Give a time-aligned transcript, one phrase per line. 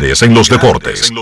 [0.00, 1.12] Grandes en los deportes.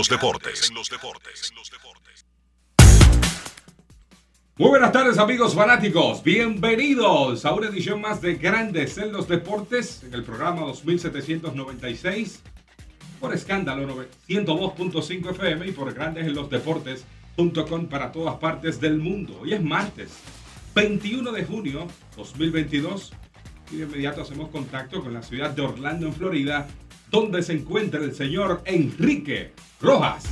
[4.55, 10.03] Muy buenas tardes amigos fanáticos, bienvenidos a una edición más de Grandes en los Deportes
[10.05, 12.41] en el programa 2796
[13.19, 13.85] por escándalo
[14.29, 19.39] 102.5 FM y por Grandes en los Deportes.com para todas partes del mundo.
[19.41, 20.11] Hoy es martes
[20.73, 21.85] 21 de junio
[22.15, 23.11] 2022
[23.73, 26.65] y de inmediato hacemos contacto con la ciudad de Orlando en Florida
[27.09, 30.23] donde se encuentra el señor Enrique Rojas.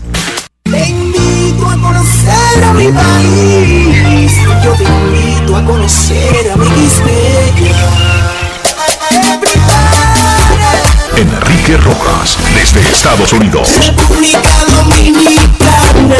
[0.63, 4.33] Te invito a conocer a mi país,
[4.63, 6.65] yo te invito a conocer a mi
[11.15, 13.69] Enrique Rojas, desde Estados Unidos.
[13.87, 16.15] República Dominicana.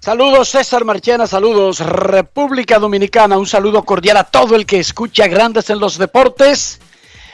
[0.00, 5.70] Saludos César Marchena, saludos República Dominicana, un saludo cordial a todo el que escucha Grandes
[5.70, 6.80] en los Deportes.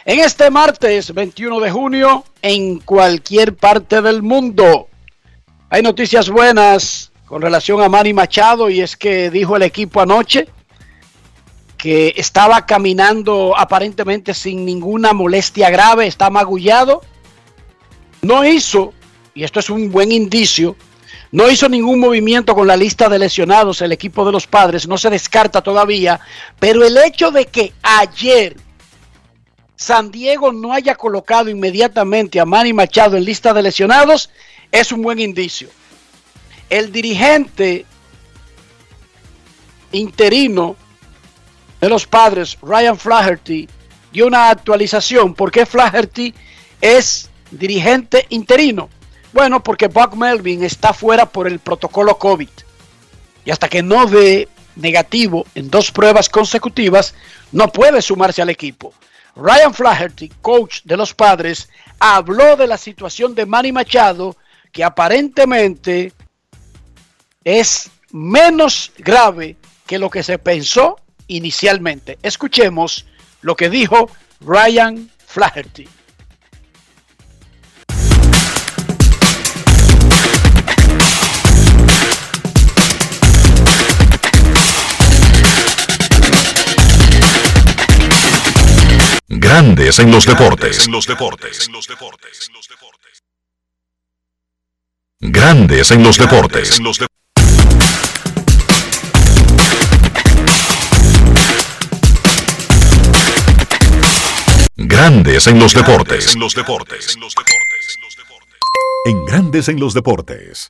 [0.08, 4.88] En este martes 21 de junio, en cualquier parte del mundo,
[5.68, 10.48] hay noticias buenas con relación a Manny Machado y es que dijo el equipo anoche
[11.76, 17.02] que estaba caminando aparentemente sin ninguna molestia grave, está magullado.
[18.22, 18.94] No hizo,
[19.34, 20.74] y esto es un buen indicio,
[21.32, 24.96] no hizo ningún movimiento con la lista de lesionados el equipo de los padres, no
[24.96, 26.18] se descarta todavía,
[26.58, 28.56] pero el hecho de que ayer
[29.78, 34.28] San Diego no haya colocado inmediatamente a Manny Machado en lista de lesionados
[34.72, 35.68] es un buen indicio.
[36.68, 37.86] El dirigente
[39.92, 40.74] interino
[41.80, 43.68] de los padres, Ryan Flaherty,
[44.10, 45.32] dio una actualización.
[45.32, 46.34] ¿Por qué Flaherty
[46.80, 48.88] es dirigente interino?
[49.32, 52.48] Bueno, porque Buck Melvin está fuera por el protocolo COVID.
[53.44, 57.14] Y hasta que no dé negativo en dos pruebas consecutivas,
[57.52, 58.92] no puede sumarse al equipo.
[59.36, 61.68] Ryan Flaherty, coach de los padres,
[61.98, 64.36] habló de la situación de Manny Machado,
[64.72, 66.12] que aparentemente
[67.44, 69.56] es menos grave
[69.86, 70.96] que lo que se pensó
[71.28, 72.18] inicialmente.
[72.22, 73.06] Escuchemos
[73.40, 75.88] lo que dijo Ryan Flaherty.
[89.30, 90.88] Grandes en los deportes.
[95.20, 96.80] Grandes en los deportes.
[104.76, 106.34] Grandes en los deportes.
[109.04, 110.68] En Grandes en los deportes.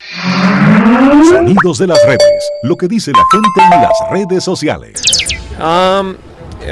[1.31, 2.50] Sonidos de las redes.
[2.64, 5.00] Lo que dice la gente en las redes sociales.
[5.61, 6.16] Um,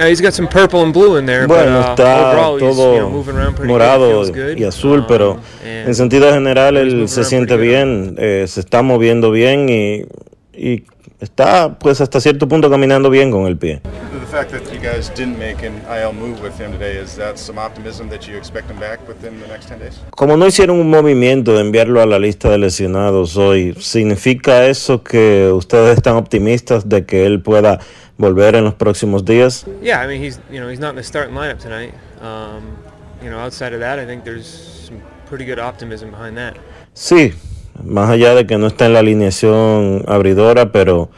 [0.09, 1.47] he's got some purple and blue in there.
[1.47, 4.59] Bueno, but, uh, está overall, todo you know, moving around pretty morado good, feels good.
[4.59, 8.45] y azul, Um, pero and en sentido general he's él moving se siente bien, eh,
[8.49, 10.05] se está moviendo bien y,
[10.53, 10.85] y
[11.21, 13.81] está pues hasta cierto punto caminando bien con el pie.
[13.83, 17.39] The fact that you guys didn't make an IL move with him today, is that
[17.39, 20.01] some optimism that you expect him back within the next 10 days?
[20.11, 25.03] Como no hicieron un movimiento de enviarlo a la lista de lesionados hoy, ¿significa eso
[25.03, 27.79] que ustedes están optimistas de que él pueda
[28.19, 29.67] volver en los próximos días?
[29.83, 31.93] Yeah, I mean, he's you know he's not in the starting lineup tonight.
[32.21, 32.77] Um,
[33.23, 36.57] you know, outside of that, I think there's some pretty good optimism behind that.
[36.95, 37.35] Sí,
[37.83, 41.11] más allá de que no está en la alineación abridora, pero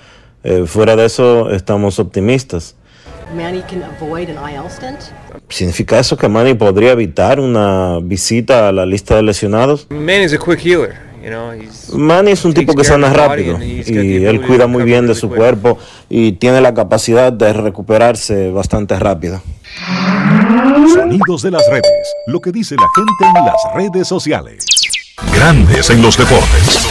[0.43, 2.75] eh, fuera de eso estamos optimistas.
[3.35, 4.99] Manny can avoid an IL stint?
[5.51, 9.87] ¿Significa eso que Manny podría evitar una visita a la lista de lesionados?
[9.91, 11.08] Manny's a quick healer.
[11.23, 15.07] You know, he's Manny es un tipo que sana rápido y él cuida muy bien
[15.07, 15.79] de su cuerpo
[16.09, 19.43] y tiene la capacidad de recuperarse bastante rápido.
[20.95, 22.15] Sonidos de las redes.
[22.27, 24.65] Lo que dice la gente en las redes sociales.
[25.35, 26.89] Grandes en los deportes.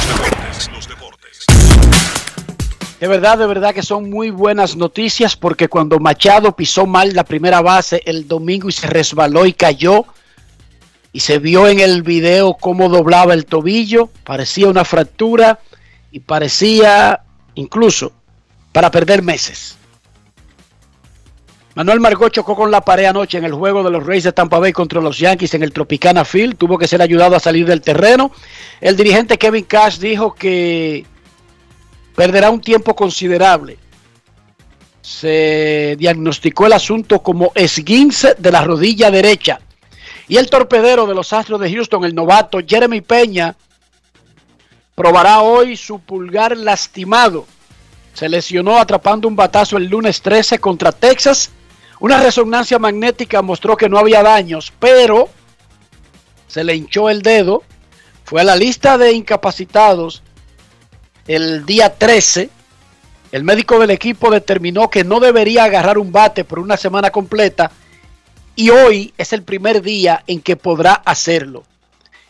[3.00, 7.24] De verdad, de verdad que son muy buenas noticias porque cuando Machado pisó mal la
[7.24, 10.06] primera base el domingo y se resbaló y cayó
[11.18, 15.60] y se vio en el video cómo doblaba el tobillo, parecía una fractura
[16.12, 17.22] y parecía
[17.56, 18.12] incluso
[18.72, 19.78] para perder meses.
[21.74, 24.60] Manuel Margot chocó con la pared anoche en el juego de los Rays de Tampa
[24.60, 26.56] Bay contra los Yankees en el Tropicana Field.
[26.56, 28.30] Tuvo que ser ayudado a salir del terreno.
[28.80, 31.04] El dirigente Kevin Cash dijo que
[32.16, 33.80] perderá un tiempo considerable.
[35.02, 39.62] Se diagnosticó el asunto como esguince de la rodilla derecha.
[40.28, 43.56] Y el torpedero de los Astros de Houston, el novato Jeremy Peña,
[44.94, 47.46] probará hoy su pulgar lastimado.
[48.14, 51.52] Se lesionó atrapando un batazo el lunes 13 contra Texas.
[52.00, 55.30] Una resonancia magnética mostró que no había daños, pero
[56.48, 57.64] se le hinchó el dedo.
[58.26, 60.24] Fue a la lista de incapacitados
[61.28, 62.50] el día 13.
[63.32, 67.72] El médico del equipo determinó que no debería agarrar un bate por una semana completa
[68.58, 71.64] y hoy es el primer día en que podrá hacerlo.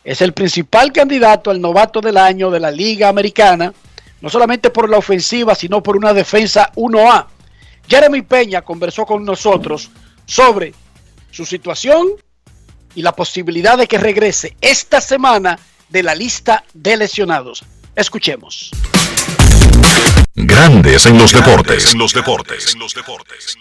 [0.04, 3.74] Es el principal candidato al novato del año de la Liga Americana,
[4.20, 7.28] no solamente por la ofensiva, sino por una defensa 1A.
[7.88, 9.90] Jeremy Peña conversó con nosotros
[10.26, 10.74] sobre
[11.32, 12.10] su situación
[12.94, 15.58] y la posibilidad de que regrese esta semana
[15.88, 17.64] de la lista de lesionados.
[17.96, 18.72] Escuchemos.
[20.36, 21.94] Grandes en los deportes.
[21.94, 22.74] En los deportes.
[22.74, 23.58] En los deportes.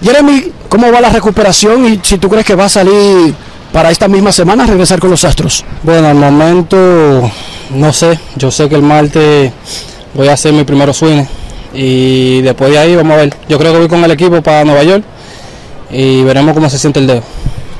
[0.00, 3.34] Jeremy, ¿cómo va la recuperación y si tú crees que va a salir
[3.72, 5.64] para esta misma semana regresar con los Astros?
[5.82, 7.30] Bueno, al momento
[7.70, 8.18] no sé.
[8.36, 9.52] Yo sé que el martes
[10.14, 11.24] voy a hacer mi primer swing
[11.72, 13.36] y después de ahí vamos a ver.
[13.48, 15.04] Yo creo que voy con el equipo para Nueva York
[15.90, 17.22] y veremos cómo se siente el dedo.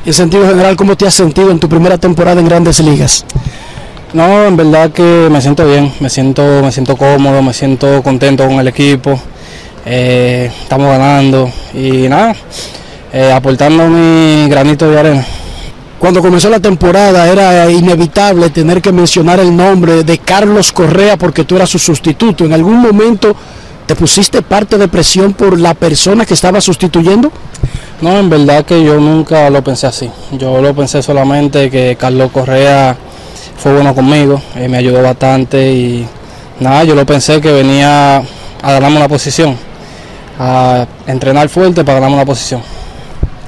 [0.04, 3.24] En sentido general, ¿cómo te has sentido en tu primera temporada en Grandes Ligas?
[4.12, 8.46] No, en verdad que me siento bien, me siento, me siento cómodo, me siento contento
[8.46, 9.18] con el equipo.
[9.84, 12.34] Eh, estamos ganando y nada,
[13.12, 15.26] eh, aportando mi granito de arena.
[15.98, 21.44] Cuando comenzó la temporada era inevitable tener que mencionar el nombre de Carlos Correa porque
[21.44, 22.44] tú eras su sustituto.
[22.44, 23.36] ¿En algún momento
[23.86, 27.30] te pusiste parte de presión por la persona que estaba sustituyendo?
[28.00, 30.10] No, en verdad que yo nunca lo pensé así.
[30.32, 32.96] Yo lo pensé solamente que Carlos Correa
[33.56, 36.04] fue bueno conmigo, eh, me ayudó bastante y
[36.58, 39.56] nada, yo lo pensé que venía a ganarme una posición,
[40.42, 42.60] a entrenar fuerte para ganarme una posición.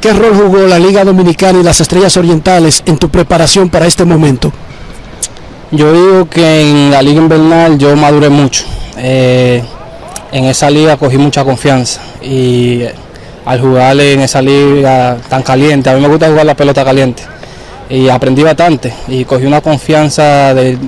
[0.00, 4.04] ¿Qué rol jugó la Liga Dominicana y las Estrellas Orientales en tu preparación para este
[4.04, 4.52] momento?
[5.72, 8.64] Yo digo que en la liga invernal yo maduré mucho.
[8.96, 9.62] Eh,
[10.30, 12.94] en esa liga cogí mucha confianza y eh,
[13.44, 17.24] al jugar en esa liga tan caliente, a mí me gusta jugar la pelota caliente
[17.90, 20.78] y aprendí bastante y cogí una confianza del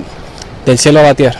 [0.77, 1.39] cielo a la tierra.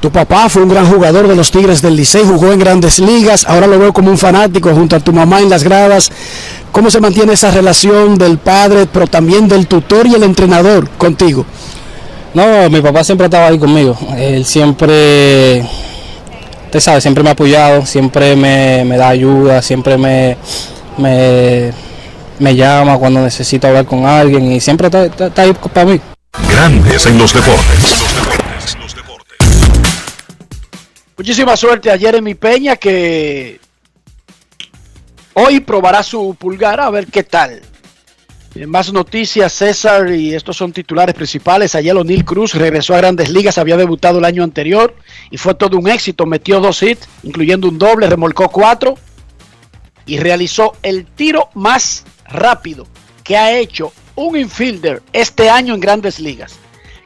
[0.00, 3.44] Tu papá fue un gran jugador de los Tigres del Licey, jugó en grandes ligas,
[3.48, 6.10] ahora lo veo como un fanático junto a tu mamá en las gradas.
[6.70, 11.46] ¿Cómo se mantiene esa relación del padre, pero también del tutor y el entrenador contigo?
[12.34, 13.96] No, mi papá siempre estaba ahí conmigo.
[14.18, 15.66] Él siempre,
[16.66, 20.36] usted sabe, siempre me ha apoyado, siempre me, me da ayuda, siempre me,
[20.98, 21.72] me,
[22.38, 26.00] me llama cuando necesito hablar con alguien y siempre está, está- está ahí para mí.
[26.50, 28.04] Grandes en los deportes.
[31.16, 33.58] Muchísima suerte a Jeremy Peña que
[35.32, 37.62] hoy probará su pulgar a ver qué tal.
[38.54, 41.74] En más noticias, César, y estos son titulares principales.
[41.74, 44.94] Ayer O'Neill Cruz regresó a grandes ligas, había debutado el año anterior
[45.30, 46.26] y fue todo un éxito.
[46.26, 48.96] Metió dos hits, incluyendo un doble, remolcó cuatro.
[50.08, 52.86] y realizó el tiro más rápido
[53.24, 56.54] que ha hecho un infielder este año en grandes ligas.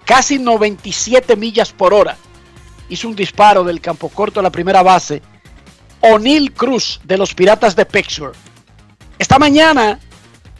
[0.05, 2.19] Casi 97 millas por hora.
[2.91, 5.23] Hizo un disparo del campo corto a la primera base.
[6.01, 8.37] O'Neill Cruz de los Piratas de Pittsburgh.
[9.19, 9.99] Esta mañana,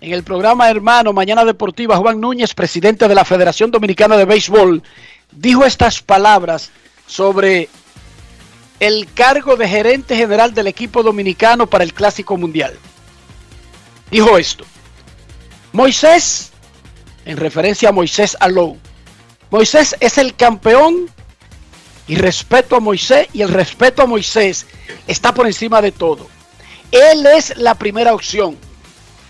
[0.01, 4.83] en el programa Hermano Mañana Deportiva, Juan Núñez, presidente de la Federación Dominicana de Béisbol,
[5.33, 6.71] dijo estas palabras
[7.07, 7.69] sobre
[8.81, 12.79] el cargo de gerente general del equipo dominicano para el Clásico Mundial.
[14.11, 14.65] Dijo esto.
[15.73, 16.53] Moisés,
[17.25, 18.79] en referencia a Moisés Alou,
[19.51, 21.11] Moisés es el campeón
[22.11, 24.67] y respeto a Moisés y el respeto a Moisés
[25.07, 26.27] está por encima de todo.
[26.91, 28.59] Él es la primera opción.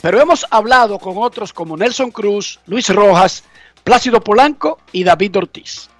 [0.00, 3.44] Pero hemos hablado con otros como Nelson Cruz, Luis Rojas,
[3.84, 5.90] Plácido Polanco y David Ortiz.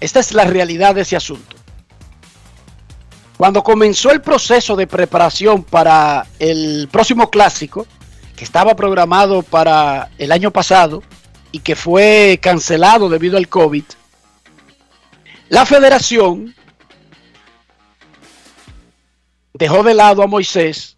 [0.00, 1.54] Esta es la realidad de ese asunto.
[3.36, 7.86] Cuando comenzó el proceso de preparación para el próximo clásico,
[8.34, 11.04] que estaba programado para el año pasado
[11.52, 13.84] y que fue cancelado debido al COVID,
[15.52, 16.54] la federación
[19.52, 20.96] dejó de lado a Moisés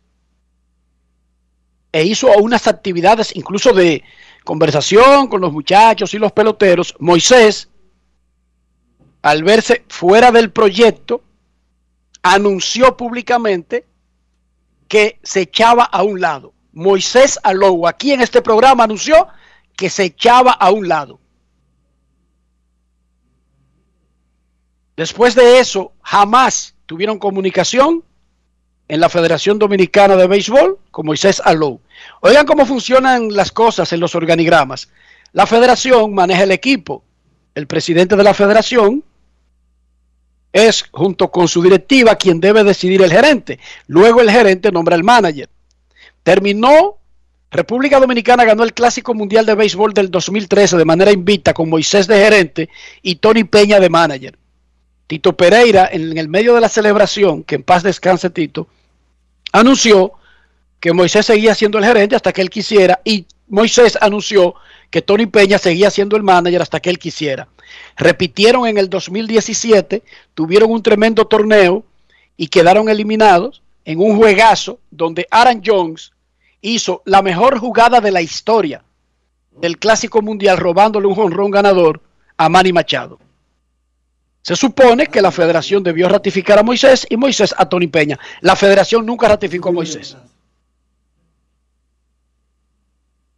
[1.90, 4.04] e hizo unas actividades incluso de
[4.44, 6.94] conversación con los muchachos y los peloteros.
[7.00, 7.68] Moisés,
[9.22, 11.24] al verse fuera del proyecto,
[12.22, 13.88] anunció públicamente
[14.86, 16.54] que se echaba a un lado.
[16.72, 19.26] Moisés Alou aquí en este programa anunció
[19.76, 21.18] que se echaba a un lado.
[24.96, 28.04] Después de eso, jamás tuvieron comunicación
[28.86, 31.80] en la Federación Dominicana de Béisbol con Moisés Alou.
[32.20, 34.88] Oigan cómo funcionan las cosas en los organigramas.
[35.32, 37.02] La federación maneja el equipo.
[37.54, 39.02] El presidente de la federación
[40.52, 43.58] es, junto con su directiva, quien debe decidir el gerente.
[43.88, 45.48] Luego el gerente nombra el manager.
[46.22, 46.98] Terminó,
[47.50, 52.06] República Dominicana ganó el Clásico Mundial de Béisbol del 2013 de manera invicta con Moisés
[52.06, 52.68] de gerente
[53.02, 54.38] y Tony Peña de manager.
[55.06, 58.68] Tito Pereira, en el medio de la celebración, que en paz descanse Tito,
[59.52, 60.12] anunció
[60.80, 64.54] que Moisés seguía siendo el gerente hasta que él quisiera y Moisés anunció
[64.90, 67.48] que Tony Peña seguía siendo el manager hasta que él quisiera.
[67.96, 70.02] Repitieron en el 2017,
[70.34, 71.84] tuvieron un tremendo torneo
[72.36, 76.12] y quedaron eliminados en un juegazo donde Aaron Jones
[76.60, 78.84] hizo la mejor jugada de la historia
[79.52, 82.00] del Clásico Mundial robándole un jonrón ganador
[82.36, 83.18] a Manny Machado.
[84.44, 88.20] Se supone que la federación debió ratificar a Moisés y Moisés a Tony Peña.
[88.42, 90.18] La federación nunca ratificó a Moisés.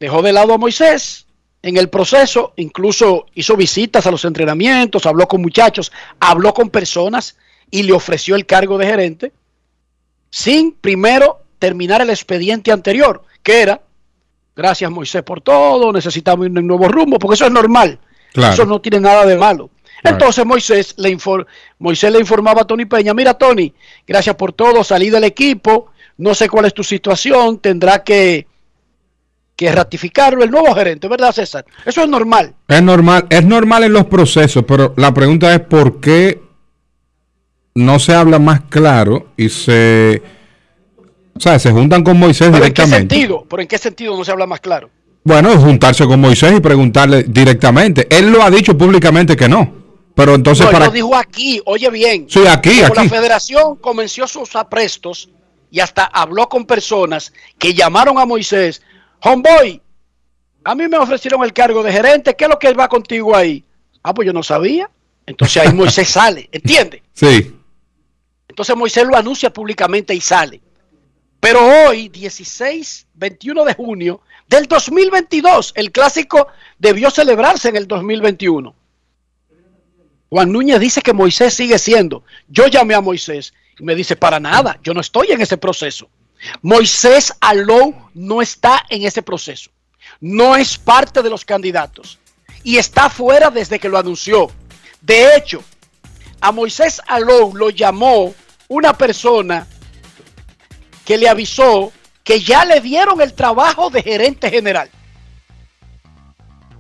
[0.01, 1.27] Dejó de lado a Moisés
[1.63, 7.37] en el proceso, incluso hizo visitas a los entrenamientos, habló con muchachos, habló con personas
[7.71, 9.33] y le ofreció el cargo de gerente
[10.29, 13.81] sin primero terminar el expediente anterior, que era,
[14.57, 18.01] gracias Moisés por todo, necesitamos un nuevo rumbo, porque eso es normal,
[18.33, 18.55] claro.
[18.55, 19.71] eso no tiene nada de malo.
[20.03, 21.47] Entonces Moisés le, infor
[21.79, 23.73] Moisés le informaba a Tony Peña, mira Tony,
[24.07, 28.47] gracias por todo, salí del equipo, no sé cuál es tu situación, tendrá que,
[29.57, 31.65] que ratificarlo el nuevo gerente, ¿verdad César?
[31.85, 32.55] Eso es normal.
[32.69, 36.41] Es normal, es normal en los procesos, pero la pregunta es por qué
[37.75, 40.23] no se habla más claro y se...
[41.35, 42.97] O sea, se juntan con Moisés ¿Pero directamente.
[42.97, 43.47] ¿En qué sentido?
[43.49, 44.88] ¿Pero en qué sentido no se habla más claro?
[45.23, 48.07] Bueno, juntarse con Moisés y preguntarle directamente.
[48.09, 49.86] Él lo ha dicho públicamente que no.
[50.17, 50.87] Pero entonces no, para...
[50.87, 52.27] lo dijo aquí, oye bien.
[52.27, 53.09] Sí, aquí, Como aquí.
[53.09, 55.29] la federación comenzó sus aprestos
[55.71, 58.81] y hasta habló con personas que llamaron a Moisés.
[59.21, 59.83] Homeboy,
[60.65, 63.63] a mí me ofrecieron el cargo de gerente, ¿qué es lo que va contigo ahí?
[64.03, 64.91] Ah, pues yo no sabía.
[65.27, 67.03] Entonces ahí Moisés sale, ¿entiende?
[67.13, 67.55] Sí.
[68.49, 70.63] Entonces Moisés lo anuncia públicamente y sale.
[71.41, 78.75] Pero hoy, 16, 21 de junio del 2022, el clásico debió celebrarse en el 2021.
[80.37, 82.23] Juan Núñez dice que Moisés sigue siendo.
[82.47, 86.11] Yo llamé a Moisés y me dice, para nada, yo no estoy en ese proceso.
[86.61, 89.71] Moisés Alou no está en ese proceso.
[90.21, 92.19] No es parte de los candidatos.
[92.62, 94.50] Y está fuera desde que lo anunció.
[95.00, 95.64] De hecho,
[96.43, 98.35] a Moisés Alou lo llamó
[98.69, 99.66] una persona
[101.07, 104.90] que le avisó que ya le dieron el trabajo de gerente general.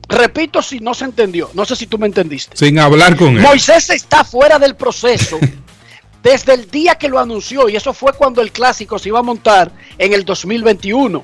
[0.08, 2.56] Repito si no se entendió, no sé si tú me entendiste.
[2.56, 3.40] Sin hablar con él.
[3.40, 5.38] Moisés está fuera del proceso
[6.22, 9.22] desde el día que lo anunció y eso fue cuando el clásico se iba a
[9.22, 11.22] montar en el 2021.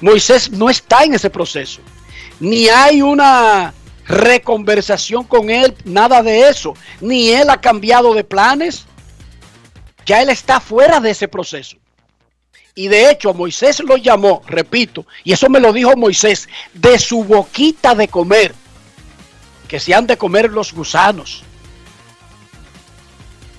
[0.00, 1.80] Moisés no está en ese proceso.
[2.38, 3.74] Ni hay una
[4.06, 6.74] reconversación con él, nada de eso.
[7.00, 8.86] Ni él ha cambiado de planes.
[10.04, 11.76] ya él está fuera de ese proceso.
[12.74, 17.24] Y de hecho, Moisés lo llamó, repito, y eso me lo dijo Moisés, de su
[17.24, 18.54] boquita de comer,
[19.68, 21.42] que se han de comer los gusanos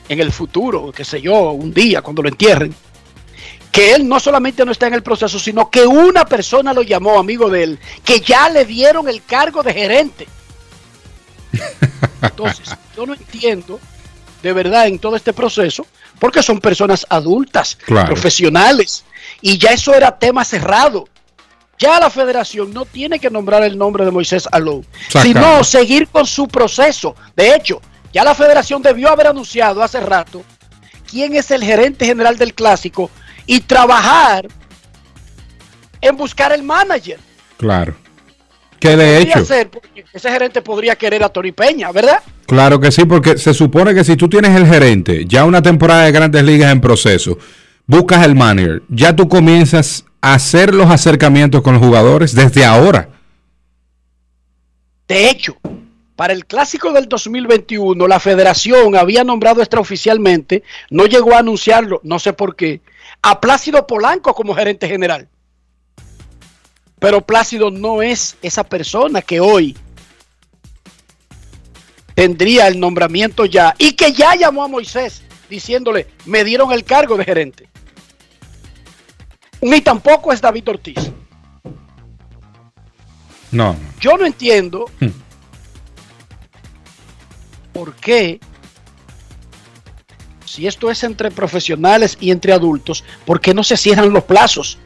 [0.07, 2.73] en el futuro, qué sé yo, un día cuando lo entierren,
[3.71, 7.17] que él no solamente no está en el proceso, sino que una persona lo llamó,
[7.17, 10.27] amigo de él, que ya le dieron el cargo de gerente.
[12.21, 13.79] Entonces, yo no entiendo
[14.43, 15.85] de verdad en todo este proceso,
[16.21, 18.05] porque son personas adultas, Claro.
[18.13, 19.03] profesionales,
[19.41, 21.07] y ya eso era tema cerrado.
[21.79, 24.85] Ya la federación no tiene que nombrar el nombre de Moisés Alou,
[25.23, 27.15] sino seguir con su proceso.
[27.35, 27.81] De hecho,
[28.13, 30.43] ya la federación debió haber anunciado hace rato
[31.09, 33.09] quién es el gerente general del clásico
[33.47, 34.47] y trabajar
[36.01, 37.19] en buscar el manager.
[37.57, 37.95] Claro.
[38.81, 42.17] Que de hecho, ser, porque ese gerente podría querer a Tony Peña, ¿verdad?
[42.47, 46.05] claro que sí, porque se supone que si tú tienes el gerente, ya una temporada
[46.05, 47.38] de grandes ligas en proceso,
[47.85, 53.09] buscas el manager, ya tú comienzas a hacer los acercamientos con los jugadores desde ahora.
[55.07, 55.55] De hecho,
[56.15, 62.17] para el clásico del 2021, la federación había nombrado extraoficialmente, no llegó a anunciarlo, no
[62.17, 62.81] sé por qué,
[63.21, 65.29] a Plácido Polanco como gerente general.
[67.01, 69.75] Pero Plácido no es esa persona que hoy
[72.13, 77.17] tendría el nombramiento ya y que ya llamó a Moisés diciéndole, me dieron el cargo
[77.17, 77.67] de gerente.
[79.62, 81.12] Ni tampoco es David Ortiz.
[83.51, 85.08] No, Yo no entiendo Hmm.
[87.74, 88.39] por qué,
[90.46, 94.77] si esto es entre profesionales y entre adultos, ¿por qué no se cierran los plazos?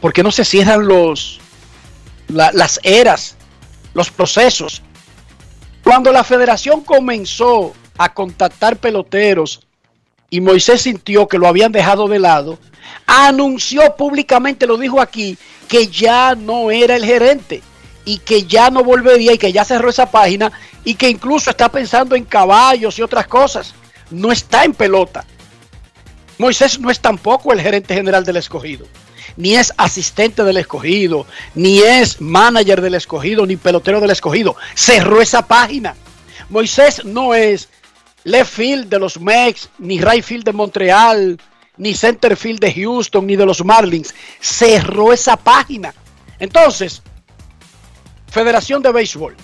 [0.00, 1.40] ¿Por qué no se cierran los,
[2.28, 3.36] la- las eras,
[3.94, 4.82] los procesos?
[5.82, 9.66] Cuando la federación comenzó a contactar peloteros
[10.30, 12.58] y Moisés sintió que lo habían dejado de lado,
[13.06, 15.36] anunció públicamente, lo dijo aquí,
[15.66, 17.62] que ya no era el gerente
[18.04, 20.52] y que ya no volvería y que ya cerró esa página
[20.84, 23.74] y que incluso está pensando en caballos y otras cosas.
[24.10, 25.24] No está en pelota.
[26.38, 28.86] Moisés no es tampoco el gerente general del escogido,
[29.36, 34.56] ni es asistente del escogido, ni es manager del escogido, ni pelotero del escogido.
[34.74, 35.94] Cerró esa página.
[36.48, 37.68] Moisés no es
[38.24, 41.40] left field de los Mex, ni right field de Montreal,
[41.76, 44.14] ni center field de Houston, ni de los Marlins.
[44.40, 45.94] Cerró esa página.
[46.38, 47.02] Entonces,
[48.30, 49.36] Federación de Béisbol.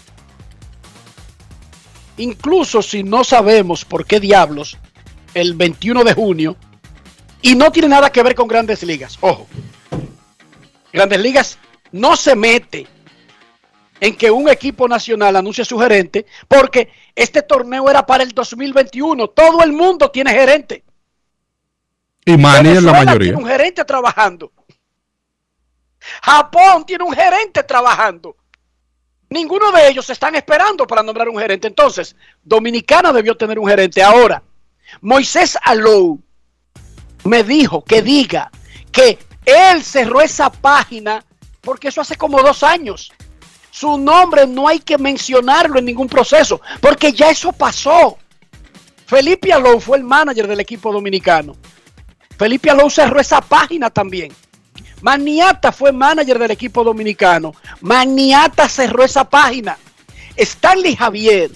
[2.16, 4.78] Incluso si no sabemos por qué diablos
[5.32, 6.56] el 21 de junio,
[7.44, 9.46] y no tiene nada que ver con grandes ligas, ojo,
[10.94, 11.58] grandes ligas
[11.90, 12.86] no se mete
[14.00, 19.28] en que un equipo nacional anuncie su gerente, porque este torneo era para el 2021,
[19.28, 20.84] todo el mundo tiene gerente.
[22.24, 23.32] y manager la mayoría.
[23.32, 24.52] tiene un gerente trabajando.
[26.22, 28.36] Japón tiene un gerente trabajando.
[29.30, 31.66] Ninguno de ellos están esperando para nombrar un gerente.
[31.66, 34.02] Entonces, Dominicana debió tener un gerente.
[34.02, 34.42] Ahora,
[35.00, 36.20] Moisés Alou
[37.24, 38.50] me dijo que diga
[38.92, 41.24] que él cerró esa página
[41.60, 43.12] porque eso hace como dos años.
[43.70, 48.18] Su nombre no hay que mencionarlo en ningún proceso porque ya eso pasó.
[49.06, 51.56] Felipe Alou fue el manager del equipo dominicano.
[52.38, 54.32] Felipe Alou cerró esa página también.
[55.02, 57.54] Maniata fue manager del equipo dominicano.
[57.80, 59.76] Maniata cerró esa página.
[60.36, 61.50] Stanley Javier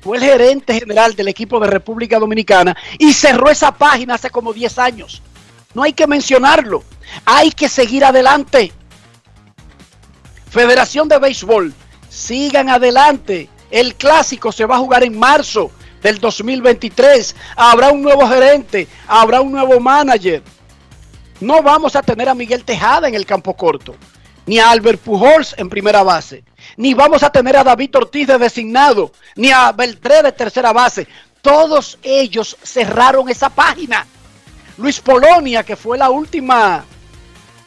[0.00, 4.52] fue el gerente general del equipo de República Dominicana y cerró esa página hace como
[4.52, 5.22] 10 años.
[5.76, 6.82] No hay que mencionarlo.
[7.26, 8.72] Hay que seguir adelante.
[10.48, 11.74] Federación de Béisbol,
[12.08, 13.50] sigan adelante.
[13.70, 15.70] El clásico se va a jugar en marzo
[16.02, 17.36] del 2023.
[17.56, 20.42] Habrá un nuevo gerente, habrá un nuevo manager.
[21.40, 23.96] No vamos a tener a Miguel Tejada en el campo corto,
[24.46, 26.42] ni a Albert Pujols en primera base,
[26.78, 31.06] ni vamos a tener a David Ortiz de designado, ni a Beltré de tercera base.
[31.42, 34.06] Todos ellos cerraron esa página.
[34.78, 36.84] Luis Polonia, que fue la última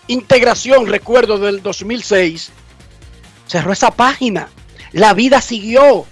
[0.08, 2.52] integración, recuerdo, del 2006,
[3.48, 4.50] cerró esa página.
[4.91, 6.06] La vida siguió.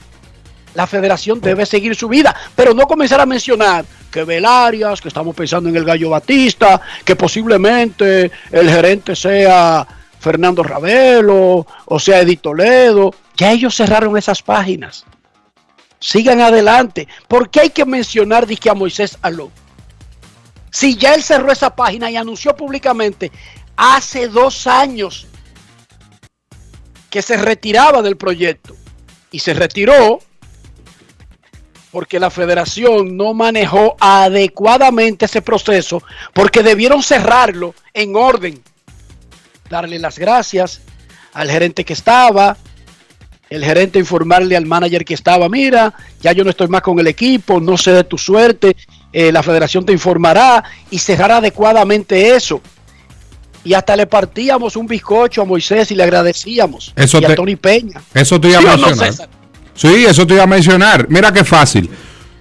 [0.73, 5.35] La federación debe seguir su vida, pero no comenzar a mencionar que Velarias, que estamos
[5.35, 9.87] pensando en el Gallo Batista, que posiblemente el gerente sea
[10.19, 13.13] Fernando Ravelo o sea Edith Toledo.
[13.35, 15.05] Ya ellos cerraron esas páginas.
[15.99, 17.07] Sigan adelante.
[17.27, 19.51] ¿Por qué hay que mencionar dizque, a Moisés Aló?
[20.71, 23.31] Si ya él cerró esa página y anunció públicamente
[23.75, 25.27] hace dos años
[27.09, 28.75] que se retiraba del proyecto
[29.31, 30.19] y se retiró
[31.91, 36.03] porque la federación no manejó adecuadamente ese proceso,
[36.33, 38.61] porque debieron cerrarlo en orden.
[39.69, 40.81] Darle las gracias
[41.33, 42.57] al gerente que estaba,
[43.49, 47.07] el gerente informarle al manager que estaba, mira, ya yo no estoy más con el
[47.07, 48.75] equipo, no sé de tu suerte,
[49.19, 52.61] eh, la federación te informará y cerrar adecuadamente eso.
[53.63, 56.93] Y hasta le partíamos un bizcocho a Moisés y le agradecíamos.
[56.95, 57.99] Eso y a te- Tony Peña.
[58.13, 59.29] Eso te iba a ¿Sí o no, mencionar.
[59.73, 61.07] Sí, eso te iba a mencionar.
[61.09, 61.89] Mira qué fácil.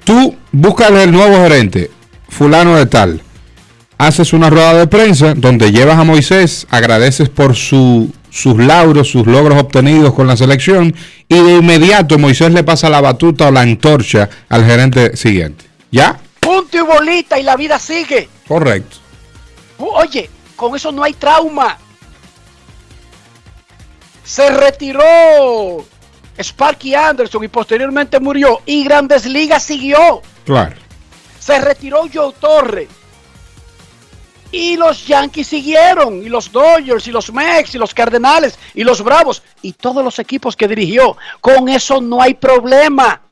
[0.05, 1.91] Tú buscas el nuevo gerente,
[2.29, 3.23] fulano de tal.
[3.97, 9.27] Haces una rueda de prensa donde llevas a Moisés, agradeces por su- sus lauros, sus
[9.27, 10.95] logros obtenidos con la selección
[11.27, 15.65] y de inmediato Moisés le pasa la batuta o la antorcha al gerente siguiente.
[15.91, 16.19] ¿Ya?
[16.67, 18.29] Punto y bolita y la vida sigue.
[18.49, 18.97] Correcto.
[19.79, 21.79] Oye, con eso no hay trauma.
[24.25, 25.85] Se retiró
[26.37, 28.63] Sparky Anderson y posteriormente murió.
[28.67, 30.23] Y Grandes Ligas siguió.
[30.45, 30.75] Claro.
[31.39, 32.89] Se retiró Joe Torre.
[34.51, 36.21] Y los Yankees siguieron.
[36.21, 39.41] Y los Dodgers, y los Mex, y los Cardenales, y los Bravos.
[39.63, 41.17] Y todos los equipos que dirigió.
[41.41, 43.23] Con eso no hay problema.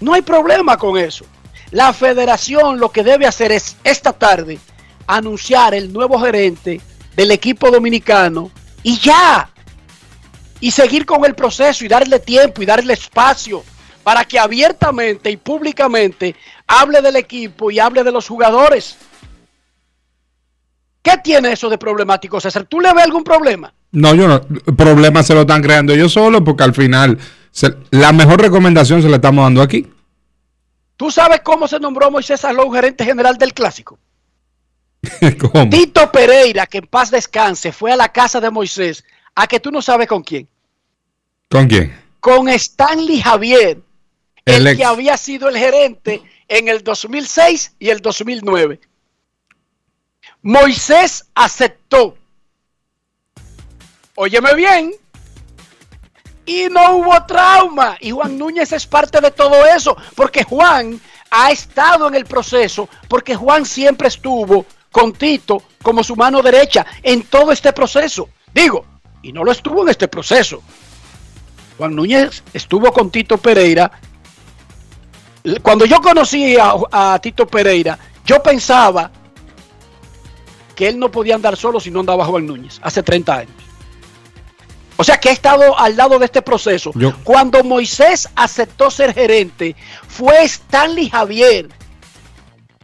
[0.00, 1.24] No hay problema con eso.
[1.70, 4.58] La federación lo que debe hacer es esta tarde
[5.06, 6.80] anunciar el nuevo gerente
[7.16, 8.50] del equipo dominicano
[8.82, 9.50] y ya.
[10.60, 13.64] Y seguir con el proceso y darle tiempo y darle espacio
[14.02, 18.96] para que abiertamente y públicamente hable del equipo y hable de los jugadores.
[21.02, 22.64] ¿Qué tiene eso de problemático, César?
[22.64, 23.74] ¿Tú le ves algún problema?
[23.92, 24.40] No, yo no.
[24.74, 27.18] Problemas se lo están creando ellos solos porque al final
[27.54, 29.88] se- la mejor recomendación se la estamos dando aquí.
[30.96, 33.98] ¿Tú sabes cómo se nombró Moisés Alou gerente general del Clásico?
[35.40, 35.68] ¿Cómo?
[35.70, 39.70] Tito Pereira, que en paz descanse, fue a la casa de Moisés, a que tú
[39.70, 40.48] no sabes con quién.
[41.50, 41.94] ¿Con quién?
[42.20, 43.78] Con Stanley Javier,
[44.46, 44.76] el, El ex.
[44.78, 48.80] que había sido el gerente en el 2006 y el 2009.
[50.42, 52.16] Moisés aceptó.
[54.14, 54.92] Óyeme bien.
[56.46, 57.96] Y no hubo trauma.
[58.00, 59.96] Y Juan Núñez es parte de todo eso.
[60.14, 62.88] Porque Juan ha estado en el proceso.
[63.08, 68.28] Porque Juan siempre estuvo con Tito como su mano derecha en todo este proceso.
[68.54, 68.84] Digo,
[69.22, 70.62] y no lo estuvo en este proceso.
[71.78, 73.90] Juan Núñez estuvo con Tito Pereira.
[75.62, 79.10] Cuando yo conocí a, Tito Pereira, yo pensaba
[80.76, 83.63] que él no podía andar solo si no andaba Juan Núñez, hace 30 años.
[84.96, 86.92] O sea que ha estado al lado de este proceso.
[86.94, 89.74] Yo- Cuando Moisés aceptó ser gerente,
[90.06, 91.68] fue Stanley Javier,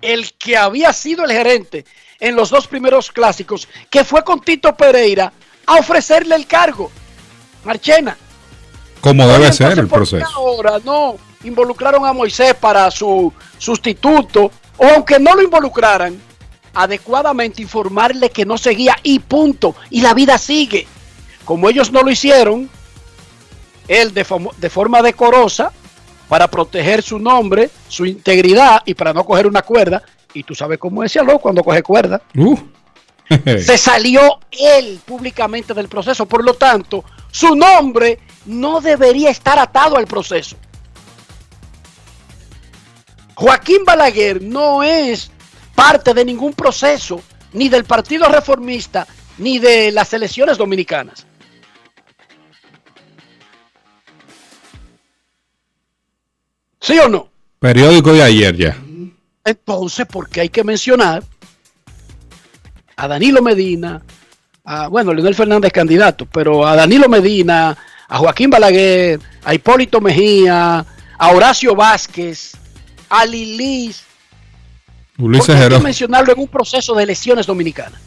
[0.02, 1.84] el que había sido el gerente
[2.18, 5.32] en los dos primeros clásicos, que fue con Tito Pereira
[5.66, 6.90] a ofrecerle el cargo.
[7.64, 8.16] Marchena.
[9.00, 10.26] Como debe ser el ¿por qué proceso.
[10.34, 16.20] Ahora no involucraron a Moisés para su sustituto, o aunque no lo involucraran,
[16.74, 19.74] adecuadamente informarle que no seguía y punto.
[19.90, 20.86] Y la vida sigue.
[21.50, 22.70] Como ellos no lo hicieron,
[23.88, 25.72] él de, forma decorosa,
[26.28, 30.00] para proteger su nombre, su integridad y para no coger una cuerda,
[30.32, 32.56] y tú sabes cómo decía lo cuando coge cuerda, Uh.
[33.58, 36.24] se salió él públicamente del proceso.
[36.24, 40.54] Por lo tanto, su nombre no debería estar atado al proceso.
[43.34, 45.32] Joaquín Balaguer no es
[45.74, 47.20] parte de ningún proceso,
[47.54, 49.04] ni del Partido Reformista,
[49.38, 51.26] ni de las elecciones dominicanas.
[56.80, 57.30] ¿Sí o no?
[57.58, 58.76] Periódico de ayer ya.
[59.44, 61.22] Entonces, porque hay que mencionar
[62.96, 64.02] a Danilo Medina,
[64.64, 67.76] a, bueno, Leonel Fernández candidato, pero a Danilo Medina,
[68.08, 70.84] a Joaquín Balaguer, a Hipólito Mejía,
[71.18, 72.52] a Horacio Vázquez,
[73.08, 74.04] a Lilis,
[75.20, 78.00] Ulises hay que mencionarlo en un proceso de elecciones dominicanas.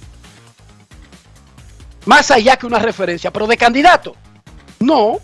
[2.06, 4.16] Más allá que una referencia, pero de candidato,
[4.80, 5.20] no.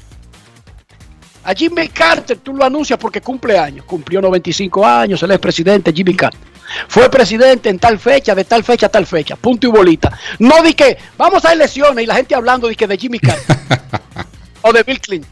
[1.50, 3.84] A Jimmy Carter tú lo anuncias porque cumple años.
[3.84, 6.40] Cumplió 95 años, él es presidente, Jimmy Carter.
[6.88, 9.36] Fue presidente en tal fecha, de tal fecha a tal fecha.
[9.36, 10.16] Punto y bolita.
[10.38, 13.58] No di que vamos a elecciones y la gente hablando de que de Jimmy Carter.
[14.62, 15.32] o de Bill Clinton.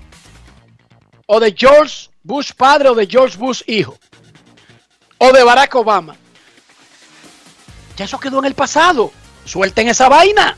[1.27, 3.95] O de George Bush padre o de George Bush hijo.
[5.19, 6.15] O de Barack Obama.
[7.95, 9.11] Ya eso quedó en el pasado.
[9.45, 10.55] Suelten esa vaina.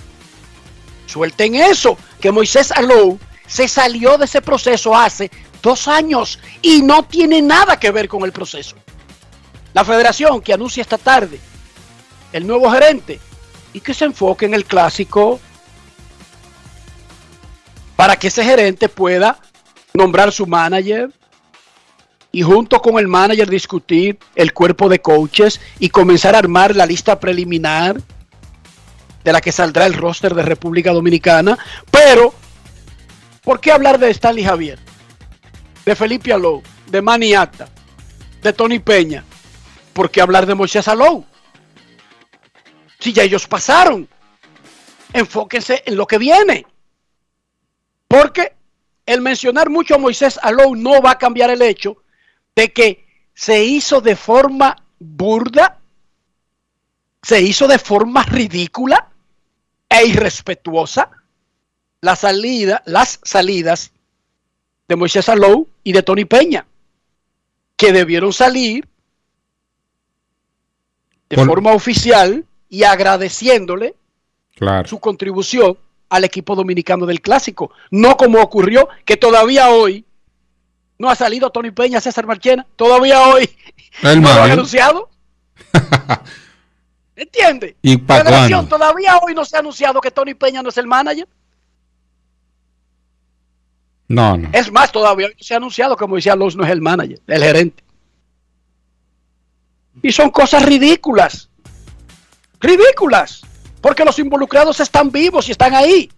[1.06, 1.98] Suelten eso.
[2.22, 5.30] Que Moisés Alou se salió de ese proceso hace
[5.62, 8.76] dos años y no tiene nada que ver con el proceso.
[9.74, 11.40] La federación que anuncia esta tarde
[12.32, 13.20] el nuevo gerente
[13.74, 15.40] y que se enfoque en el clásico
[17.96, 19.40] para que ese gerente pueda
[19.94, 21.12] nombrar su manager,
[22.32, 26.86] y junto con el manager discutir el cuerpo de coaches y comenzar a armar la
[26.86, 28.00] lista preliminar
[29.24, 31.58] de la que saldrá el roster de República Dominicana.
[31.90, 32.34] Pero,
[33.44, 34.80] ¿por qué hablar de Stanley Javier?
[35.90, 37.68] De Felipe Alou, de Manny Acta,
[38.44, 39.26] de Tony Peña.
[39.92, 41.26] ¿Por qué hablar de Moisés Alou?
[43.00, 44.08] Si ya ellos pasaron.
[45.14, 46.68] Enfóquense en lo que viene.
[48.08, 48.54] Porque
[49.08, 51.98] el mencionar mucho a Moisés Alou no va a cambiar el hecho
[52.56, 55.80] de que se hizo de forma burda,
[57.24, 59.10] se hizo de forma ridícula
[59.90, 61.10] e irrespetuosa
[62.02, 63.92] la salida, las salidas
[64.90, 66.68] de Moisés Alou y de Tony Peña,
[67.76, 68.88] que debieron salir
[71.28, 73.96] de Por- forma oficial y agradeciéndole
[74.56, 74.88] Claro.
[74.88, 77.72] su contribución al equipo dominicano del clásico.
[77.90, 80.06] No como ocurrió que todavía hoy
[81.00, 82.68] no ha salido Tony Peña, César Marchena.
[82.76, 83.50] Todavía hoy
[84.04, 85.10] El no lo han anunciado.
[87.16, 87.78] ¿Entiende?
[87.82, 91.28] ¿Y todavía hoy no se ha anunciado que Tony Peña no es el manager.
[94.10, 94.50] No, no.
[94.54, 97.84] Es más, todavía se ha anunciado que Moisés Alonso no es el manager, el gerente.
[100.02, 101.50] Y son cosas ridículas.
[102.60, 103.42] Ridículas.
[103.82, 106.12] Porque los involucrados están vivos y están ahí.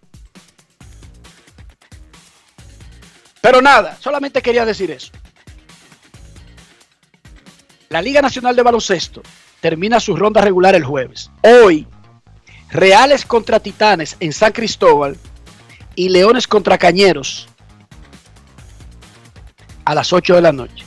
[3.41, 5.11] Pero nada, solamente quería decir eso.
[7.89, 9.21] La Liga Nacional de Baloncesto
[9.59, 11.29] termina su ronda regular el jueves.
[11.43, 11.85] Hoy,
[12.69, 15.17] Reales contra Titanes en San Cristóbal
[15.95, 17.49] y Leones contra Cañeros
[19.85, 20.85] a las 8 de la noche.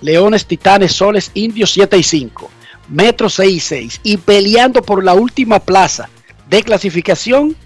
[0.00, 2.50] Leones, Titanes, Soles, Indios 7 y 5.
[2.88, 4.00] Metro 6 y 6.
[4.02, 6.08] Y peleando por la última plaza
[6.48, 7.56] de clasificación,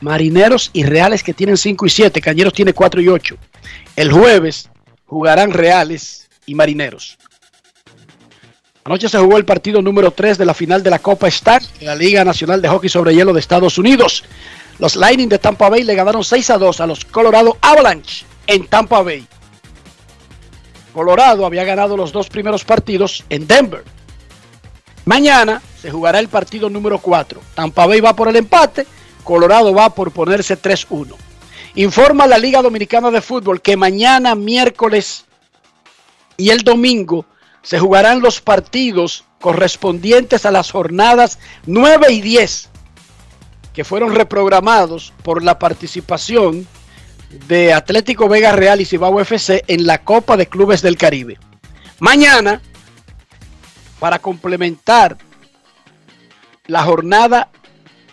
[0.00, 2.20] Marineros y Reales que tienen 5 y 7.
[2.20, 3.36] Cañeros tiene 4 y 8.
[3.96, 4.70] El jueves
[5.06, 7.18] jugarán Reales y Marineros.
[8.84, 11.94] Anoche se jugó el partido número 3 de la final de la Copa Star la
[11.94, 14.24] Liga Nacional de Hockey sobre Hielo de Estados Unidos.
[14.78, 18.66] Los Lightning de Tampa Bay le ganaron 6 a 2 a los Colorado Avalanche en
[18.66, 19.26] Tampa Bay.
[20.94, 23.82] Colorado había ganado los dos primeros partidos en Denver.
[25.04, 27.40] Mañana se jugará el partido número 4.
[27.54, 28.86] Tampa Bay va por el empate,
[29.24, 31.16] Colorado va por ponerse 3-1.
[31.74, 35.24] Informa la Liga Dominicana de Fútbol que mañana miércoles
[36.36, 37.26] y el domingo
[37.62, 42.70] se jugarán los partidos correspondientes a las jornadas 9 y 10
[43.72, 46.68] que fueron reprogramados por la participación
[47.46, 51.38] de Atlético Vega Real y Cibao FC en la Copa de Clubes del Caribe.
[52.00, 52.60] Mañana,
[53.98, 55.16] para complementar
[56.66, 57.50] la jornada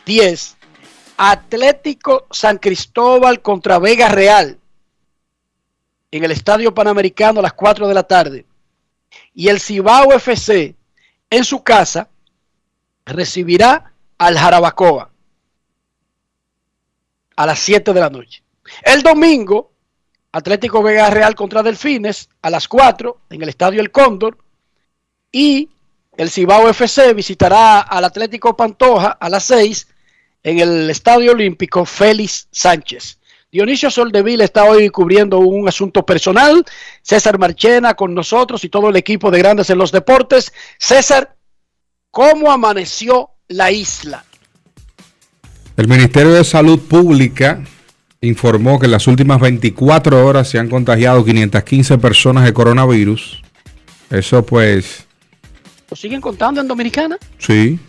[0.06, 0.58] 10,
[1.18, 4.60] Atlético San Cristóbal contra Vega Real
[6.12, 8.46] en el Estadio Panamericano a las 4 de la tarde.
[9.34, 10.76] Y el Cibao FC
[11.30, 12.10] en su casa
[13.06, 15.10] recibirá al Jarabacoa
[17.36, 18.44] a las 7 de la noche.
[18.84, 19.72] El domingo,
[20.32, 24.38] Atlético Vega Real contra Delfines a las 4 en el Estadio El Cóndor.
[25.32, 25.70] Y
[26.18, 29.88] el Cibao FC visitará al Atlético Pantoja a las 6
[30.44, 33.18] en el Estadio Olímpico Félix Sánchez.
[33.52, 36.66] Dionisio Soldeville está hoy cubriendo un asunto personal.
[37.02, 40.54] César Marchena con nosotros y todo el equipo de Grandes en los Deportes.
[40.80, 41.36] César,
[42.12, 44.24] ¿cómo amaneció la isla?
[45.76, 47.62] El Ministerio de Salud Pública
[48.32, 53.42] informó que en las últimas 24 horas se han contagiado 515 personas de coronavirus.
[54.10, 55.06] Eso pues,
[55.90, 57.18] ¿Lo siguen contando en Dominicana?
[57.38, 57.80] sí,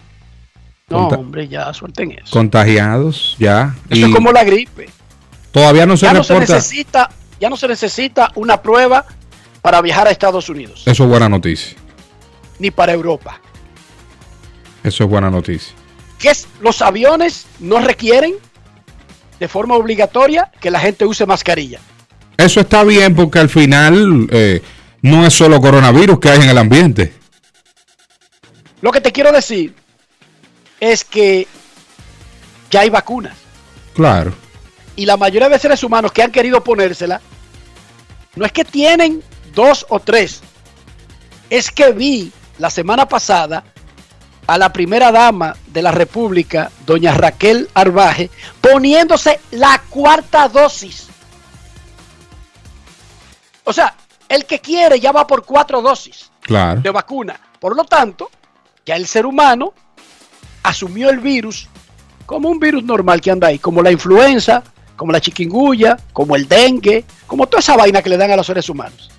[0.89, 2.31] No, Conta- hombre, ya suelten eso.
[2.31, 3.75] contagiados ya.
[3.89, 4.89] Eso Y es como la gripe.
[5.51, 6.55] todavía no se Ya no se reporta.
[6.55, 9.05] necesita, ya no se necesita una prueba
[9.63, 11.77] para viajar a Estados Unidos, Eso es buena noticia.
[12.59, 13.41] ni para Europa.
[14.83, 15.75] Eso es buena noticia.
[16.19, 18.35] que es los aviones no requieren
[19.43, 21.81] de forma obligatoria que la gente use mascarilla.
[22.37, 24.63] Eso está bien porque al final eh,
[25.01, 27.13] no es solo coronavirus que hay en el ambiente.
[28.83, 29.75] Lo que te quiero decir
[30.79, 31.49] es que
[32.71, 33.37] ya hay vacunas
[33.95, 34.33] Claro.
[34.95, 37.21] y la mayoría de seres humanos que han querido ponérsela
[38.37, 39.25] no es que tienen
[39.57, 40.41] dos o tres,
[41.51, 43.65] es que vi la semana pasada
[44.47, 51.09] a la primera dama de la República, doña Raquel Arbaje, poniéndose la cuarta dosis.
[53.65, 53.95] O sea,
[54.29, 56.81] el que quiere ya va por cuatro dosis Claro.
[56.81, 57.39] de vacuna.
[57.61, 58.31] Por lo tanto,
[58.85, 59.73] ya el ser humano
[60.65, 61.69] asumió el virus
[62.27, 64.63] como un virus normal que anda ahí, como la influenza,
[64.97, 68.47] como la chikungunya, como el dengue, como toda esa vaina que le dan a los
[68.47, 69.11] seres humanos.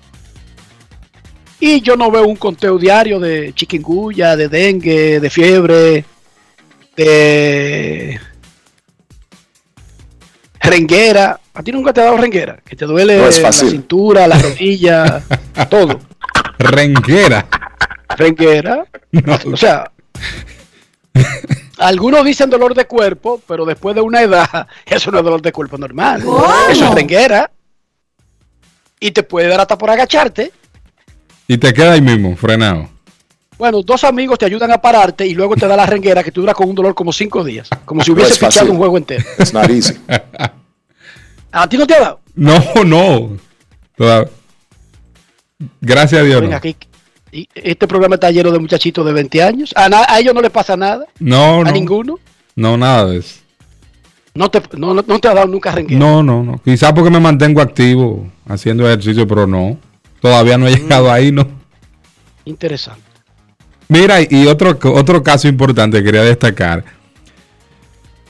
[1.66, 6.04] Y yo no veo un conteo diario de chikungunya, de dengue, de fiebre,
[6.94, 8.20] de
[10.60, 11.40] renguera.
[11.54, 12.58] ¿A ti nunca te ha dado renguera?
[12.62, 15.22] Que te duele No la cintura, la rodilla,
[15.70, 16.00] todo.
[16.58, 17.46] Renguera.
[18.10, 18.84] Renguera.
[19.50, 19.90] O sea,
[21.78, 25.50] algunos dicen dolor de cuerpo, pero después de una edad, eso no es dolor de
[25.50, 26.22] cuerpo normal.
[26.68, 27.50] Eso es renguera.
[29.00, 30.52] Y te puede dar hasta por agacharte.
[31.48, 32.88] Y te queda ahí mismo, frenado.
[33.58, 36.40] Bueno, dos amigos te ayudan a pararte y luego te da la renguera que tú
[36.40, 37.68] duras con un dolor como cinco días.
[37.84, 38.48] Como si No hubiese es fácil.
[38.60, 39.24] pichado un juego entero.
[39.52, 39.94] Not easy.
[41.52, 42.20] ¿A ti no te ha dado?
[42.34, 43.36] No, no.
[43.96, 44.28] Toda-
[45.80, 46.40] Gracias a Dios.
[46.40, 46.56] Ven No.
[46.56, 46.76] aquí.
[47.30, 49.72] Y este programa está lleno de muchachitos de 20 años.
[49.76, 51.06] A, na- a ellos no les pasa nada.
[51.18, 51.70] No, a no.
[51.72, 52.18] ninguno.
[52.56, 53.40] No, nada de eso.
[54.34, 55.98] No te, no, no- no te ha dado nunca renguera.
[55.98, 56.60] No, no, no.
[56.64, 59.78] Quizás porque me mantengo activo haciendo ejercicio, pero no.
[60.24, 61.46] Todavía no he llegado ahí, no.
[62.46, 63.02] Interesante.
[63.88, 66.82] Mira, y otro, otro caso importante que quería destacar.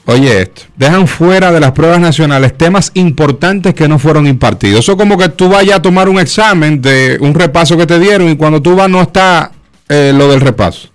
[0.04, 0.62] Oye, esto.
[0.74, 4.80] Dejan fuera de las pruebas nacionales temas importantes que no fueron impartidos.
[4.80, 8.28] Eso como que tú vayas a tomar un examen de un repaso que te dieron
[8.28, 9.52] y cuando tú vas no está
[9.88, 10.88] eh, lo del repaso.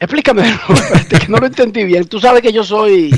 [0.00, 0.58] Explícame,
[1.10, 2.06] que no lo entendí bien.
[2.06, 3.14] Tú sabes que yo soy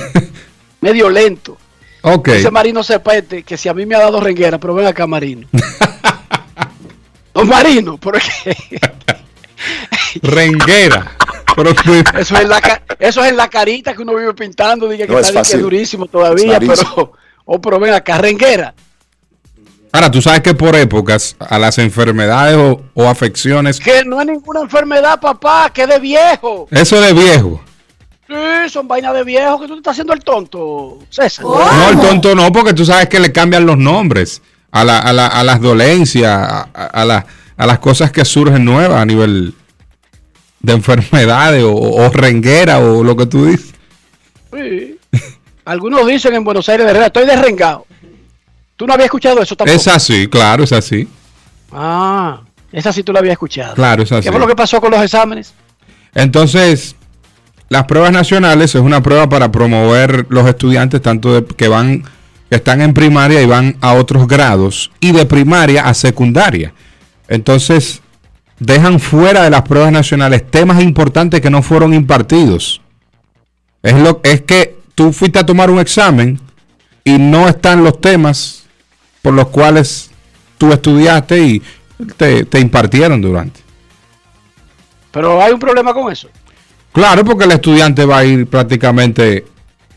[0.81, 1.57] medio lento.
[2.03, 2.29] Ok.
[2.31, 5.47] Dice Marino Cepete que si a mí me ha dado renguera, pero ven acá, Marino.
[7.35, 8.81] Don Marino, pero es que
[10.23, 11.13] Renguera.
[11.55, 11.71] Pero,
[12.19, 15.19] eso es, la, eso es en la carita que uno vive pintando, diga que No
[15.19, 15.61] es está fácil.
[15.63, 17.13] durísimo todavía, Es pero,
[17.45, 18.75] oh, pero ven acá, renguera.
[19.93, 24.27] Ahora, tú sabes que por épocas a las enfermedades o, o afecciones, Que no es
[24.29, 26.69] ninguna enfermedad, papá, que es de viejo.
[26.71, 27.61] eso de viejo.
[28.31, 31.45] Sí, son vainas de viejo que tú te estás haciendo el tonto, César.
[31.45, 34.41] No, el tonto no, porque tú sabes que le cambian los nombres
[34.71, 38.25] a, la- a la- a las dolencias, a, a- a la- a las cosas que
[38.25, 39.53] surgen nuevas a nivel
[40.61, 43.75] de enfermedades o, o renguera o lo que tú dices.
[44.53, 44.97] Sí.
[45.65, 47.85] Algunos dicen en Buenos Aires de Herrera, estoy derrengado.
[48.77, 49.77] ¿Tú no habías escuchado eso tampoco?
[49.77, 51.09] Es así, claro, es así.
[51.73, 52.41] Ah,
[52.73, 53.75] esa sí tú la habías escuchado.
[53.75, 54.23] Claro, es así.
[54.23, 55.53] ¿Qué fue lo que pasó con los exámenes?
[56.15, 56.95] Entonces,
[57.71, 62.03] las pruebas nacionales es una prueba para promover los estudiantes tanto de- que van
[62.51, 66.75] que están en primaria y van a otros grados y de primaria a secundaria.
[67.29, 68.03] Entonces,
[68.59, 72.81] dejan fuera de las pruebas nacionales temas importantes que no fueron impartidos.
[73.85, 76.41] Es lo es que tú fuiste a tomar un examen
[77.05, 78.65] y no están los temas
[79.23, 80.11] por los cuales
[80.59, 81.63] tú estudiaste y
[82.17, 83.61] te, te impartieron durante.
[85.13, 86.29] Pero hay un problema con eso.
[86.93, 89.47] Claro, porque el estudiante va a ir prácticamente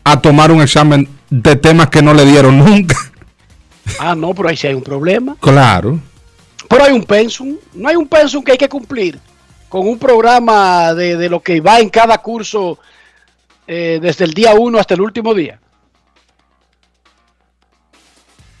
[0.04, 2.96] a tomar un examen de temas que no le dieron nunca.
[3.98, 5.36] Ah, no, pero ahí sí hay un problema.
[5.38, 6.00] Claro.
[6.70, 7.54] Pero hay un pensum.
[7.74, 9.20] No hay un pensum que hay que cumplir
[9.68, 12.78] con un programa de, de lo que va en cada curso
[13.66, 15.58] eh, desde el día 1 hasta el último día.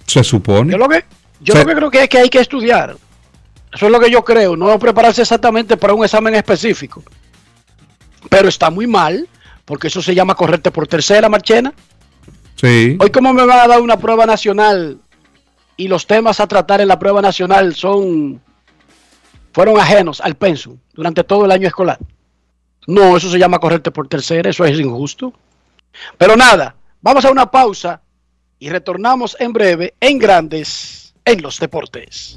[0.06, 0.72] Se supone.
[0.72, 1.04] Yo lo que,
[1.40, 2.96] yo lo que creo que es que hay que estudiar.
[3.72, 4.56] Eso es lo que yo creo.
[4.56, 7.02] No prepararse exactamente para un examen específico.
[8.28, 9.28] Pero está muy mal,
[9.64, 11.72] porque eso se llama correrte por tercera, Marchena.
[12.56, 12.96] Sí.
[13.00, 14.98] Hoy, ¿cómo me van a dar una prueba nacional
[15.76, 18.40] y los temas a tratar en la prueba nacional son
[19.52, 21.98] fueron ajenos al pensum durante todo el año escolar?
[22.86, 25.32] No, eso se llama correrte por tercera, eso es injusto.
[26.18, 28.02] Pero nada, vamos a una pausa
[28.58, 32.36] y retornamos en breve en Grandes en los Deportes.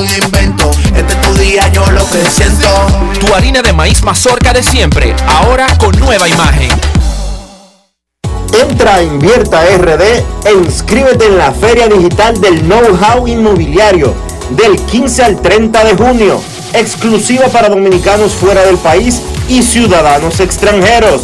[0.05, 0.71] invento.
[0.95, 2.67] Este es tu día, yo lo que siento.
[3.19, 6.69] Tu harina de maíz mazorca de siempre, ahora con nueva imagen.
[8.59, 10.01] Entra a Invierta RD
[10.45, 14.13] e inscríbete en la Feria Digital del Know-How Inmobiliario
[14.51, 16.41] del 15 al 30 de junio,
[16.73, 21.23] exclusiva para dominicanos fuera del país y ciudadanos extranjeros.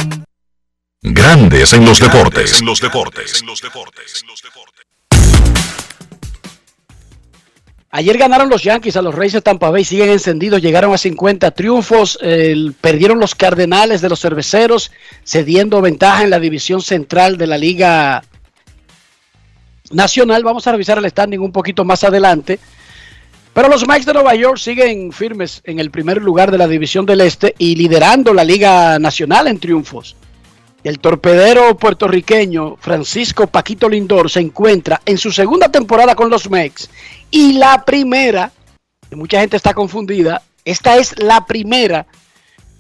[1.02, 2.62] Grandes en los deportes.
[2.62, 3.42] los deportes.
[3.44, 4.24] los deportes.
[7.90, 11.50] Ayer ganaron los Yankees a los Reyes de Tampa Bay, siguen encendidos, llegaron a 50
[11.50, 12.18] triunfos,
[12.80, 14.90] perdieron los Cardenales de los Cerveceros,
[15.22, 18.22] cediendo ventaja en la división central de la Liga
[19.90, 20.44] Nacional.
[20.44, 22.58] Vamos a revisar el standing un poquito más adelante.
[23.52, 27.04] Pero los Mets de Nueva York siguen firmes en el primer lugar de la división
[27.04, 30.16] del Este y liderando la Liga Nacional en triunfos.
[30.82, 36.88] El torpedero puertorriqueño Francisco Paquito Lindor se encuentra en su segunda temporada con los Mex
[37.30, 38.50] y la primera,
[39.10, 42.06] mucha gente está confundida, esta es la primera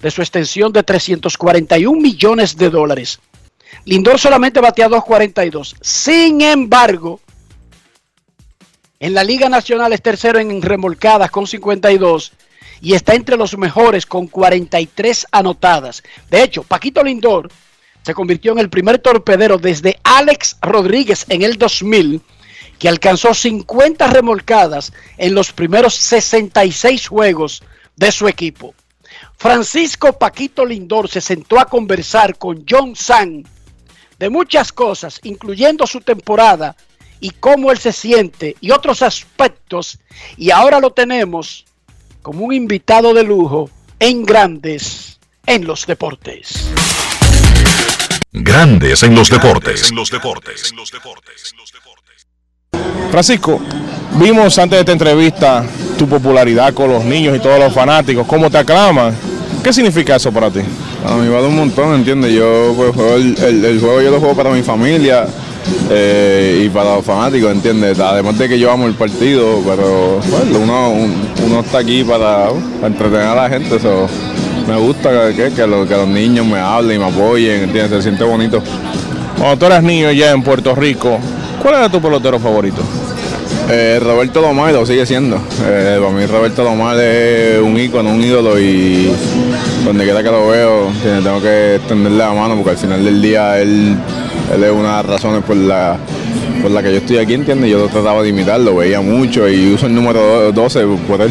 [0.00, 3.20] de su extensión de 341 millones de dólares.
[3.84, 5.76] Lindor solamente batea 2.42.
[5.80, 7.20] Sin embargo,
[8.98, 12.32] en la Liga Nacional es tercero en remolcadas con 52
[12.82, 16.02] y está entre los mejores con 43 anotadas.
[16.30, 17.50] De hecho, Paquito Lindor
[18.02, 22.22] se convirtió en el primer torpedero desde Alex Rodríguez en el 2000
[22.78, 27.62] que alcanzó 50 remolcadas en los primeros 66 juegos
[27.96, 28.74] de su equipo.
[29.36, 33.44] Francisco Paquito Lindor se sentó a conversar con John San
[34.20, 36.76] de muchas cosas, incluyendo su temporada
[37.20, 39.98] y cómo él se siente y otros aspectos.
[40.36, 41.64] Y ahora lo tenemos
[42.20, 46.70] como un invitado de lujo en Grandes en los Deportes.
[48.30, 49.90] Grandes en los deportes.
[49.90, 50.70] los deportes.
[50.76, 51.54] los deportes.
[53.10, 53.58] Francisco,
[54.12, 55.64] vimos antes de esta entrevista
[55.98, 59.16] tu popularidad con los niños y todos los fanáticos, cómo te aclaman.
[59.62, 60.60] ¿Qué significa eso para ti?
[61.06, 62.32] A mí vale un montón, ¿entiendes?
[62.32, 65.26] Yo pues, juego el, el- el juego yo lo juego para mi familia
[65.90, 67.98] eh, y para los fanáticos, ¿entiendes?
[68.00, 71.14] Además de que yo amo el partido, pero bueno, uno, un-
[71.46, 72.48] uno está aquí para,
[72.80, 74.06] para entretener a la gente, eso
[74.66, 77.90] me gusta que, que, lo- que los niños me hablen y me apoyen, ¿entiendes?
[77.90, 78.62] Se siente bonito.
[79.38, 81.18] Cuando tú eras niño ya en Puerto Rico,
[81.62, 82.82] ¿cuál era tu pelotero favorito?
[83.72, 85.36] Eh, Roberto Lomar lo sigue siendo.
[85.64, 89.12] Eh, para mí Roberto Lomar es un ícono, un ídolo y
[89.84, 93.60] donde quiera que lo veo tengo que extenderle la mano porque al final del día
[93.60, 93.96] él,
[94.52, 95.96] es una de las razones por la,
[96.60, 97.70] por la que yo estoy aquí, ¿entiendes?
[97.70, 101.30] Yo trataba de imitarlo, veía mucho y uso el número 12 por él.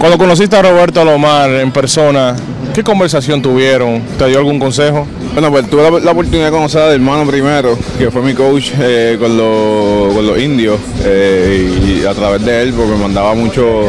[0.00, 2.34] Cuando conociste a Roberto Lomar en persona,
[2.74, 4.02] ¿qué conversación tuvieron?
[4.18, 5.06] ¿Te dio algún consejo?
[5.36, 9.18] Bueno, pues tuve la, oportunidad de conocer al hermano primero, que fue mi coach eh,
[9.20, 13.82] con, los, con los indios, eh, y a través de él, pues me mandaba mucho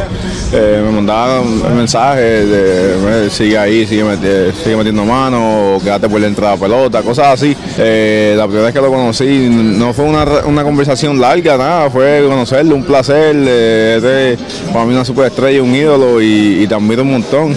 [0.52, 6.20] eh, me mandaban mensajes de "Eh, sigue ahí, sigue, meti- sigue metiendo mano, quédate por
[6.20, 7.56] la entrada pelota, cosas así.
[7.78, 12.76] La primera vez que lo conocí no fue una, una conversación larga, nada, fue conocerlo,
[12.76, 13.34] un placer.
[13.48, 17.56] eh, este, para mí una superestrella, un ídolo y, admiro un montón.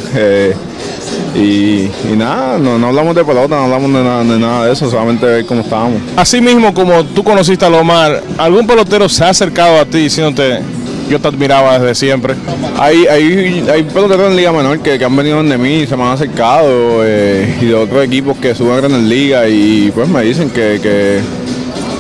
[1.35, 4.73] Y, y nada, no, no hablamos de pelota, no hablamos de nada, de nada de
[4.73, 6.01] eso, solamente ver cómo estábamos.
[6.17, 10.61] Así mismo como tú conociste a Lomar, ¿algún pelotero se ha acercado a ti diciéndote,
[11.09, 12.35] yo te admiraba desde siempre?
[12.79, 16.03] Hay, hay, hay peloteros en Liga Menor que, que han venido donde mí, se me
[16.03, 20.23] han acercado eh, y de otros equipos que suben a Grandes Ligas y pues me
[20.23, 21.21] dicen que, que,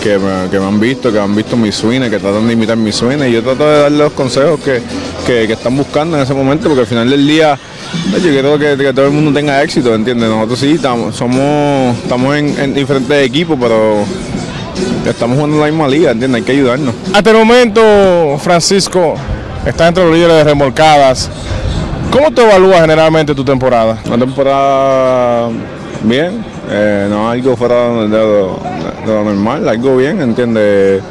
[0.02, 2.76] que me, que me han visto, que han visto mis swings, que tratan de imitar
[2.76, 4.80] mis swings y yo trato de darle los consejos que,
[5.26, 7.58] que- que están buscando en ese momento porque al final del día
[8.10, 10.28] pues, yo quiero que, que todo el mundo tenga éxito, ¿entiendes?
[10.30, 14.04] Nosotros sí estamos, somos, estamos en, en diferentes equipos, pero
[15.06, 16.40] estamos jugando en la misma liga, ¿entiendes?
[16.40, 16.94] Hay que ayudarnos.
[17.12, 17.82] Hasta el momento,
[18.42, 19.14] Francisco,
[19.66, 21.28] estás entre los líderes de remolcadas.
[22.10, 23.98] ¿Cómo te evalúas generalmente tu temporada?
[24.06, 25.48] Una temporada
[26.02, 28.58] bien, eh, no algo fuera de lo,
[29.06, 31.02] de lo normal, algo bien, ¿entiendes?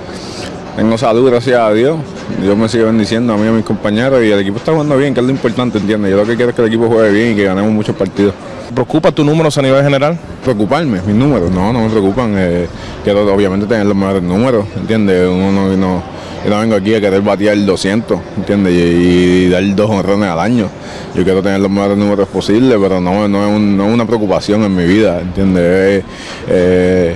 [0.75, 1.97] Tengo salud, gracias a Dios.
[2.41, 4.95] Dios me sigue bendiciendo a mí y a mis compañeros y el equipo está jugando
[4.97, 6.11] bien, que es lo importante, ¿entiendes?
[6.11, 8.33] Yo lo que quiero es que el equipo juegue bien y que ganemos muchos partidos.
[8.73, 10.17] ¿Preocupa tus números a nivel general?
[10.43, 12.33] Preocuparme, mis números, no, no me preocupan.
[12.37, 12.67] eh,
[13.03, 15.27] quiero obviamente tener los mejores números, ¿entiendes?
[15.27, 16.03] Uno no, no-
[16.45, 18.71] yo no vengo aquí a querer batear el 200, ¿entiendes?
[18.73, 20.69] Y, y dar dos honrones al año.
[21.13, 24.05] Yo quiero tener los mejores números posibles, pero no, no, es, un- no es una
[24.05, 25.63] preocupación en mi vida, ¿entiendes?
[25.63, 26.03] Es,
[26.47, 27.15] eh,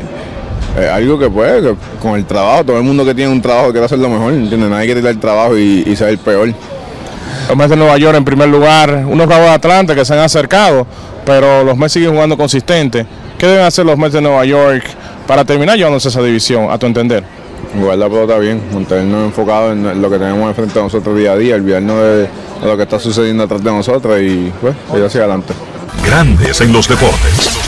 [0.75, 3.99] algo que que con el trabajo, todo el mundo que tiene un trabajo quiere hacer
[3.99, 4.69] lo mejor, ¿entiendes?
[4.69, 6.53] Nadie quiere tirar el trabajo y, y ser el peor.
[7.47, 10.19] Los Mets de Nueva York en primer lugar, unos Bravos de Atlanta que se han
[10.19, 10.87] acercado,
[11.25, 13.05] pero los Mets siguen jugando consistente.
[13.37, 14.83] ¿Qué deben hacer los Mets de Nueva York
[15.27, 17.23] para terminar llevándose esa división, a tu entender?
[17.79, 21.37] Jugar la pelota bien, mantenernos enfocados en lo que tenemos enfrente de nosotros día a
[21.37, 22.27] día, olvidarnos de, de
[22.65, 25.53] lo que está sucediendo atrás de nosotros y pues ir hacia adelante.
[26.05, 27.62] Grandes en los deportes.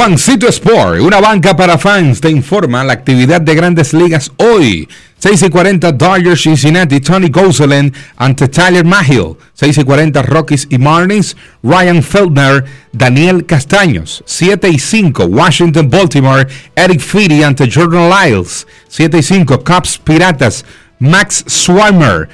[0.00, 4.88] Juancito Sport, una banca para fans, te informa la actividad de grandes ligas hoy.
[5.18, 9.36] 6 y 40 Dodgers Cincinnati, Tony Gonsolin ante Tyler Mahill.
[9.52, 14.24] 6 y 40 Rockies y Marlins, Ryan Feldner, Daniel Castaños.
[14.24, 18.66] 7 y 5 Washington Baltimore, Eric Feedy ante Jordan Lyles.
[18.88, 20.64] 7 y 5 Cubs Piratas,
[20.98, 22.26] Max Swarmer,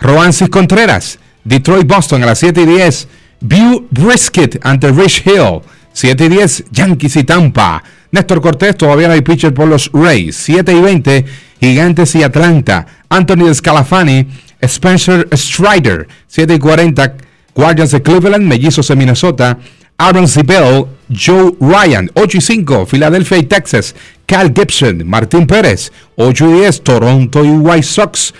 [0.00, 1.20] Roansis Contreras.
[1.44, 3.08] Detroit Boston a las 7 y 10.
[3.40, 5.60] View Brisket ante Rich Hill.
[5.94, 7.82] 7 y 10, Yankees y Tampa.
[8.10, 10.36] Néstor Cortés, todavía no hay pitcher por los Rays.
[10.36, 11.24] 7 y 20,
[11.60, 12.84] Gigantes y Atlanta.
[13.08, 14.26] Anthony Scalafani,
[14.60, 16.08] Spencer Strider.
[16.26, 17.14] 7 y 40,
[17.54, 19.56] Guardians de Cleveland, Mellizos de Minnesota.
[19.96, 22.10] Aaron Zibel, Joe Ryan.
[22.14, 23.94] 8 y 5, Filadelfia y Texas.
[24.26, 25.92] Cal Gibson, Martín Pérez.
[26.16, 28.34] 8 y 10, Toronto y White Sox.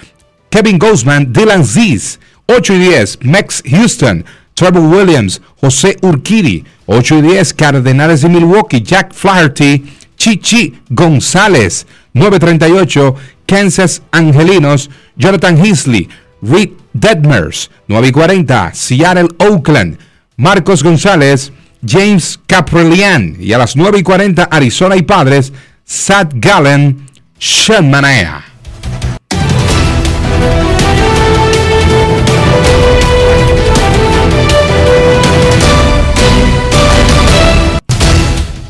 [0.51, 2.19] Kevin Goldsman, Dylan Ziz.
[2.47, 4.25] 8 y 10, Mex Houston.
[4.55, 9.85] Trevor Williams, José Urquidi, 8 y 10, Cardenales de Milwaukee, Jack Flaherty,
[10.17, 13.15] Chichi González, 938,
[13.47, 16.09] Kansas Angelinos, Jonathan Heasley,
[16.41, 19.99] Rick Detmers, 9 y 40, Seattle Oakland,
[20.37, 21.53] Marcos González,
[21.87, 25.53] James Caprelian, y a las 9 y 40, Arizona y Padres,
[25.85, 27.07] Sad Gallen,
[27.39, 27.91] Sean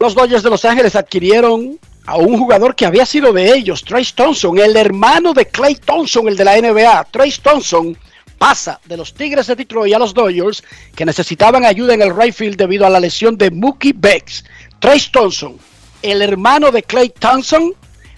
[0.00, 4.12] Los Dodgers de Los Ángeles adquirieron a un jugador que había sido de ellos, Trace
[4.14, 7.04] Thompson, el hermano de Clay Thompson, el de la NBA.
[7.10, 7.98] Trace Thompson
[8.38, 10.62] pasa de los Tigres de Detroit a los Dodgers,
[10.94, 14.44] que necesitaban ayuda en el right field debido a la lesión de Mookie Becks.
[14.78, 15.58] Trace Thompson,
[16.00, 17.74] el hermano de Clay Thompson,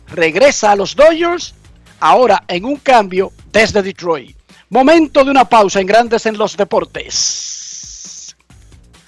[0.09, 1.55] regresa a los Dodgers,
[1.99, 4.37] ahora en un cambio desde Detroit.
[4.69, 8.37] Momento de una pausa en Grandes en los Deportes.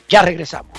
[0.08, 0.78] Ya regresamos.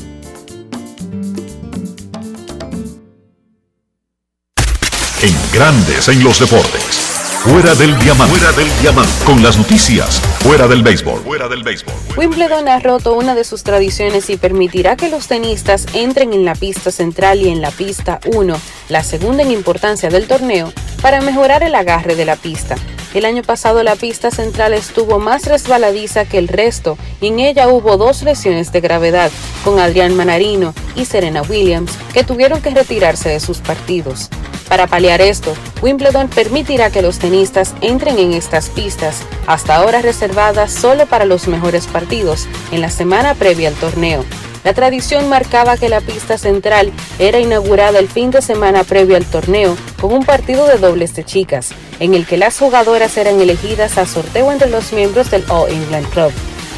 [5.53, 6.95] Grandes en los Deportes.
[7.43, 8.37] Fuera del diamante.
[8.37, 9.11] Fuera del diamante.
[9.25, 10.21] Con las noticias.
[10.39, 11.19] Fuera del béisbol.
[11.23, 11.93] Fuera del béisbol.
[12.15, 16.55] Wimbledon ha roto una de sus tradiciones y permitirá que los tenistas entren en la
[16.55, 20.71] pista central y en la pista 1, la segunda en importancia del torneo,
[21.01, 22.77] para mejorar el agarre de la pista.
[23.13, 27.67] El año pasado la pista central estuvo más resbaladiza que el resto y en ella
[27.67, 29.31] hubo dos lesiones de gravedad,
[29.65, 34.29] con Adrián Manarino y Serena Williams, que tuvieron que retirarse de sus partidos.
[34.71, 40.71] Para paliar esto, Wimbledon permitirá que los tenistas entren en estas pistas, hasta ahora reservadas
[40.71, 44.23] solo para los mejores partidos, en la semana previa al torneo.
[44.63, 49.25] La tradición marcaba que la pista central era inaugurada el fin de semana previo al
[49.25, 53.97] torneo con un partido de dobles de chicas, en el que las jugadoras eran elegidas
[53.97, 56.31] a sorteo entre los miembros del All England Club.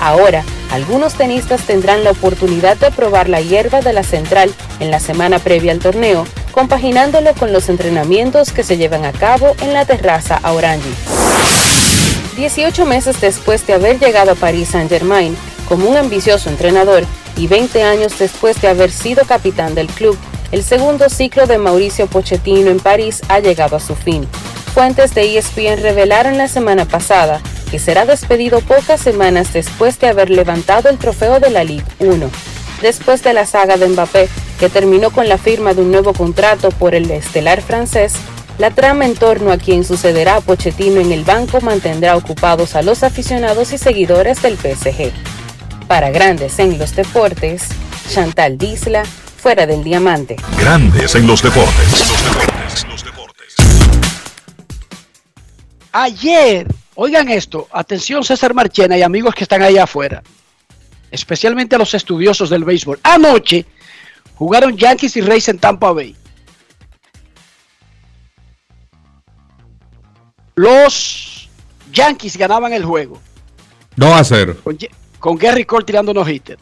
[0.03, 4.99] Ahora, algunos tenistas tendrán la oportunidad de probar la hierba de la central en la
[4.99, 9.85] semana previa al torneo, compaginándolo con los entrenamientos que se llevan a cabo en la
[9.85, 10.93] terraza Orangi.
[12.35, 15.37] 18 meses después de haber llegado a París Saint-Germain
[15.69, 17.05] como un ambicioso entrenador
[17.37, 20.17] y 20 años después de haber sido capitán del club,
[20.51, 24.27] el segundo ciclo de Mauricio Pochettino en París ha llegado a su fin.
[24.73, 27.41] Fuentes de ESPN revelaron la semana pasada
[27.73, 32.29] que será despedido pocas semanas después de haber levantado el trofeo de la Ligue 1.
[32.83, 36.69] Después de la saga de Mbappé, que terminó con la firma de un nuevo contrato
[36.69, 38.13] por el estelar francés,
[38.59, 42.83] la trama en torno a quien sucederá a Pochettino en el banco mantendrá ocupados a
[42.83, 45.11] los aficionados y seguidores del PSG.
[45.87, 47.69] Para Grandes en los Deportes,
[48.07, 50.35] Chantal Disla, fuera del diamante.
[50.59, 52.13] Grandes en los deportes.
[55.91, 60.23] Ayer, oigan esto, atención César Marchena y amigos que están allá afuera,
[61.11, 62.99] especialmente a los estudiosos del béisbol.
[63.03, 63.65] Anoche
[64.35, 66.15] jugaron Yankees y Rays en Tampa Bay.
[70.55, 71.49] Los
[71.91, 73.19] Yankees ganaban el juego
[73.95, 74.57] 2 a 0.
[75.19, 76.57] con, Gary Cole tirando no hitter.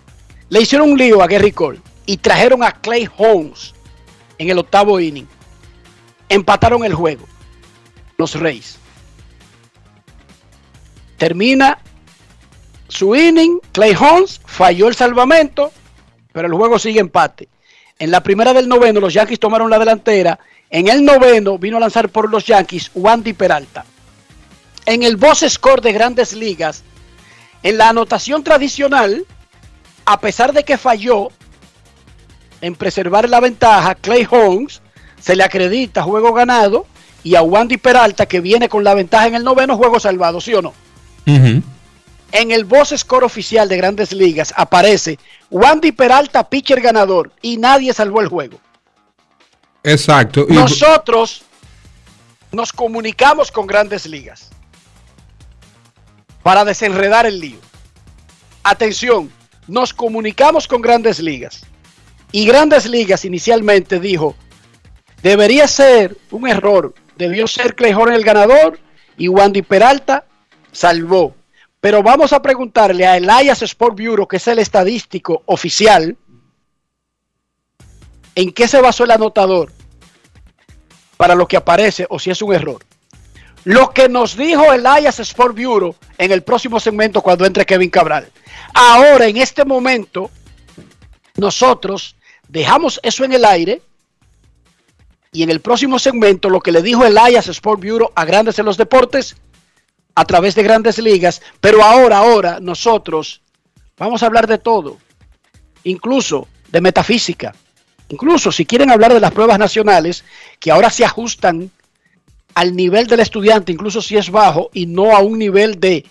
[0.49, 3.73] Le hicieron un lío a Gary Cole y trajeron a Clay Holmes
[4.37, 5.27] en el octavo inning.
[6.27, 7.25] Empataron el juego.
[8.17, 8.77] Los Reyes.
[11.21, 11.77] Termina
[12.87, 13.59] su inning.
[13.73, 15.71] Clay Holmes falló el salvamento,
[16.31, 17.47] pero el juego sigue empate.
[17.99, 20.39] En la primera del noveno, los Yankees tomaron la delantera.
[20.71, 23.85] En el noveno vino a lanzar por los Yankees Wandy Peralta.
[24.87, 26.81] En el boss score de grandes ligas,
[27.61, 29.23] en la anotación tradicional,
[30.05, 31.27] a pesar de que falló
[32.61, 34.81] en preservar la ventaja, Clay Holmes
[35.19, 36.87] se le acredita juego ganado
[37.23, 40.55] y a Wandy Peralta que viene con la ventaja en el noveno juego salvado, ¿sí
[40.55, 40.73] o no?
[41.25, 45.19] En el boss score oficial de Grandes Ligas aparece
[45.49, 48.59] Wandy Peralta pitcher ganador y nadie salvó el juego.
[49.83, 50.45] Exacto.
[50.49, 50.53] Y...
[50.53, 51.43] Nosotros
[52.51, 54.49] nos comunicamos con Grandes Ligas
[56.43, 57.59] para desenredar el lío.
[58.63, 59.31] Atención,
[59.67, 61.61] nos comunicamos con Grandes Ligas
[62.31, 64.35] y Grandes Ligas inicialmente dijo,
[65.21, 68.79] debería ser un error, debió ser Clay el ganador
[69.17, 70.25] y Wandy Peralta
[70.71, 71.35] salvó.
[71.79, 76.15] Pero vamos a preguntarle a Elias Sport Bureau, que es el estadístico oficial,
[78.35, 79.71] en qué se basó el anotador
[81.17, 82.83] para lo que aparece o si es un error.
[83.63, 88.31] Lo que nos dijo Elias Sport Bureau en el próximo segmento cuando entre Kevin Cabral.
[88.73, 90.31] Ahora, en este momento,
[91.35, 92.15] nosotros
[92.47, 93.81] dejamos eso en el aire
[95.31, 98.65] y en el próximo segmento lo que le dijo Elias Sport Bureau a Grandes en
[98.65, 99.35] los Deportes
[100.15, 103.41] a través de grandes ligas, pero ahora, ahora nosotros
[103.97, 104.97] vamos a hablar de todo,
[105.83, 107.53] incluso de metafísica,
[108.09, 110.23] incluso si quieren hablar de las pruebas nacionales,
[110.59, 111.71] que ahora se ajustan
[112.53, 116.05] al nivel del estudiante, incluso si es bajo, y no a un nivel de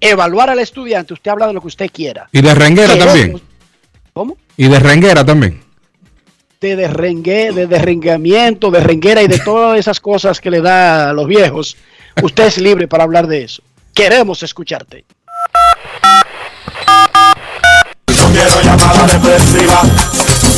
[0.00, 2.28] evaluar al estudiante, usted habla de lo que usted quiera.
[2.32, 3.40] Y de renguera también.
[4.12, 4.36] ¿Cómo?
[4.56, 5.62] Y de renguera también.
[6.60, 11.12] De derrengue, de derrenguamiento, de renguera y de todas esas cosas que le da a
[11.12, 11.76] los viejos.
[12.20, 13.62] Usted es libre para hablar de eso.
[13.94, 15.06] Queremos escucharte.
[18.08, 19.80] No quiero llamada depresiva.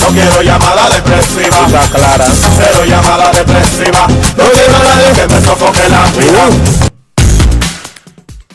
[0.01, 1.67] No quiero llamada depresiva.
[1.67, 2.27] Está clara.
[2.57, 4.09] Cero llamada depresiva.
[4.09, 6.49] No quiero nadie que me sofoque la vida.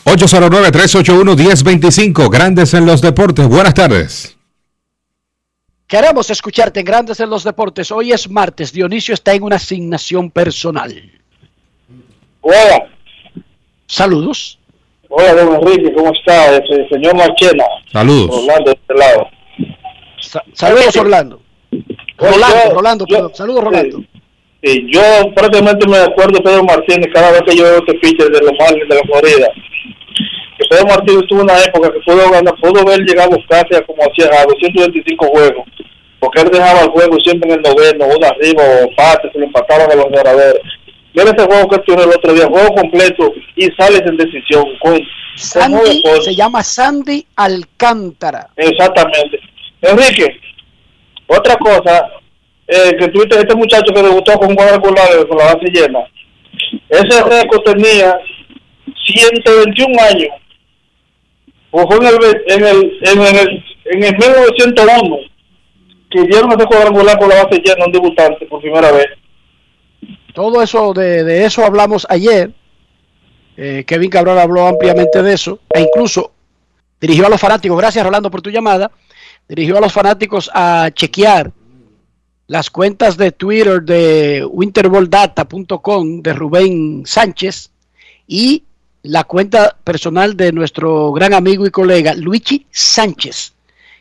[0.04, 2.30] 809-381-1025.
[2.30, 3.46] Grandes en los deportes.
[3.46, 4.36] Buenas tardes.
[5.90, 7.90] Queremos escucharte en Grandes en los Deportes.
[7.90, 8.72] Hoy es martes.
[8.72, 11.19] Dionisio está en una asignación personal.
[12.42, 12.88] Hola.
[13.86, 14.58] Saludos.
[15.08, 16.56] Hola, don Enrique, ¿cómo está?
[16.56, 17.64] Es el señor Marchena.
[17.92, 18.30] Saludos.
[18.38, 19.28] Orlando, de este lado.
[20.20, 21.40] Sa saludos, Orlando.
[22.16, 23.34] Rolando, Rolando, perdón.
[23.34, 24.02] Saludos, Rolando.
[24.62, 25.00] Sí, yo
[25.34, 28.52] prácticamente me acuerdo de Pedro Martínez cada vez que yo veo este pitcher de los
[28.58, 29.48] Marlins de la Florida.
[30.58, 34.02] Que Pedro Martínez tuvo una época que pudo, ganar, pudo ver llegado casi a como
[34.02, 35.64] hacía a 225 juegos.
[36.20, 39.46] Porque él dejaba el juego siempre en el noveno, uno arriba o empate, se lo
[39.46, 40.60] empataban a los ganadores.
[41.14, 44.64] Mira ese juego que tuvo el otro día, juego completo y sales en decisión.
[44.80, 45.00] Con,
[45.36, 48.48] Sandy, se llama Sandy Alcántara.
[48.56, 49.40] Exactamente.
[49.82, 50.40] Enrique,
[51.26, 52.10] otra cosa,
[52.66, 56.00] eh, que tuviste este muchacho que debutó con cuadrangular con la base llena.
[56.88, 58.16] Ese récord tenía
[59.06, 60.28] 121 años.
[61.70, 65.18] Fue en el, en el, en el, en el 1901
[66.10, 69.06] que dieron ese cuadrangular con la base llena a un debutante por primera vez.
[70.40, 72.50] Todo eso, de, eso hablamos ayer.
[73.58, 76.32] Eh, Kevin Cabral habló ampliamente de eso e incluso
[76.98, 78.90] dirigió a los fanáticos, gracias Rolando por tu llamada,
[79.46, 81.52] dirigió a los fanáticos a chequear
[82.46, 87.70] las cuentas de Twitter de winterballdata.com de Rubén Sánchez
[88.26, 88.64] y
[89.02, 93.52] la cuenta personal de nuestro gran amigo y colega Luigi Sánchez,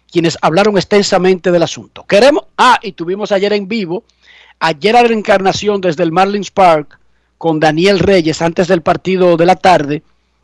[0.09, 2.05] quienes hablaron extensamente del asunto.
[2.07, 4.05] Queremos, ah, y tuvimos ayer en vivo
[4.59, 6.99] ayer a la encarnación desde el Marlins Park
[7.37, 10.03] con Daniel Reyes antes del partido de la tarde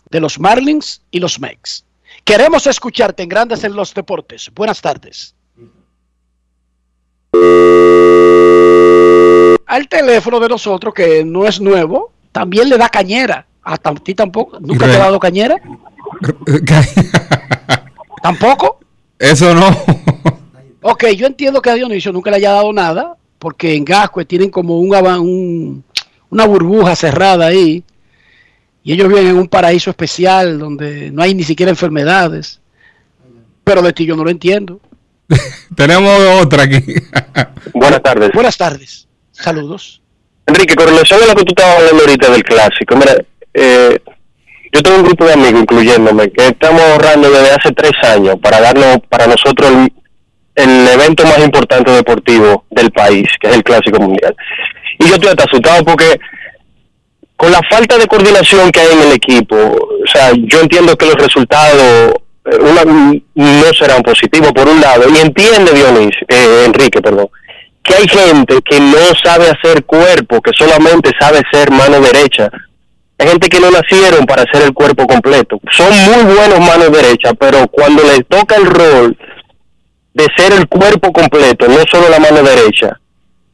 [0.09, 1.84] de los Marlins y los Mex.
[2.24, 4.49] Queremos escucharte en Grandes en los Deportes.
[4.55, 5.36] Buenas tardes.
[9.66, 13.45] Al teléfono de nosotros, que no es nuevo, también le da cañera.
[13.63, 14.59] A ti tampoco.
[14.59, 15.57] ¿Nunca te ha dado cañera?
[18.22, 18.80] ¿Tampoco?
[19.18, 19.68] Eso no.
[20.82, 24.49] ok, yo entiendo que a Dionisio nunca le haya dado nada, porque en Gascue tienen
[24.49, 25.83] como un, un,
[26.31, 27.83] una burbuja cerrada ahí
[28.83, 32.59] y ellos viven en un paraíso especial donde no hay ni siquiera enfermedades.
[33.63, 34.79] Pero de ti yo no lo entiendo.
[35.75, 36.83] Tenemos otra aquí.
[37.75, 38.31] Buenas tardes.
[38.33, 39.07] Buenas tardes.
[39.31, 40.01] Saludos.
[40.47, 43.15] Enrique, con relación a lo que tú estabas hablando ahorita del clásico, mira,
[43.53, 43.99] eh,
[44.73, 48.59] yo tengo un grupo de amigos, incluyéndome, que estamos ahorrando desde hace tres años para
[48.59, 49.93] darnos para nosotros el,
[50.55, 54.35] el evento más importante deportivo del país, que es el Clásico Mundial.
[54.99, 56.19] Y yo estoy hasta asustado porque
[57.35, 61.05] con la falta de coordinación que hay en el equipo, o sea, yo entiendo que
[61.05, 62.13] los resultados
[62.45, 67.27] eh, no serán positivos por un lado, y entiende Dionis, eh, Enrique, perdón,
[67.83, 72.49] que hay gente que no sabe hacer cuerpo, que solamente sabe ser mano derecha.
[73.17, 75.59] Hay gente que no nacieron para hacer el cuerpo completo.
[75.71, 79.17] Son muy buenos manos derechas, pero cuando les toca el rol
[80.16, 82.99] de ser el cuerpo completo, no solo la mano derecha,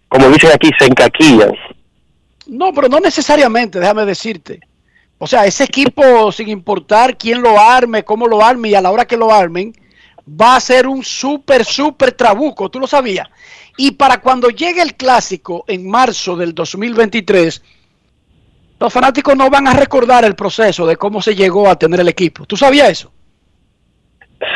[0.07, 1.51] como dicen aquí, se encaquillan.
[2.45, 4.59] No, pero no necesariamente, déjame decirte.
[5.17, 8.91] O sea, ese equipo, sin importar quién lo arme, cómo lo arme y a la
[8.91, 9.73] hora que lo armen,
[10.29, 12.69] va a ser un súper, súper trabuco.
[12.69, 13.27] ¿Tú lo sabías?
[13.77, 17.61] Y para cuando llegue el clásico en marzo del 2023,
[18.79, 22.07] los fanáticos no van a recordar el proceso de cómo se llegó a tener el
[22.07, 22.45] equipo.
[22.45, 23.11] ¿Tú sabías eso?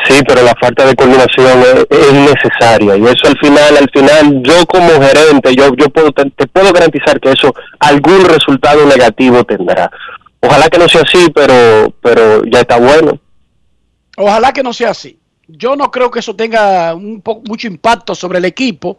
[0.08, 4.42] Sí, pero la falta de coordinación es, es necesaria y eso al final, al final,
[4.42, 9.44] yo como gerente, yo, yo puedo, te, te puedo garantizar que eso algún resultado negativo
[9.44, 9.90] tendrá.
[10.40, 13.18] Ojalá que no sea así, pero, pero ya está bueno.
[14.16, 15.18] Ojalá que no sea así.
[15.46, 18.98] Yo no creo que eso tenga un mucho impacto sobre el equipo,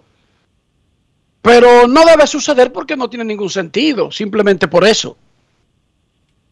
[1.42, 5.18] pero no debe suceder porque no tiene ningún sentido, simplemente por eso.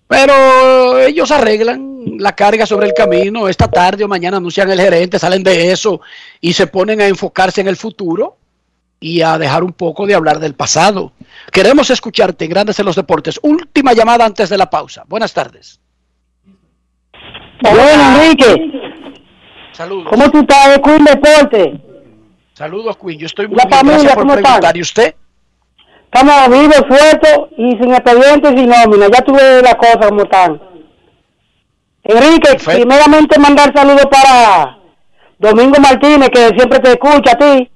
[0.07, 5.17] Pero ellos arreglan la carga sobre el camino, esta tarde o mañana anuncian el gerente,
[5.17, 6.01] salen de eso
[6.39, 8.37] y se ponen a enfocarse en el futuro
[8.99, 11.13] y a dejar un poco de hablar del pasado.
[11.51, 13.39] Queremos escucharte en Grandes en los Deportes.
[13.41, 15.03] Última llamada antes de la pausa.
[15.07, 15.79] Buenas tardes.
[17.61, 18.71] Bueno, Enrique.
[19.73, 20.07] Saludos.
[20.09, 21.81] ¿Cómo tú estás, Queen Deporte?
[22.53, 23.19] Saludos, Queen.
[23.19, 23.77] Yo estoy muy La bien.
[23.79, 24.63] familia, Gracias por ¿cómo preguntar.
[24.63, 24.77] están?
[24.77, 25.15] ¿Y usted?
[26.15, 29.07] Estamos vivos, sueltos y sin expedientes y sin nómina.
[29.11, 30.61] Ya tuve las cosas como están.
[32.05, 34.77] Enrique, primeramente mandar saludos para
[35.37, 37.69] Domingo Martínez, que siempre te escucha a ti.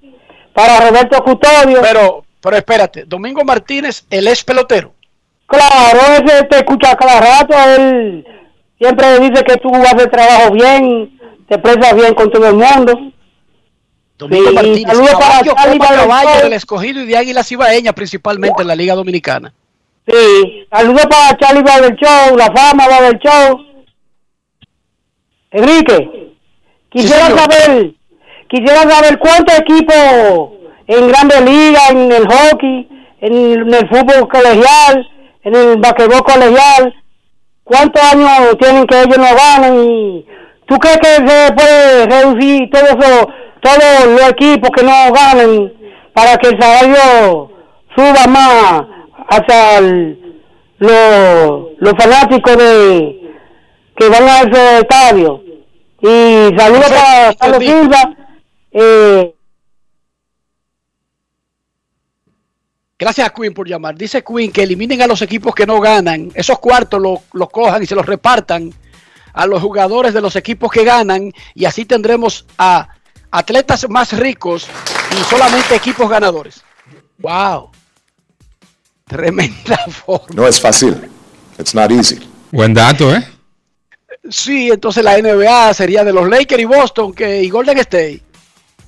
[0.54, 1.82] Para Roberto Custodio.
[1.82, 3.04] Pero, pero espérate.
[3.04, 4.94] Domingo Martínez, él es pelotero.
[5.46, 7.54] Claro, ese te escucha cada rato.
[7.76, 8.26] Él
[8.80, 13.12] siempre dice que tú haces el trabajo bien, te expresas bien con todo el mundo.
[14.20, 18.62] Domingo Sí, Martínez, para caballo, Charlie copa caballo del escogido y de Águilas Ibaeñas, principalmente
[18.62, 19.54] en la Liga Dominicana.
[20.06, 23.66] Sí, saludos para Charlie Babel Show, la fama Babel Show.
[25.52, 26.34] Enrique,
[26.90, 27.94] quisiera saber,
[28.50, 29.96] quisiera saber cuántos equipos
[30.88, 32.90] en Grandes Ligas, en el hockey,
[33.22, 35.10] en el fútbol colegial,
[35.44, 36.94] en el basquetbol colegial,
[37.64, 40.26] cuántos años tienen que ellos no ganan y
[40.68, 43.30] tú crees que se puede reducir todo eso,
[43.62, 45.74] todos los equipos que no ganan
[46.14, 47.52] para que el salario
[47.96, 48.84] suba más
[49.30, 50.42] hacia el-
[50.80, 53.16] los, los fanáticos de
[53.98, 55.42] que van a esos estadios
[56.02, 58.16] y saludos para Carlos Silva
[58.72, 59.36] eh,
[62.98, 63.96] Gracias a Queen por llamar.
[63.96, 66.32] Dice Queen que eliminen a los equipos que no ganan.
[66.36, 68.74] Esos cuartos los los cojan y se los repartan
[69.34, 72.90] a los jugadores de los equipos que ganan y así tendremos a
[73.32, 74.68] atletas más ricos
[75.12, 76.62] y solamente equipos ganadores.
[77.20, 77.72] ¡Wow!
[79.08, 80.28] Tremenda forma.
[80.34, 81.10] No es fácil.
[81.58, 82.20] It's not easy.
[82.52, 83.28] Buen dato, ¿eh?
[84.30, 88.22] Sí, entonces la NBA sería de los Lakers y Boston que, y Golden State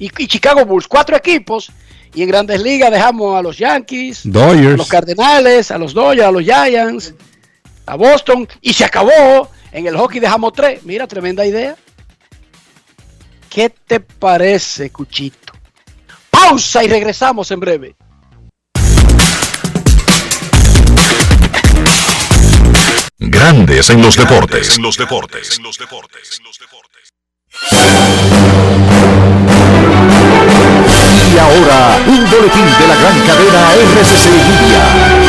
[0.01, 1.71] y, y Chicago Bulls, cuatro equipos.
[2.13, 4.73] Y en grandes ligas dejamos a los Yankees, Dodgers.
[4.73, 7.13] a los Cardenales, a los Dodgers, a los Giants,
[7.85, 8.47] a Boston.
[8.59, 9.49] Y se acabó.
[9.71, 10.83] En el hockey dejamos tres.
[10.83, 11.77] Mira, tremenda idea.
[13.51, 15.51] ¿Qué te parece, Cuchito?
[16.29, 17.95] Pausa y regresamos en breve.
[23.19, 24.77] Grandes en los deportes.
[24.77, 25.59] En los deportes.
[31.33, 35.20] Y ahora, un boletín de la gran cadena RCC Libia.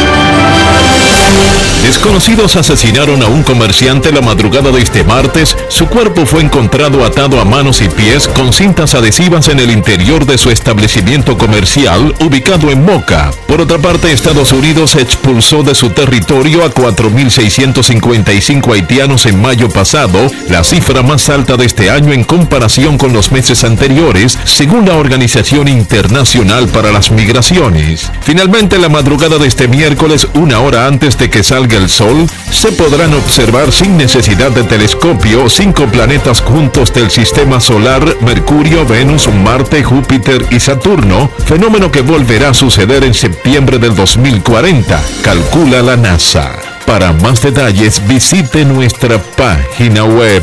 [1.93, 5.55] Desconocidos asesinaron a un comerciante la madrugada de este martes.
[5.69, 10.25] Su cuerpo fue encontrado atado a manos y pies con cintas adhesivas en el interior
[10.25, 13.31] de su establecimiento comercial ubicado en Moca.
[13.47, 20.31] Por otra parte, Estados Unidos expulsó de su territorio a 4.655 haitianos en mayo pasado,
[20.49, 24.97] la cifra más alta de este año en comparación con los meses anteriores, según la
[24.97, 28.11] Organización Internacional para las Migraciones.
[28.23, 33.15] Finalmente, la madrugada de este miércoles, una hora antes de que salga sol, se podrán
[33.15, 40.47] observar sin necesidad de telescopio cinco planetas juntos del sistema solar, Mercurio, Venus, Marte, Júpiter
[40.51, 46.62] y Saturno, fenómeno que volverá a suceder en septiembre del 2040, calcula la NASA.
[46.87, 50.43] Para más detalles visite nuestra página web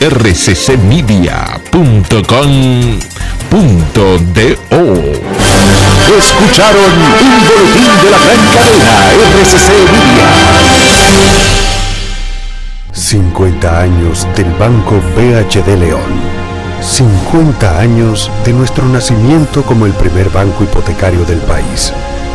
[0.00, 1.26] rccmedia.com.do.
[6.18, 8.94] Escucharon un boletín de la gran cadena
[9.40, 10.28] RCC Media.
[12.92, 16.36] 50 años del Banco BHD León.
[16.80, 21.92] 50 años de nuestro nacimiento como el primer banco hipotecario del país,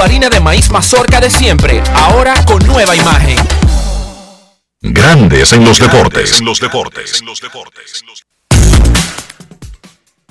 [0.00, 3.36] Tu harina de maíz mazorca de siempre, ahora con nueva imagen.
[4.80, 6.40] Grandes en los deportes.
[6.40, 7.22] los deportes.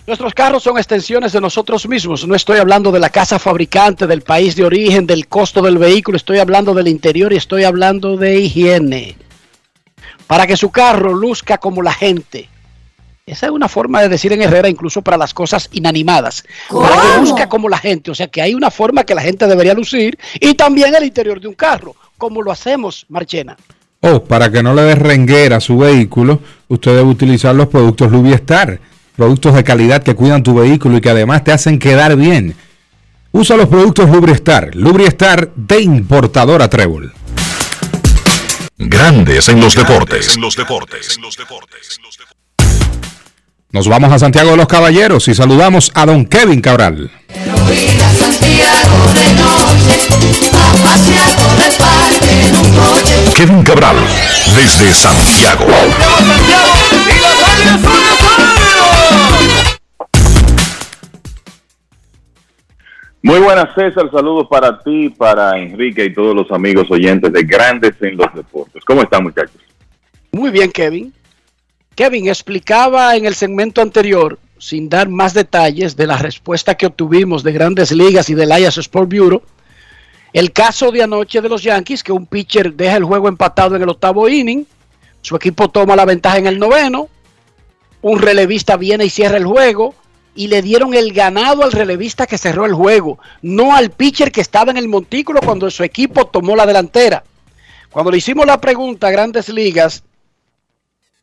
[0.07, 2.25] Nuestros carros son extensiones de nosotros mismos.
[2.25, 6.17] No estoy hablando de la casa fabricante, del país de origen, del costo del vehículo.
[6.17, 9.17] Estoy hablando del interior y estoy hablando de higiene.
[10.25, 12.49] Para que su carro luzca como la gente.
[13.29, 16.43] Esa es una forma de decir en Herrera, incluso para las cosas inanimadas.
[16.69, 18.09] Para que luzca como la gente.
[18.09, 21.39] O sea que hay una forma que la gente debería lucir y también el interior
[21.39, 21.95] de un carro.
[22.17, 23.55] Como lo hacemos, Marchena.
[24.01, 28.11] Oh, para que no le dé renguera a su vehículo, usted debe utilizar los productos
[28.11, 28.79] Lubiestar.
[29.15, 32.55] Productos de calidad que cuidan tu vehículo y que además te hacen quedar bien.
[33.31, 34.73] Usa los productos Lubriestar.
[34.73, 37.13] Lubriestar de importadora Trébol.
[38.77, 40.35] Grandes en los deportes.
[40.35, 41.19] En los deportes.
[43.71, 47.11] Nos vamos a Santiago de los Caballeros y saludamos a don Kevin Cabral.
[53.35, 53.95] Kevin Cabral,
[54.55, 55.65] desde Santiago.
[63.21, 64.09] Muy buenas, César.
[64.11, 68.83] Saludos para ti, para Enrique y todos los amigos oyentes de Grandes en los Deportes.
[68.83, 69.61] ¿Cómo están, muchachos?
[70.31, 71.13] Muy bien, Kevin.
[71.99, 77.43] Kevin explicaba en el segmento anterior, sin dar más detalles de la respuesta que obtuvimos
[77.43, 79.41] de Grandes Ligas y del Ayas Sport Bureau,
[80.31, 83.81] el caso de anoche de los Yankees, que un pitcher deja el juego empatado en
[83.81, 84.65] el octavo inning,
[85.21, 87.09] su equipo toma la ventaja en el noveno,
[88.01, 89.93] un relevista viene y cierra el juego,
[90.35, 94.39] y le dieron el ganado al relevista que cerró el juego, no al pitcher que
[94.39, 97.25] estaba en el montículo cuando su equipo tomó la delantera.
[97.91, 100.03] Cuando le hicimos la pregunta a Grandes Ligas,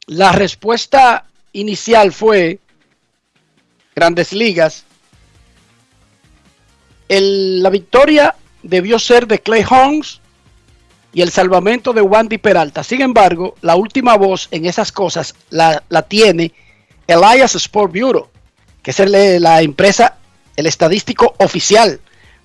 [0.07, 2.61] la respuesta inicial fue
[3.95, 4.85] Grandes Ligas.
[7.09, 10.21] la victoria debió ser de Clay Holmes
[11.13, 12.85] y el salvamento de Wandy Peralta.
[12.85, 16.53] Sin embargo, la última voz en esas cosas la, tiene
[17.07, 18.29] Elias Sport Bureau,
[18.83, 20.19] que es la empresa,
[20.57, 22.01] el estadístico oficial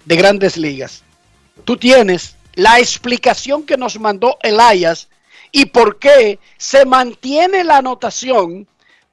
[0.05, 1.03] de grandes ligas.
[1.65, 5.07] Tú tienes la explicación que nos mandó Elias
[5.51, 8.67] y por qué se mantiene la anotación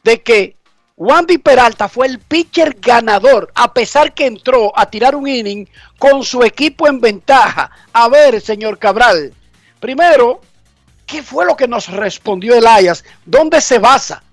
[0.05, 0.57] de que
[0.97, 6.25] Wandy Peralta fue el pitcher ganador, a pesar que entró a tirar un inning con
[6.25, 7.71] su equipo en ventaja.
[7.93, 9.33] A ver, señor Cabral,
[9.79, 10.41] primero,
[11.07, 13.05] ¿qué fue lo que nos respondió el Ayas?
[13.25, 14.25] ¿Dónde se basa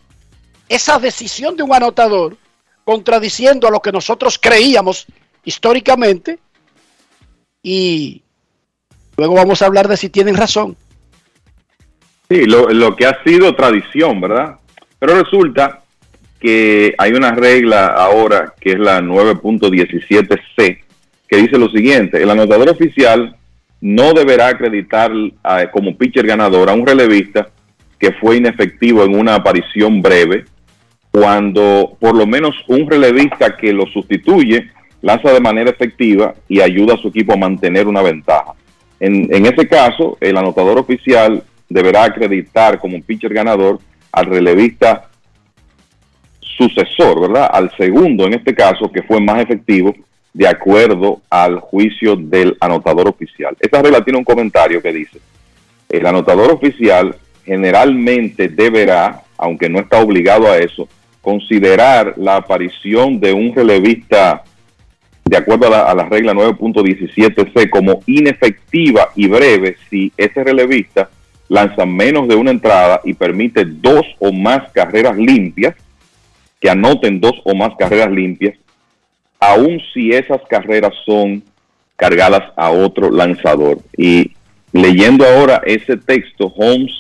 [0.68, 2.36] esa decisión de un anotador
[2.84, 5.06] contradiciendo a lo que nosotros creíamos
[5.44, 6.40] históricamente?
[7.62, 8.24] Y
[9.18, 10.76] luego vamos a hablar de si tienen razón.
[12.30, 14.56] Sí, lo, lo que ha sido tradición, ¿verdad?
[15.00, 15.82] Pero resulta
[16.40, 20.80] que hay una regla ahora que es la 9.17c
[21.28, 23.36] que dice lo siguiente, el anotador oficial
[23.82, 25.12] no deberá acreditar
[25.72, 27.50] como pitcher ganador a un relevista
[28.00, 30.46] que fue inefectivo en una aparición breve
[31.12, 34.70] cuando por lo menos un relevista que lo sustituye
[35.02, 38.54] lanza de manera efectiva y ayuda a su equipo a mantener una ventaja.
[39.00, 43.80] En, en ese caso, el anotador oficial deberá acreditar como pitcher ganador
[44.12, 45.10] al relevista
[46.40, 47.50] sucesor, ¿verdad?
[47.52, 49.94] Al segundo, en este caso, que fue más efectivo
[50.34, 53.56] de acuerdo al juicio del anotador oficial.
[53.60, 55.20] Esta regla tiene un comentario que dice,
[55.90, 60.88] el anotador oficial generalmente deberá, aunque no está obligado a eso,
[61.22, 64.44] considerar la aparición de un relevista
[65.24, 71.10] de acuerdo a la, a la regla 9.17c como inefectiva y breve si ese relevista
[71.48, 75.76] lanza menos de una entrada y permite dos o más carreras limpias,
[76.60, 78.56] que anoten dos o más carreras limpias,
[79.40, 81.44] aun si esas carreras son
[81.96, 83.80] cargadas a otro lanzador.
[83.98, 84.32] Y
[84.72, 86.92] leyendo ahora ese texto, Holmes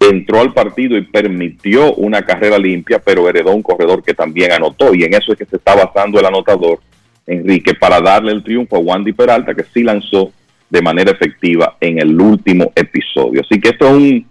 [0.00, 4.94] entró al partido y permitió una carrera limpia, pero heredó un corredor que también anotó.
[4.94, 6.80] Y en eso es que se está basando el anotador,
[7.26, 10.32] Enrique, para darle el triunfo a Wandy Peralta, que sí lanzó
[10.70, 13.42] de manera efectiva en el último episodio.
[13.42, 14.26] Así que esto es, un,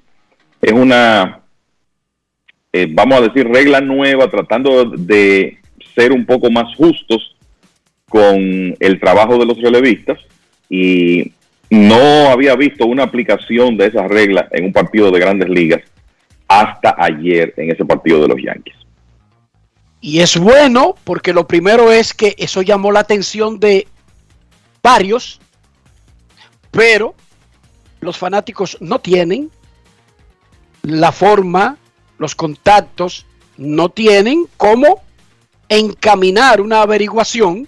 [0.62, 1.42] es una,
[2.72, 5.58] eh, vamos a decir, regla nueva, tratando de
[5.96, 7.36] ser un poco más justos
[8.08, 10.18] con el trabajo de los relevistas
[10.70, 11.32] y
[11.70, 15.82] no había visto una aplicación de esa regla en un partido de grandes ligas
[16.48, 18.76] hasta ayer en ese partido de los Yankees.
[20.02, 23.86] Y es bueno porque lo primero es que eso llamó la atención de
[24.82, 25.40] varios,
[26.72, 27.16] pero
[28.02, 29.52] los fanáticos no tienen
[30.84, 31.78] la forma,
[32.18, 33.26] los contactos,
[33.58, 35.04] no tienen cómo
[35.68, 37.68] encaminar una averiguación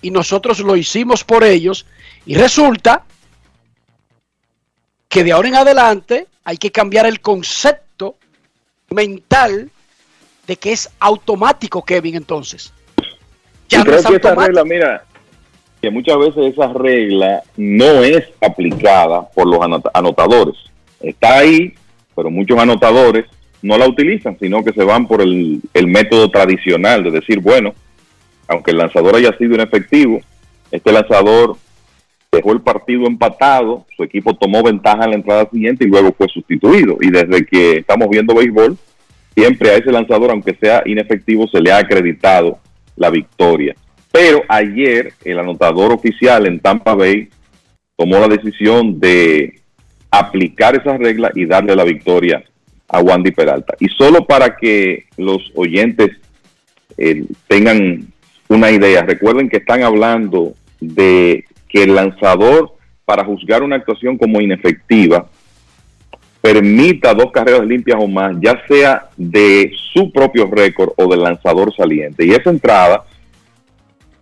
[0.00, 1.86] y nosotros lo hicimos por ellos
[2.24, 3.04] y resulta
[5.08, 8.16] que de ahora en adelante hay que cambiar el concepto
[8.90, 9.70] mental
[10.46, 12.72] de que es automático, Kevin, entonces.
[13.68, 14.46] Ya y no creo es que esa automático.
[14.46, 15.04] regla, mira,
[15.80, 20.56] que muchas veces esa regla no es aplicada por los anota- anotadores.
[21.00, 21.74] Está ahí,
[22.16, 23.26] pero muchos anotadores
[23.62, 27.74] no la utilizan, sino que se van por el, el método tradicional de decir, bueno,
[28.48, 30.20] aunque el lanzador haya sido inefectivo,
[30.70, 31.56] este lanzador
[32.30, 36.28] dejó el partido empatado, su equipo tomó ventaja en la entrada siguiente y luego fue
[36.28, 36.98] sustituido.
[37.00, 38.76] Y desde que estamos viendo béisbol,
[39.34, 42.58] siempre a ese lanzador, aunque sea inefectivo, se le ha acreditado
[42.96, 43.74] la victoria.
[44.12, 47.28] Pero ayer el anotador oficial en Tampa Bay
[47.96, 49.60] tomó la decisión de
[50.10, 52.42] aplicar esa regla y darle la victoria
[52.88, 53.74] a Wandy Peralta.
[53.80, 56.10] Y solo para que los oyentes
[56.96, 58.06] eh, tengan
[58.48, 62.72] una idea, recuerden que están hablando de que el lanzador
[63.04, 65.28] para juzgar una actuación como inefectiva
[66.40, 71.74] permita dos carreras limpias o más, ya sea de su propio récord o del lanzador
[71.74, 72.24] saliente.
[72.24, 73.04] Y esa entrada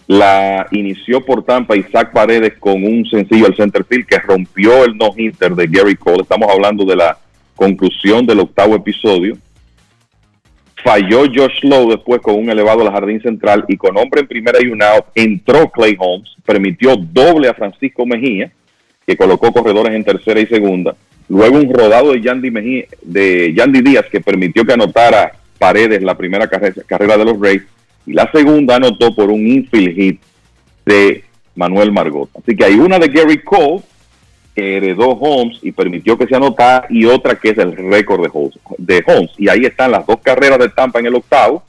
[0.07, 4.97] la inició por Tampa Isaac Paredes con un sencillo al center field que rompió el
[4.97, 6.23] no-hitter de Gary Cole.
[6.23, 7.19] Estamos hablando de la
[7.57, 9.37] conclusión del octavo episodio.
[10.85, 14.63] Falló Josh Lowe después con un elevado al jardín central y con hombre en primera
[14.63, 18.53] y un out entró Clay Holmes, permitió doble a Francisco Mejía,
[19.05, 20.95] que colocó corredores en tercera y segunda.
[21.29, 26.17] Luego un rodado de Yandy, Mejía, de Yandy Díaz que permitió que anotara Paredes la
[26.17, 27.63] primera carrera, carrera de los Rays
[28.07, 30.21] y la segunda anotó por un infield hit
[30.85, 31.25] de
[31.55, 32.31] Manuel Margot.
[32.39, 33.83] Así que hay una de Gary Cole
[34.55, 38.31] que heredó Holmes y permitió que se anotara y otra que es el récord
[38.79, 39.33] de Holmes.
[39.37, 41.63] Y ahí están las dos carreras de Tampa en el octavo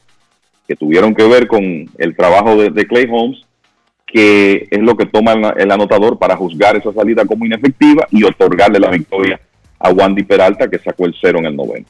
[0.67, 3.41] que tuvieron que ver con el trabajo de, de Clay Holmes
[4.05, 8.23] que es lo que toma el, el anotador para juzgar esa salida como inefectiva y
[8.23, 9.39] otorgarle la victoria
[9.79, 11.85] a Wandy Peralta que sacó el cero en el noveno.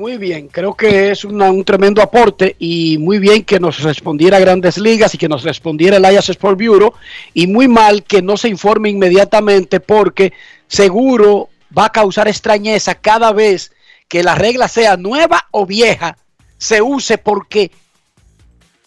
[0.00, 4.38] Muy bien, creo que es una- un tremendo aporte y muy bien que nos respondiera
[4.38, 6.94] Grandes Ligas y que nos respondiera el Ayas Sport Bureau
[7.34, 10.32] y muy mal que no se informe inmediatamente porque
[10.68, 13.72] seguro va a causar extrañeza cada vez
[14.08, 16.16] que la regla sea nueva o vieja,
[16.56, 17.70] se use porque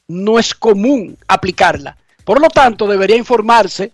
[0.08, 1.96] no es común aplicarla.
[2.26, 3.92] Por lo tanto, debería informarse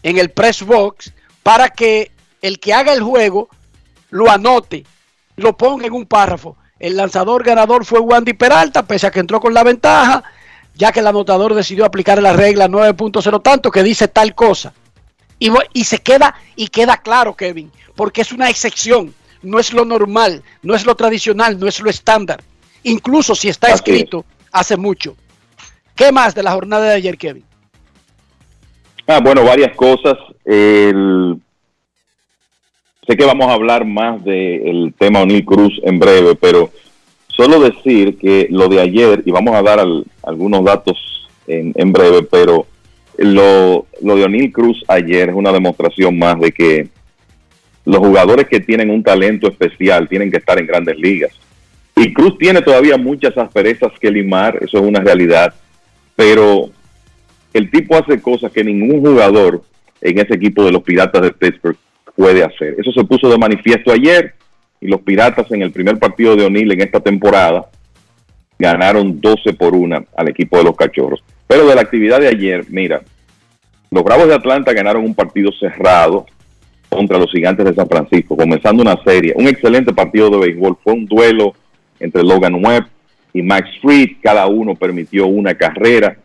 [0.00, 1.12] en el press box
[1.42, 3.48] para que el que haga el juego
[4.10, 4.84] lo anote,
[5.36, 6.56] lo ponga en un párrafo.
[6.78, 10.24] El lanzador ganador fue Wandy Peralta, pese a que entró con la ventaja,
[10.74, 14.72] ya que el anotador decidió aplicar la regla 9.0 tanto que dice tal cosa.
[15.38, 19.84] Y, y, se queda y queda claro, Kevin, porque es una excepción, no es lo
[19.84, 22.42] normal, no es lo tradicional, no es lo estándar.
[22.82, 25.16] Incluso si está escrito hace mucho.
[25.94, 27.44] ¿Qué más de la jornada de ayer, Kevin?
[29.06, 30.16] Ah, bueno, varias cosas.
[30.44, 31.40] El...
[33.06, 36.70] Sé que vamos a hablar más del tema O'Neill Cruz en breve, pero
[37.28, 39.78] solo decir que lo de ayer, y vamos a dar
[40.24, 42.66] algunos datos en, en breve, pero
[43.16, 46.88] lo, lo de O'Neill Cruz ayer es una demostración más de que
[47.84, 51.30] los jugadores que tienen un talento especial tienen que estar en grandes ligas.
[51.94, 55.54] Y Cruz tiene todavía muchas asperezas que limar, eso es una realidad,
[56.16, 56.70] pero
[57.54, 59.62] el tipo hace cosas que ningún jugador
[60.00, 61.78] en ese equipo de los Piratas de Pittsburgh
[62.16, 62.74] puede hacer.
[62.78, 64.34] Eso se puso de manifiesto ayer
[64.80, 67.66] y los Piratas en el primer partido de O'Neill en esta temporada
[68.58, 71.22] ganaron 12 por 1 al equipo de los Cachorros.
[71.46, 73.02] Pero de la actividad de ayer, mira,
[73.90, 76.26] los Bravos de Atlanta ganaron un partido cerrado
[76.88, 80.94] contra los Gigantes de San Francisco, comenzando una serie, un excelente partido de béisbol, fue
[80.94, 81.54] un duelo
[82.00, 82.86] entre Logan Webb
[83.32, 86.16] y Max Fried, cada uno permitió una carrera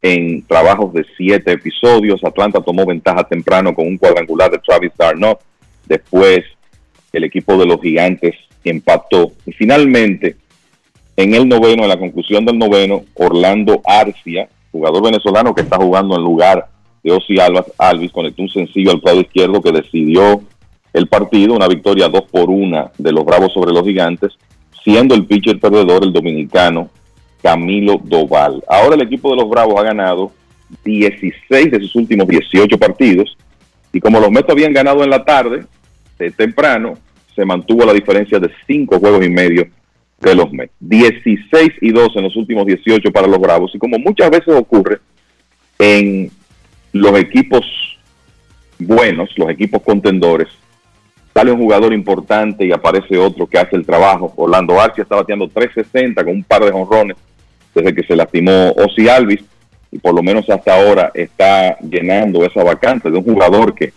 [0.00, 5.40] en trabajos de siete episodios, Atlanta tomó ventaja temprano con un cuadrangular de Travis Darnot,
[5.86, 6.44] después
[7.12, 8.34] el equipo de los Gigantes
[8.64, 9.32] empató.
[9.46, 10.36] Y finalmente
[11.16, 16.14] en el noveno, en la conclusión del noveno, Orlando Arcia, jugador venezolano que está jugando
[16.16, 16.68] en lugar
[17.02, 17.36] de Ozzy
[17.78, 20.42] Alvis, conectó un sencillo al lado izquierdo que decidió
[20.92, 24.32] el partido, una victoria 2 por 1 de los Bravos sobre los Gigantes,
[24.84, 26.88] siendo el pitcher perdedor el dominicano
[27.42, 28.62] Camilo Doval.
[28.68, 30.32] Ahora el equipo de los Bravos ha ganado
[30.84, 33.36] 16 de sus últimos 18 partidos
[33.92, 35.64] y como los Mets habían ganado en la tarde,
[36.18, 36.98] de temprano,
[37.34, 39.68] se mantuvo la diferencia de 5 juegos y medio
[40.20, 40.72] de los Mets.
[40.80, 44.98] 16 y 2 en los últimos 18 para los Bravos y como muchas veces ocurre
[45.78, 46.30] en
[46.92, 47.64] los equipos
[48.78, 50.48] buenos, los equipos contendores,
[51.32, 54.32] sale un jugador importante y aparece otro que hace el trabajo.
[54.36, 57.16] Orlando Arcia está bateando 360 con un par de jonrones
[57.78, 59.40] desde que se lastimó Ozzy Alvis
[59.90, 63.92] y por lo menos hasta ahora está llenando esa vacante de un jugador que en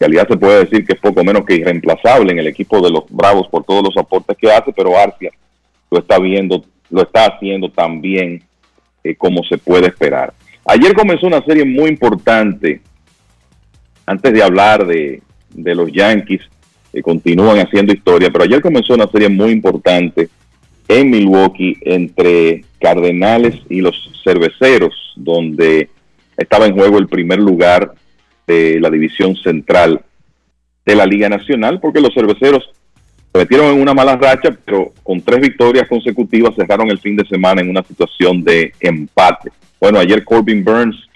[0.00, 3.04] realidad se puede decir que es poco menos que irreemplazable en el equipo de los
[3.10, 5.30] Bravos por todos los aportes que hace, pero Arcia
[5.90, 8.42] lo está viendo, lo está haciendo tan bien
[9.04, 10.32] eh, como se puede esperar.
[10.64, 12.80] Ayer comenzó una serie muy importante,
[14.06, 16.42] antes de hablar de, de los Yankees,
[16.92, 20.30] que continúan haciendo historia, pero ayer comenzó una serie muy importante
[20.90, 25.88] en Milwaukee entre Cardenales y los Cerveceros, donde
[26.36, 27.94] estaba en juego el primer lugar
[28.46, 30.02] de la división central
[30.84, 32.70] de la Liga Nacional, porque los Cerveceros
[33.32, 37.24] se metieron en una mala racha, pero con tres victorias consecutivas cerraron el fin de
[37.26, 39.50] semana en una situación de empate.
[39.80, 41.08] Bueno, ayer Corbin Burns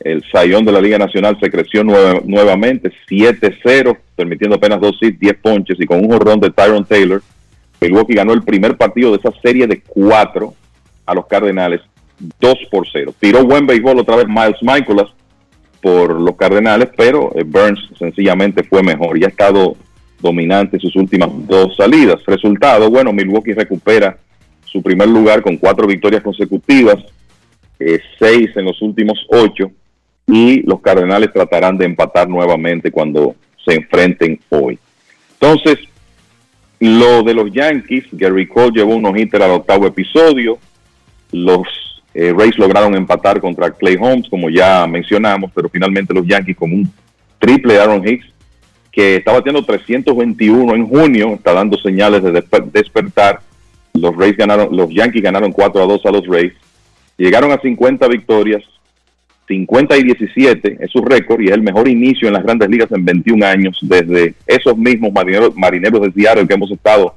[0.00, 5.34] el sayón de la Liga Nacional se creció nuevamente, 7-0, permitiendo apenas dos hits, 10
[5.38, 7.22] ponches y con un jorrón de Tyron Taylor.
[7.84, 10.54] Milwaukee ganó el primer partido de esa serie de cuatro
[11.04, 11.80] a los Cardenales,
[12.40, 13.14] 2 por 0.
[13.20, 15.08] Tiró buen béisbol otra vez Miles Michaelas
[15.82, 19.76] por los Cardenales, pero eh, Burns sencillamente fue mejor y ha estado
[20.18, 22.24] dominante sus últimas dos salidas.
[22.26, 24.16] Resultado, bueno, Milwaukee recupera
[24.64, 26.96] su primer lugar con cuatro victorias consecutivas,
[27.78, 29.70] eh, seis en los últimos ocho
[30.26, 34.78] y los Cardenales tratarán de empatar nuevamente cuando se enfrenten hoy.
[35.38, 35.78] Entonces,
[36.80, 40.58] lo de los Yankees, Gary Cole llevó unos hitter al octavo episodio,
[41.32, 41.66] los
[42.14, 46.72] eh, Rays lograron empatar contra Clay Holmes, como ya mencionamos, pero finalmente los Yankees con
[46.72, 46.92] un
[47.38, 48.26] triple Aaron Hicks,
[48.92, 53.40] que está batiendo 321 en junio, está dando señales de despertar.
[53.92, 56.52] Los Rays ganaron, los Yankees ganaron 4 a 2 a los Rays,
[57.16, 58.62] llegaron a 50 victorias,
[59.46, 62.90] 50 y 17 es su récord y es el mejor inicio en las grandes ligas
[62.92, 67.14] en 21 años desde esos mismos marineros, marineros de Seattle que hemos estado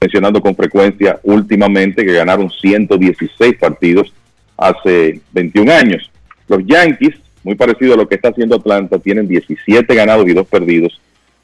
[0.00, 4.12] mencionando con frecuencia últimamente, que ganaron 116 partidos
[4.56, 6.10] hace 21 años.
[6.46, 10.46] Los Yankees, muy parecido a lo que está haciendo Atlanta, tienen 17 ganados y 2
[10.46, 11.00] perdidos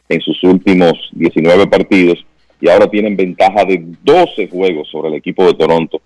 [0.09, 2.24] en sus últimos 19 partidos
[2.61, 6.01] y ahora tienen ventaja de 12 juegos sobre el equipo de Toronto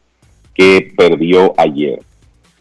[0.55, 2.01] que perdió ayer.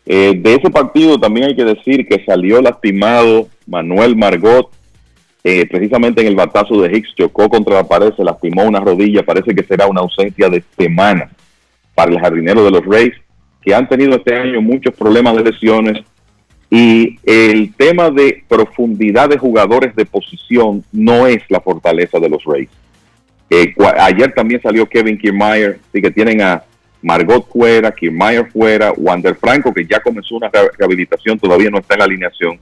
[0.06, 4.70] Eh, de ese partido también hay que decir que salió lastimado Manuel Margot,
[5.44, 9.24] eh, precisamente en el batazo de Hicks, chocó contra la pared, se lastimó una rodilla,
[9.24, 11.30] parece que será una ausencia de semana
[11.96, 13.14] para el jardinero de los Rays,
[13.62, 16.04] que han tenido este año muchos problemas de lesiones
[16.70, 22.44] y el tema de profundidad de jugadores de posición no es la fortaleza de los
[22.46, 22.70] Rays.
[23.50, 26.64] Eh, ayer también salió Kevin Kiermaier, así que tienen a
[27.04, 31.94] Margot fuera, Kiermaier fuera, Wander Franco, que ya comenzó una re- rehabilitación, todavía no está
[31.94, 32.60] en la alineación.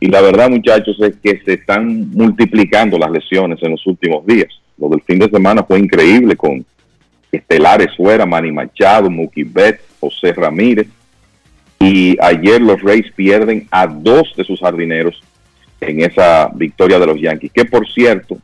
[0.00, 4.48] Y la verdad, muchachos, es que se están multiplicando las lesiones en los últimos días.
[4.76, 6.66] Lo del fin de semana fue increíble con
[7.32, 10.88] estelares fuera, Manny Machado, Mookie Betts, José Ramírez.
[11.78, 15.22] Y ayer los Rays pierden a dos de sus jardineros
[15.80, 17.52] en esa victoria de los Yankees.
[17.52, 18.38] Que por cierto,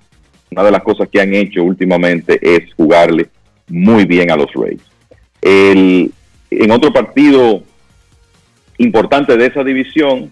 [0.50, 3.28] una de las cosas que han hecho últimamente es jugarle
[3.68, 4.82] muy bien a los Rays.
[5.42, 6.12] El-
[6.50, 7.62] en otro partido
[8.78, 10.30] importante de esa división,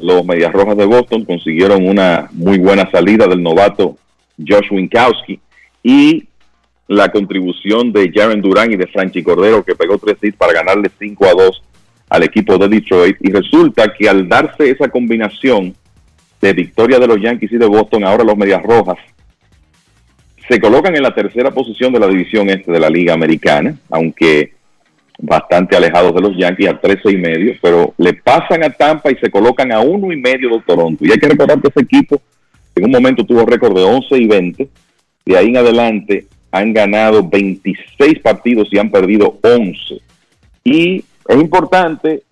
[0.00, 3.96] los Medias Rojas de Boston consiguieron una muy buena salida del novato
[4.38, 5.40] Josh Winkowski
[5.82, 6.24] y
[6.86, 10.90] la contribución de Jaren Durán y de Franchi Cordero que pegó tres hits para ganarle
[10.98, 11.62] 5 a 2
[12.08, 13.16] al equipo de Detroit.
[13.20, 15.74] Y resulta que al darse esa combinación
[16.40, 18.96] de victoria de los Yankees y de Boston, ahora los Medias Rojas
[20.48, 24.52] se colocan en la tercera posición de la división este de la Liga Americana, aunque
[25.20, 29.16] bastante alejados de los Yankees a 13 y medio, pero le pasan a Tampa y
[29.16, 31.04] se colocan a uno y medio de Toronto.
[31.04, 32.22] Y hay que recordar que ese equipo
[32.76, 34.68] en un momento tuvo récord de 11 y 20,
[35.26, 40.00] y ahí en adelante han ganado 26 partidos y han perdido 11.
[40.64, 42.22] Y es importante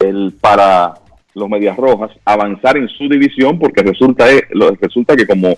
[0.00, 0.94] el, para
[1.34, 4.42] los Medias Rojas avanzar en su división porque resulta, eh,
[4.80, 5.56] resulta que como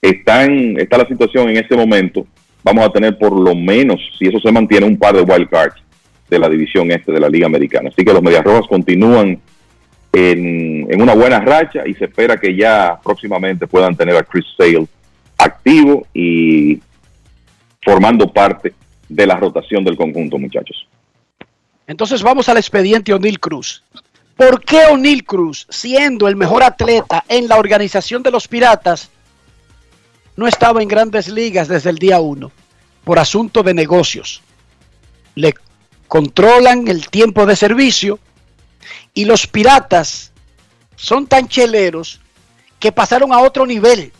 [0.00, 2.26] están, está la situación en este momento,
[2.62, 5.80] vamos a tener por lo menos, si eso se mantiene, un par de wild cards
[6.28, 7.90] de la división este de la Liga Americana.
[7.90, 9.40] Así que los Medias Rojas continúan
[10.12, 14.46] en, en una buena racha y se espera que ya próximamente puedan tener a Chris
[14.56, 14.86] Sale
[15.38, 16.80] activo y
[17.82, 18.74] formando parte
[19.08, 20.86] de la rotación del conjunto, muchachos.
[21.86, 23.82] Entonces vamos al expediente O'Neill Cruz.
[24.36, 29.10] ¿Por qué O'Neill Cruz, siendo el mejor atleta en la organización de los Piratas,
[30.40, 32.50] no estaba en grandes ligas desde el día uno?
[33.04, 34.40] Por asunto de negocios.
[35.34, 35.54] Le
[36.08, 38.18] controlan el tiempo de servicio
[39.12, 40.32] y los Piratas
[40.96, 42.22] son tan cheleros
[42.78, 44.14] que pasaron a otro nivel.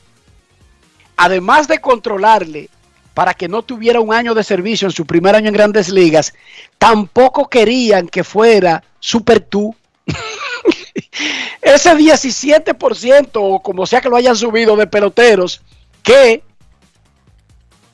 [1.16, 2.68] Además de controlarle
[3.14, 6.34] para que no tuviera un año de servicio en su primer año en grandes ligas,
[6.76, 9.74] tampoco querían que fuera Super tú.
[11.62, 15.62] Ese 17% o como sea que lo hayan subido de peloteros
[16.02, 16.43] que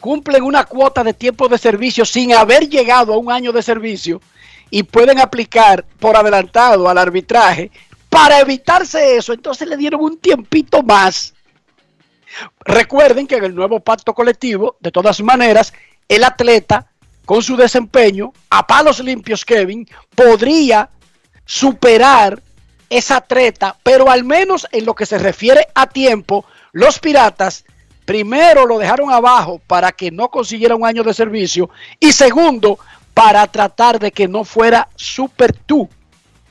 [0.01, 4.21] cumplen una cuota de tiempo de servicio sin haber llegado a un año de servicio
[4.71, 7.71] y pueden aplicar por adelantado al arbitraje.
[8.09, 11.35] Para evitarse eso, entonces le dieron un tiempito más.
[12.61, 15.73] Recuerden que en el nuevo pacto colectivo, de todas maneras,
[16.09, 16.87] el atleta,
[17.25, 20.89] con su desempeño, a palos limpios, Kevin, podría
[21.45, 22.41] superar
[22.89, 27.65] esa treta, pero al menos en lo que se refiere a tiempo, los piratas
[28.07, 31.69] primero lo dejaron abajo para que no consiguiera un año de servicio
[32.01, 32.79] y segundo,
[33.13, 35.89] para tratar de que no fuera super tú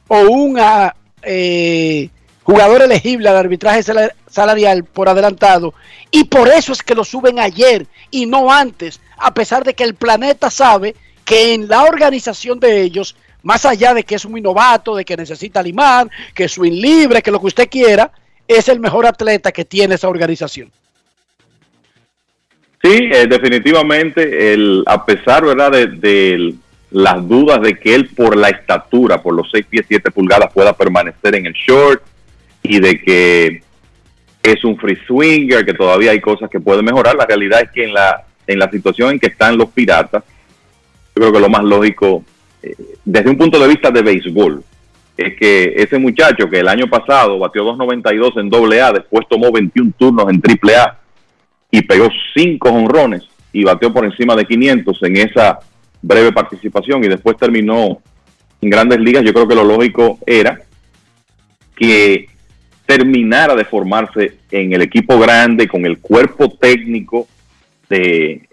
[0.08, 2.10] o un ah, eh,
[2.44, 5.74] jugador elegible al arbitraje sala- salarial por adelantado.
[6.12, 9.84] Y por eso es que lo suben ayer y no antes, a pesar de que
[9.84, 14.42] el planeta sabe que en la organización de ellos, más allá de que es muy
[14.42, 18.12] novato, de que necesita limar, que es libre, que lo que usted quiera,
[18.48, 20.72] es el mejor atleta que tiene esa organización.
[22.86, 25.72] Sí, eh, definitivamente, el, a pesar ¿verdad?
[25.72, 26.54] De, de
[26.92, 30.72] las dudas de que él por la estatura, por los 6 pies 7 pulgadas, pueda
[30.74, 32.04] permanecer en el short
[32.62, 33.64] y de que
[34.44, 37.86] es un free swinger, que todavía hay cosas que puede mejorar, la realidad es que
[37.86, 41.64] en la, en la situación en que están los piratas, yo creo que lo más
[41.64, 42.24] lógico,
[42.62, 44.64] eh, desde un punto de vista de béisbol,
[45.18, 49.52] es que ese muchacho que el año pasado batió 2.92 en doble A, después tomó
[49.52, 51.00] 21 turnos en triple A
[51.76, 55.60] y pegó 5 honrones y bateó por encima de 500 en esa
[56.02, 58.02] breve participación y después terminó
[58.62, 60.62] en grandes ligas, yo creo que lo lógico era
[61.76, 62.30] que
[62.86, 67.28] terminara de formarse en el equipo grande con el cuerpo técnico
[67.90, 68.48] de,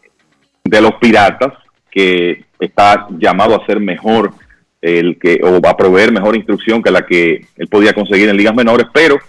[0.64, 1.52] de los piratas
[1.92, 4.32] que está llamado a ser mejor
[4.80, 8.36] el que o va a proveer mejor instrucción que la que él podía conseguir en
[8.36, 9.20] ligas menores, pero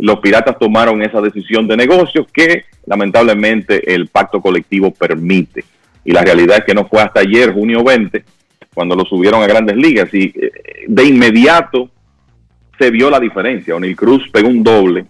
[0.00, 5.64] los piratas tomaron esa decisión de negocios que lamentablemente el pacto colectivo permite.
[6.04, 8.24] Y la realidad es que no fue hasta ayer, junio 20,
[8.74, 10.52] cuando lo subieron a grandes ligas y eh,
[10.86, 11.90] de inmediato
[12.78, 13.76] se vio la diferencia.
[13.76, 15.06] O'Neill Cruz pegó un doble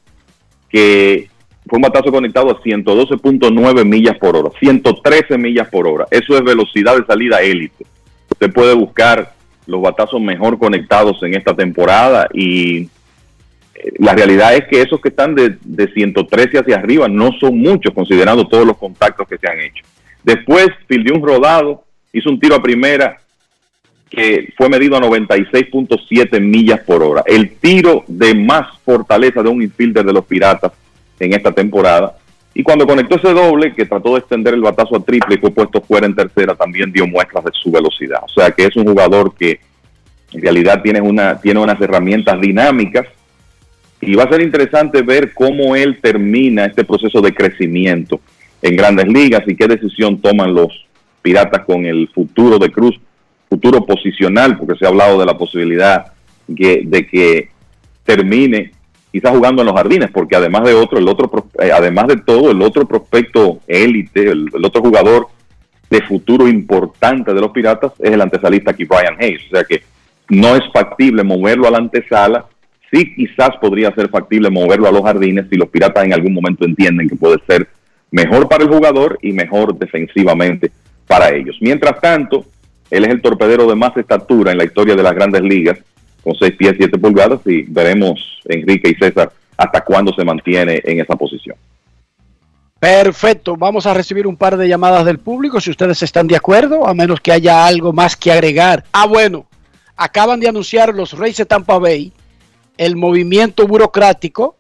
[0.69, 1.29] que
[1.67, 6.07] fue un batazo conectado a 112.9 millas por hora, 113 millas por hora.
[6.11, 7.87] Eso es velocidad de salida élite.
[8.31, 9.35] Usted puede buscar
[9.67, 12.89] los batazos mejor conectados en esta temporada y
[13.99, 17.95] la realidad es que esos que están de, de 113 hacia arriba no son muchos
[17.95, 19.85] considerando todos los contactos que se han hecho.
[20.23, 23.19] Después fildeó un rodado, hizo un tiro a primera
[24.11, 27.23] que fue medido a 96.7 millas por hora.
[27.25, 30.73] El tiro de más fortaleza de un infielder de los Piratas
[31.21, 32.17] en esta temporada.
[32.53, 35.53] Y cuando conectó ese doble, que trató de extender el batazo a triple y fue
[35.53, 38.21] puesto fuera en tercera, también dio muestras de su velocidad.
[38.25, 39.61] O sea que es un jugador que
[40.33, 43.07] en realidad tiene, una, tiene unas herramientas dinámicas
[44.01, 48.21] y va a ser interesante ver cómo él termina este proceso de crecimiento
[48.63, 50.87] en grandes ligas y qué decisión toman los
[51.23, 52.99] Piratas con el futuro de Cruz
[53.51, 56.13] futuro posicional, porque se ha hablado de la posibilidad
[56.47, 57.49] de que
[58.05, 58.73] termine
[59.13, 62.51] quizás jugando en los jardines, porque además de otro, el otro, eh, además de todo,
[62.51, 65.29] el otro prospecto élite, el, otro jugador
[65.89, 69.83] de futuro importante de los Piratas es el antesalista aquí Brian Hayes, o sea que
[70.29, 72.47] no es factible moverlo a la antesala,
[72.91, 76.65] sí quizás podría ser factible moverlo a los jardines si los Piratas en algún momento
[76.65, 77.69] entienden que puede ser
[78.11, 80.71] mejor para el jugador y mejor defensivamente
[81.07, 81.57] para ellos.
[81.61, 82.45] Mientras tanto,
[82.91, 85.79] él es el torpedero de más estatura en la historia de las grandes ligas,
[86.23, 91.01] con 6 pies 7 pulgadas, y veremos, Enrique y César, hasta cuándo se mantiene en
[91.01, 91.57] esa posición.
[92.79, 96.87] Perfecto, vamos a recibir un par de llamadas del público, si ustedes están de acuerdo,
[96.87, 98.85] a menos que haya algo más que agregar.
[98.93, 99.47] Ah, bueno,
[99.97, 102.11] acaban de anunciar los Reyes de Tampa Bay
[102.81, 104.57] el movimiento burocrático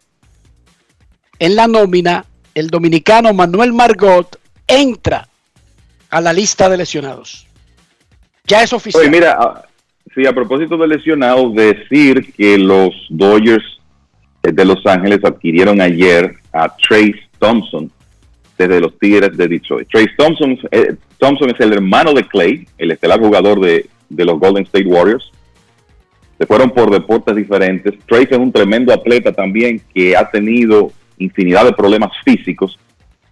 [1.38, 4.38] en la nómina, el dominicano Manuel Margot
[4.68, 5.26] entra
[6.10, 7.46] a la lista de lesionados.
[8.44, 9.10] Ya es oficial.
[9.10, 9.64] Mira, ah,
[10.14, 13.64] sí, a propósito de lesionados, decir que los Dodgers
[14.42, 17.90] de Los Ángeles adquirieron ayer a Trace Thompson
[18.58, 19.88] desde los Tigres de Detroit.
[19.88, 24.38] Trace Thompson, eh, Thompson es el hermano de Clay, el estelar jugador de, de los
[24.38, 25.32] Golden State Warriors.
[26.40, 27.98] Se fueron por deportes diferentes.
[28.06, 32.78] Trace es un tremendo atleta también que ha tenido infinidad de problemas físicos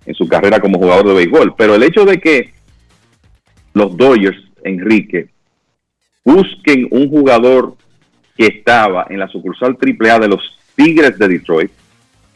[0.04, 1.54] en su carrera como jugador de béisbol.
[1.56, 2.52] Pero el hecho de que
[3.72, 5.28] los Dodgers Enrique,
[6.22, 7.76] busquen un jugador
[8.36, 11.70] que estaba en la sucursal AAA de los Tigres de Detroit,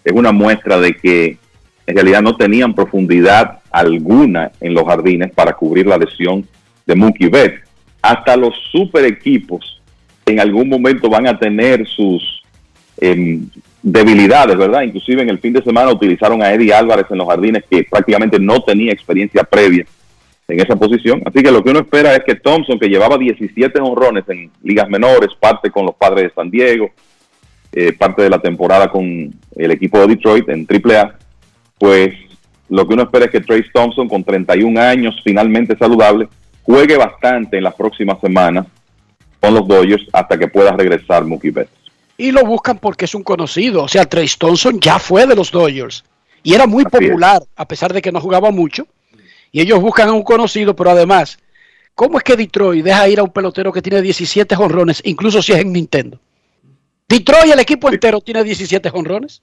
[0.03, 1.36] es una muestra de que
[1.86, 6.49] en realidad no tenían profundidad alguna en los jardines para cubrir la lesión
[6.86, 7.61] de Mookie Betts.
[8.01, 9.82] Hasta los super equipos
[10.27, 12.43] en algún momento van a tener sus
[13.01, 13.49] em,
[13.82, 14.82] debilidades, ¿verdad?
[14.82, 18.39] Inclusive en el fin de semana utilizaron a Eddie Álvarez en los jardines que prácticamente
[18.39, 19.85] no tenía experiencia previa
[20.49, 21.23] en esa posición.
[21.24, 24.89] Así que lo que uno espera es que Thompson, que llevaba 17 honrones en ligas
[24.89, 26.90] menores, parte con los padres de San Diego,
[27.73, 31.16] eh, parte de la temporada con el equipo de Detroit en AAA,
[31.78, 32.15] pues
[32.69, 36.28] lo que uno espera es que Trace Thompson, con 31 años, finalmente saludable,
[36.62, 38.66] juegue bastante en las próximas semanas
[39.43, 41.73] con los Dodgers hasta que pueda regresar Mookie Betts.
[42.16, 43.82] Y lo buscan porque es un conocido.
[43.82, 46.05] O sea, Trace Thompson ya fue de los Dodgers
[46.44, 48.86] y era muy popular, a pesar de que no jugaba mucho
[49.51, 51.39] y ellos buscan a un conocido, pero además,
[51.94, 55.52] ¿cómo es que Detroit deja ir a un pelotero que tiene 17 jonrones, incluso si
[55.52, 56.20] es en Nintendo?
[57.09, 59.43] Detroit, el equipo entero, tiene 17 jonrones.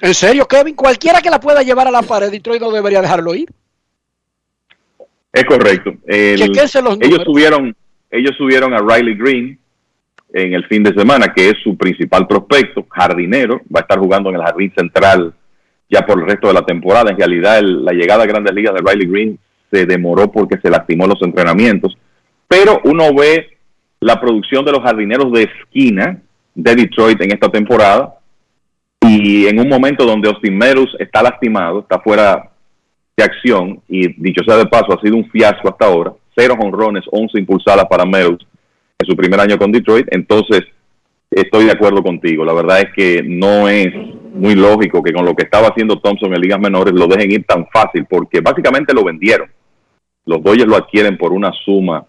[0.00, 0.74] ¿En serio, Kevin?
[0.74, 3.52] Cualquiera que la pueda llevar a la pared, Detroit no debería dejarlo ir.
[5.32, 5.94] Es correcto.
[7.00, 7.74] ellos subieron,
[8.10, 9.58] ellos subieron a Riley Green
[10.34, 14.30] en el fin de semana, que es su principal prospecto, jardinero, va a estar jugando
[14.30, 15.34] en el jardín central
[15.90, 17.10] ya por el resto de la temporada.
[17.10, 19.38] En realidad, la llegada a grandes ligas de Riley Green
[19.70, 21.96] se demoró porque se lastimó los entrenamientos.
[22.48, 23.58] Pero uno ve
[24.00, 26.18] la producción de los jardineros de esquina
[26.54, 28.14] de Detroit en esta temporada.
[29.00, 32.51] Y en un momento donde Austin Meadows está lastimado, está fuera
[33.16, 36.12] de acción, y dicho sea de paso, ha sido un fiasco hasta ahora.
[36.34, 38.46] Cero honrones, 11 impulsadas para Meadows
[38.98, 40.06] en su primer año con Detroit.
[40.10, 40.62] Entonces,
[41.30, 42.44] estoy de acuerdo contigo.
[42.44, 43.92] La verdad es que no es
[44.34, 47.44] muy lógico que con lo que estaba haciendo Thompson en ligas menores lo dejen ir
[47.44, 49.48] tan fácil, porque básicamente lo vendieron.
[50.24, 52.04] Los Dodgers lo adquieren por una suma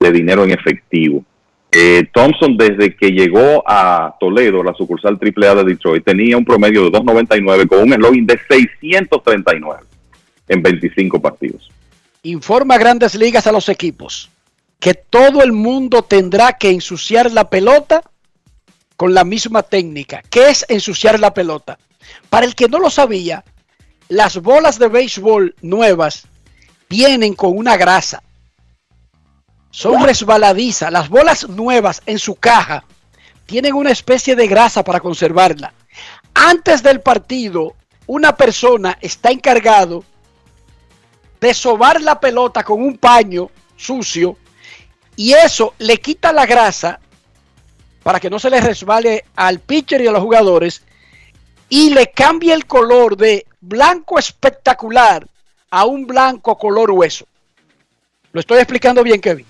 [0.00, 1.24] de dinero en efectivo.
[1.70, 6.84] Eh, Thompson, desde que llegó a Toledo, la sucursal AAA de Detroit, tenía un promedio
[6.84, 9.91] de 2.99 con un eslogan de 639
[10.48, 11.70] en 25 partidos.
[12.22, 14.30] Informa Grandes Ligas a los equipos
[14.82, 18.02] que todo el mundo tendrá que ensuciar la pelota
[18.96, 21.78] con la misma técnica, que es ensuciar la pelota.
[22.28, 23.44] Para el que no lo sabía,
[24.08, 26.26] las bolas de béisbol nuevas
[26.88, 28.24] vienen con una grasa.
[29.70, 30.90] Son resbaladizas.
[30.90, 32.84] Las bolas nuevas en su caja
[33.46, 35.74] tienen una especie de grasa para conservarla.
[36.34, 37.76] antes del partido,
[38.08, 40.04] una persona está encargado
[41.42, 44.38] de sobar la pelota con un paño sucio
[45.16, 47.00] y eso le quita la grasa
[48.04, 50.84] para que no se le resbale al pitcher y a los jugadores
[51.68, 55.26] y le cambia el color de blanco espectacular
[55.70, 57.26] a un blanco color hueso.
[58.32, 59.46] ¿Lo estoy explicando bien, Kevin?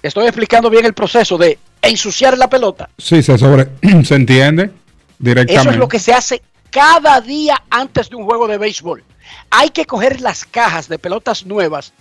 [0.00, 2.88] Estoy explicando bien el proceso de ensuciar la pelota.
[2.98, 3.66] Sí, se, sobre,
[4.04, 4.70] se entiende
[5.18, 5.54] directamente.
[5.54, 6.40] Eso es lo que se hace
[6.76, 9.02] cada día antes de un juego de béisbol.
[9.48, 11.94] Hay que coger las cajas de pelotas nuevas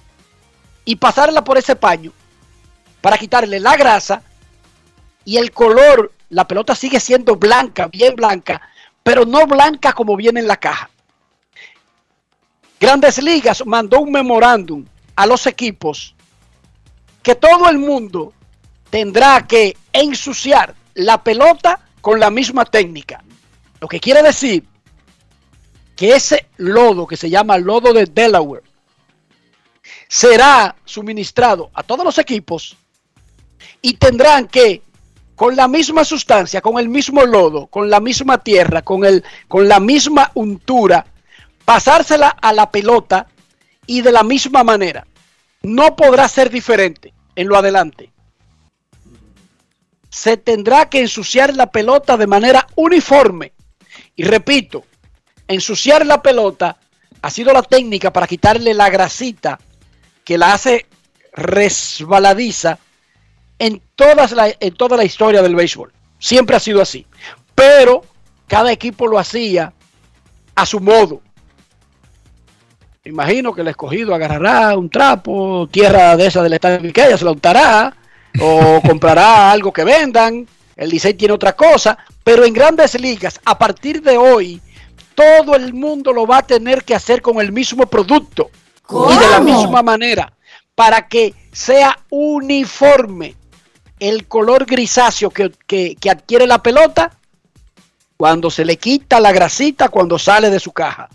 [0.84, 2.12] y pasarla por ese paño
[3.00, 4.22] para quitarle la grasa
[5.24, 6.12] y el color.
[6.28, 8.62] La pelota sigue siendo blanca, bien blanca,
[9.02, 10.90] pero no blanca como viene en la caja.
[12.78, 14.84] Grandes Ligas mandó un memorándum
[15.16, 16.14] a los equipos
[17.24, 18.34] que todo el mundo
[18.90, 23.24] tendrá que ensuciar la pelota con la misma técnica.
[23.80, 24.66] Lo que quiere decir
[25.96, 28.64] que ese lodo que se llama lodo de Delaware
[30.08, 32.78] será suministrado a todos los equipos
[33.82, 34.82] y tendrán que
[35.36, 39.68] con la misma sustancia, con el mismo lodo, con la misma tierra, con, el, con
[39.68, 41.06] la misma untura,
[41.66, 43.28] pasársela a la pelota
[43.86, 45.06] y de la misma manera.
[45.62, 48.12] No podrá ser diferente en lo adelante.
[50.10, 53.52] Se tendrá que ensuciar la pelota de manera uniforme.
[54.16, 54.84] Y repito,
[55.48, 56.78] ensuciar la pelota
[57.22, 59.60] ha sido la técnica para quitarle la grasita
[60.24, 60.86] que la hace
[61.34, 62.80] resbaladiza
[63.60, 65.92] en, todas la, en toda la historia del béisbol.
[66.20, 67.06] Siempre ha sido así.
[67.54, 68.04] Pero
[68.48, 69.74] cada equipo lo hacía
[70.56, 71.22] a su modo.
[73.04, 77.26] Imagino que el escogido agarrará un trapo, tierra de esa del estado de Viqueya, se
[77.26, 77.96] la untará,
[78.42, 80.48] o comprará algo que vendan.
[80.76, 84.62] El Licey tiene otra cosa, pero en grandes ligas, a partir de hoy,
[85.16, 88.50] todo el mundo lo va a tener que hacer con el mismo producto
[88.90, 90.34] y de la misma manera
[90.76, 93.36] para que sea uniforme
[94.00, 97.12] el color grisáceo que, que, que, adquiere la pelota
[98.18, 101.10] cuando se le quita la grasita cuando sale de su caja.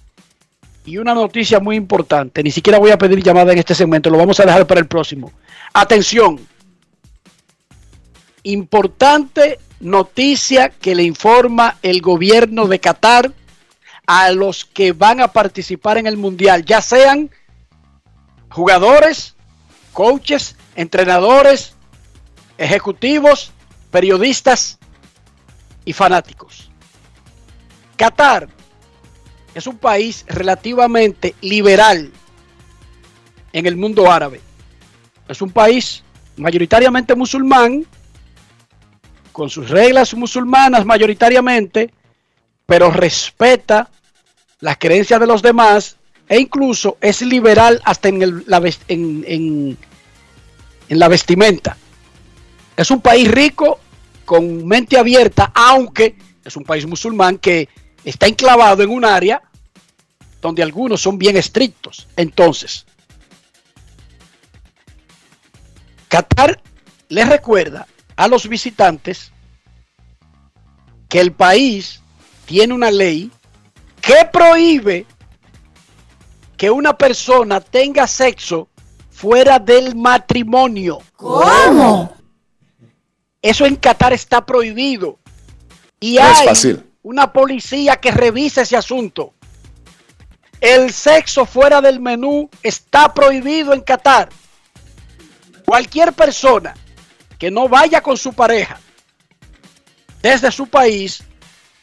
[0.87, 4.17] Y una noticia muy importante, ni siquiera voy a pedir llamada en este segmento, lo
[4.17, 5.31] vamos a dejar para el próximo.
[5.75, 6.41] Atención,
[8.43, 13.33] importante noticia que le informa el gobierno de Qatar
[14.07, 17.31] a los que van a participar en el Mundial, ya sean
[18.51, 19.37] jugadores,
[19.93, 21.75] coaches, entrenadores,
[22.59, 23.53] ejecutivos,
[23.91, 24.79] periodistas
[25.85, 26.71] y fanáticos.
[27.97, 28.49] Qatar
[29.55, 32.11] es un país relativamente liberal
[33.53, 34.41] en el mundo árabe.
[35.29, 36.03] Es un país
[36.37, 37.87] mayoritariamente musulmán,
[39.41, 41.91] con sus reglas musulmanas mayoritariamente,
[42.67, 43.89] pero respeta
[44.59, 45.97] las creencias de los demás
[46.29, 48.61] e incluso es liberal hasta en, la,
[50.91, 51.75] la vestimenta.
[52.77, 53.81] Es un país rico
[54.27, 57.67] con mente abierta, aunque es un país musulmán que
[58.05, 59.41] está enclavado en un área
[60.43, 62.09] donde algunos son bien estrictos.
[62.15, 62.85] Entonces,
[66.09, 66.61] Qatar
[67.09, 67.87] les recuerda
[68.21, 69.33] a los visitantes
[71.09, 72.03] que el país
[72.45, 73.31] tiene una ley
[73.99, 75.07] que prohíbe
[76.55, 78.69] que una persona tenga sexo
[79.11, 80.99] fuera del matrimonio.
[81.17, 82.15] ¿Cómo?
[83.41, 85.19] Eso en Qatar está prohibido.
[85.99, 86.85] Y no hay es fácil.
[87.03, 89.33] una policía que revise ese asunto.
[90.61, 94.29] El sexo fuera del menú está prohibido en Qatar.
[95.65, 96.75] Cualquier persona
[97.41, 98.79] que no vaya con su pareja
[100.23, 101.25] desde su país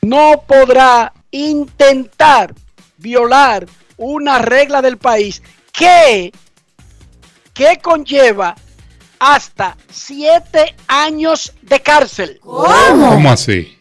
[0.01, 2.53] no podrá intentar
[2.97, 3.65] violar
[3.97, 5.41] una regla del país
[5.73, 6.31] que,
[7.53, 8.55] que conlleva
[9.19, 12.39] hasta siete años de cárcel.
[12.39, 13.09] ¿Cómo?
[13.09, 13.75] ¿Cómo así?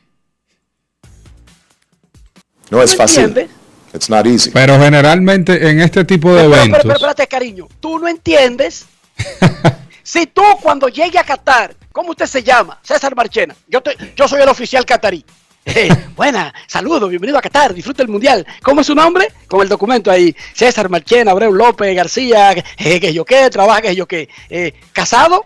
[2.70, 3.24] No es fácil.
[3.24, 3.56] Entiendes?
[3.92, 4.50] It's not easy.
[4.50, 6.78] Pero generalmente en este tipo de pero, eventos.
[6.78, 7.68] Pero, pero, espérate, cariño.
[7.80, 8.86] Tú no entiendes.
[10.06, 12.78] si tú cuando llegue a Qatar, ¿cómo usted se llama?
[12.80, 13.56] César Marchena.
[13.66, 15.24] Yo, te, yo soy el oficial catarí.
[15.68, 18.46] Eh, buena, saludos, bienvenido a Qatar, disfruta el mundial.
[18.62, 19.32] ¿Cómo es su nombre?
[19.48, 20.32] Con el documento ahí.
[20.54, 24.28] César Marchena, Abreu López, García, eh, que yo qué, trabaja que yo qué.
[24.48, 25.44] Eh, ¿Casado?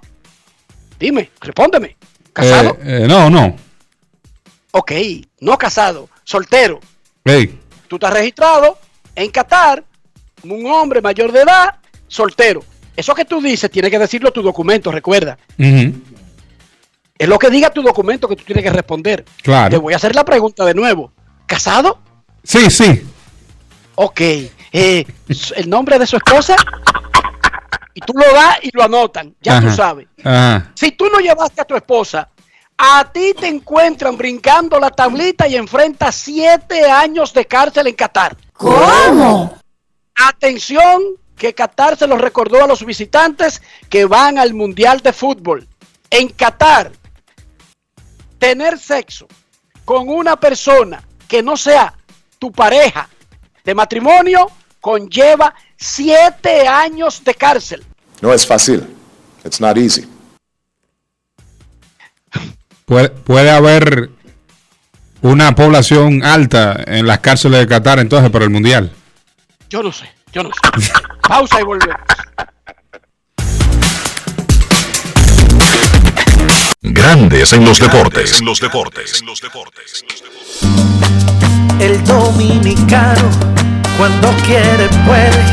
[0.99, 1.97] Dime, respóndeme.
[2.35, 2.77] ¿Casado?
[2.83, 3.57] Eh, no, no.
[4.73, 4.93] Ok,
[5.41, 6.81] no casado, soltero.
[7.25, 7.59] Hey.
[7.89, 8.77] Tú estás registrado
[9.15, 9.83] en Qatar,
[10.43, 11.77] un hombre mayor de edad,
[12.09, 12.63] soltero.
[12.97, 15.39] Eso que tú dices tiene que decirlo tu documento, recuerda.
[15.59, 15.95] Uh -huh.
[17.19, 19.25] Es lo que diga tu documento que tú tienes que responder.
[19.43, 19.71] Claro.
[19.71, 21.13] Te voy a hacer la pregunta de nuevo.
[21.47, 21.99] ¿Casado?
[22.43, 23.03] Sí, sí.
[23.95, 24.21] Ok.
[24.73, 25.05] Eh,
[25.57, 26.57] ¿El nombre de su esposa?
[27.93, 29.35] Y tú lo das y lo anotan.
[29.43, 30.07] Ya tú sabes.
[30.25, 30.73] Ajá.
[30.75, 32.29] Si tú no llevaste a tu esposa,
[32.79, 38.35] a ti te encuentran brincando la tablita y enfrentas siete años de cárcel en Qatar.
[38.55, 39.59] ¿Cómo?
[40.15, 41.03] Atención,
[41.41, 45.67] que Qatar se lo recordó a los visitantes que van al Mundial de Fútbol.
[46.11, 46.93] En Qatar,
[48.39, 49.27] tener sexo
[49.87, 51.95] con una persona que no sea
[52.39, 53.09] tu pareja
[53.65, 54.51] de matrimonio
[54.83, 57.87] conlleva siete años de cárcel.
[58.21, 58.87] No es fácil.
[59.43, 60.07] It's not easy.
[62.85, 64.11] Puede, puede haber
[65.23, 68.93] una población alta en las cárceles de Qatar entonces para el Mundial.
[69.71, 70.93] Yo no sé, yo no sé.
[71.27, 72.01] Pausa y volvemos.
[76.83, 78.41] Grandes en los deportes.
[78.43, 79.23] los deportes.
[79.23, 80.05] los deportes.
[81.79, 83.31] El dominicano,
[83.97, 85.45] cuando quiere, puede,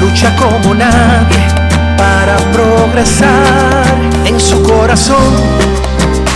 [0.00, 1.48] lucha como nadie
[1.96, 3.86] para progresar.
[4.24, 5.34] En su corazón,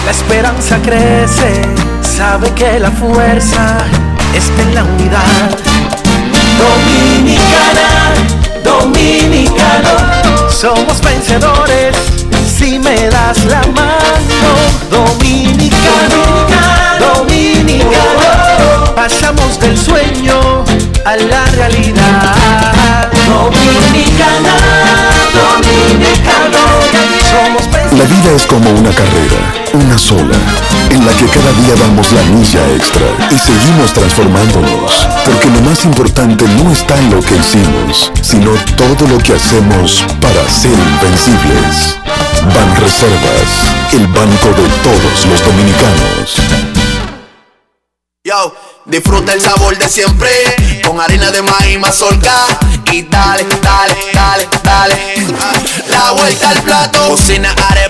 [0.05, 1.63] la esperanza crece,
[2.03, 3.79] sabe que la fuerza
[4.35, 6.00] está en la unidad.
[6.61, 7.89] Dominicana,
[8.63, 11.97] dominicano, somos vencedores
[12.59, 14.51] si me das la mano.
[14.91, 16.21] Dominicano,
[16.99, 20.65] dominicano, pasamos del sueño
[21.05, 23.09] a la realidad.
[23.27, 24.55] Dominicana,
[25.41, 26.63] dominicano,
[27.31, 27.65] somos
[27.97, 30.37] La vida es como una carrera, una sola,
[30.91, 35.85] en la que cada día damos la milla extra y seguimos transformándonos, porque lo más
[35.85, 41.99] importante no está en lo que hicimos, sino todo lo que hacemos para ser invencibles.
[42.55, 46.37] Ban Reservas, el banco de todos los dominicanos.
[48.23, 50.29] Yo, disfruta el sabor de siempre
[50.87, 52.47] con harina de maíz mazorca
[52.93, 54.95] y dale, dale, dale, dale.
[55.41, 55.53] Ah,
[55.89, 57.90] La vuelta al plato, cocina arepa,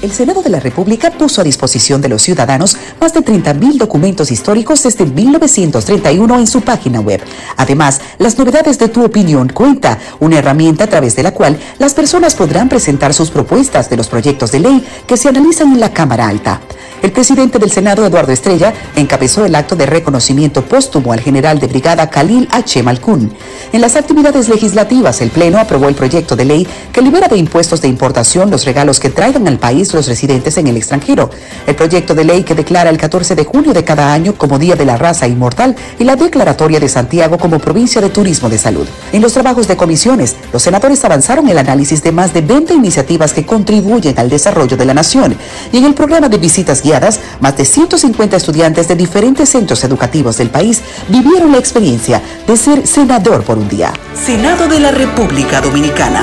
[0.00, 4.30] El Senado de la República puso a disposición de los ciudadanos más de 30.000 documentos
[4.30, 7.20] históricos desde 1931 en su página web.
[7.56, 11.94] Además, las novedades de Tu Opinión Cuenta, una herramienta a través de la cual las
[11.94, 15.92] personas podrán presentar sus propuestas de los proyectos de ley que se analizan en la
[15.92, 16.60] Cámara Alta.
[17.02, 21.68] El presidente del Senado, Eduardo Estrella, encabezó el acto de reconocimiento póstumo al general de
[21.68, 22.82] brigada Khalil H.
[22.82, 23.32] Malkun.
[23.72, 27.80] En las actividades legislativas, el Pleno aprobó el proyecto de ley que libera de impuestos
[27.80, 31.30] de importación los regalos que traigan al país nuestros residentes en el extranjero.
[31.66, 34.76] El proyecto de ley que declara el 14 de junio de cada año como Día
[34.76, 38.86] de la Raza Inmortal y la declaratoria de Santiago como provincia de turismo de salud.
[39.12, 43.32] En los trabajos de comisiones, los senadores avanzaron el análisis de más de 20 iniciativas
[43.32, 45.36] que contribuyen al desarrollo de la nación.
[45.72, 50.36] Y en el programa de visitas guiadas, más de 150 estudiantes de diferentes centros educativos
[50.36, 53.92] del país vivieron la experiencia de ser senador por un día.
[54.14, 56.22] Senado de la República Dominicana.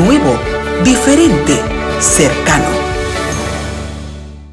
[0.00, 0.34] Nuevo,
[0.84, 1.60] diferente,
[2.00, 2.85] cercano.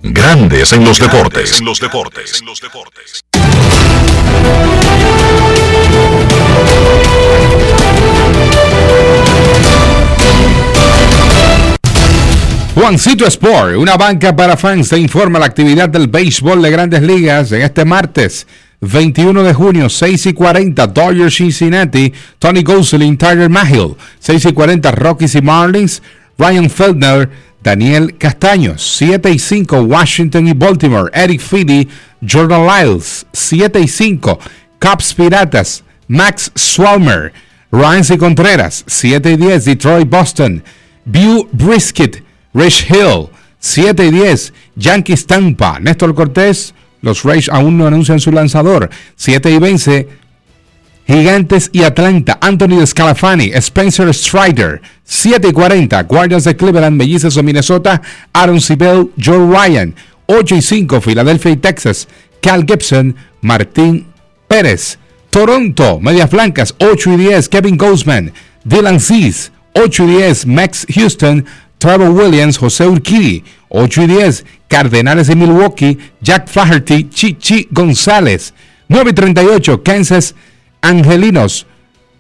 [0.06, 1.60] Grandes en los deportes.
[1.60, 2.42] En los deportes.
[2.42, 3.24] En los deportes.
[12.76, 17.54] Juancito Sport, una banca para fans, te informa la actividad del béisbol de grandes ligas
[17.54, 18.46] en este martes
[18.82, 24.92] 21 de junio, 6 y 40, Dodgers Cincinnati, Tony Gosselin, Tiger Mahill, 6 y 40,
[24.92, 26.04] Rockies y Marlins,
[26.38, 27.30] Ryan Feldner,
[27.64, 31.88] Daniel Castaños, 7 y 5, Washington y Baltimore, Eric Feedy,
[32.22, 34.38] Jordan Lyles, 7 y 5,
[34.80, 37.32] Cubs Piratas, Max Swalmer,
[37.72, 40.62] Ryan y Contreras, 7 y 10, Detroit Boston,
[41.06, 42.22] Bew Brisket,
[42.54, 43.30] Rich Hill,
[43.60, 49.52] 7 y 10, Yankees Tampa, Néstor Cortés, los Rays aún no anuncian su lanzador, 7
[49.52, 50.10] y 20,
[51.06, 57.44] Gigantes y Atlanta, Anthony Scalafani, Spencer Strider, 7 y 40, Guardians de Cleveland, Mellizos de
[57.44, 58.02] Minnesota,
[58.32, 59.94] Aaron Sibel, Joe Ryan,
[60.28, 62.08] 8 y 5, Filadelfia y Texas,
[62.42, 64.08] Cal Gibson, Martín
[64.48, 64.98] Pérez,
[65.30, 68.32] Toronto, Medias Blancas, 8 y 10, Kevin Goldsman,
[68.64, 71.46] Dylan Cease, 8 y 10, Max Houston,
[71.80, 78.54] Trevor Williams, José Urquidi, 8 y 10, Cardenales de Milwaukee, Jack Flaherty, Chichi González,
[78.88, 80.36] 9 y 38, Kansas
[80.84, 81.66] Angelinos,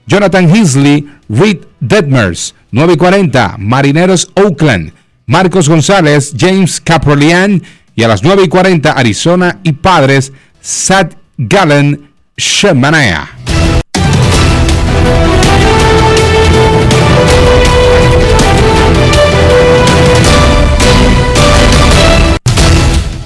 [0.07, 4.91] Jonathan Hinsley, Reed Detmers, 9 y 40, Marineros Oakland,
[5.27, 7.61] Marcos González, James Caprolian
[7.95, 13.52] y a las 9 y 40, Arizona y Padres, Sad Gallen Shemanea.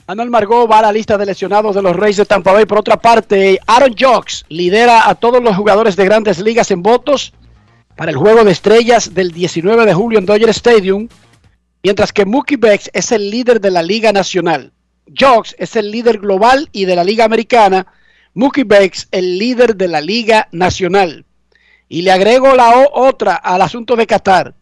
[0.07, 2.65] Manuel Margot va a la lista de lesionados de los Reyes de Tampa Bay.
[2.65, 7.33] Por otra parte, Aaron Jocks lidera a todos los jugadores de grandes ligas en votos
[7.97, 11.09] para el juego de estrellas del 19 de julio en Dodger Stadium,
[11.83, 14.73] mientras que Mookie Betts es el líder de la Liga Nacional.
[15.07, 17.87] Jocks es el líder global y de la Liga Americana.
[18.33, 21.25] Mookie Betts el líder de la Liga Nacional.
[21.89, 24.53] Y le agrego la otra al asunto de Qatar.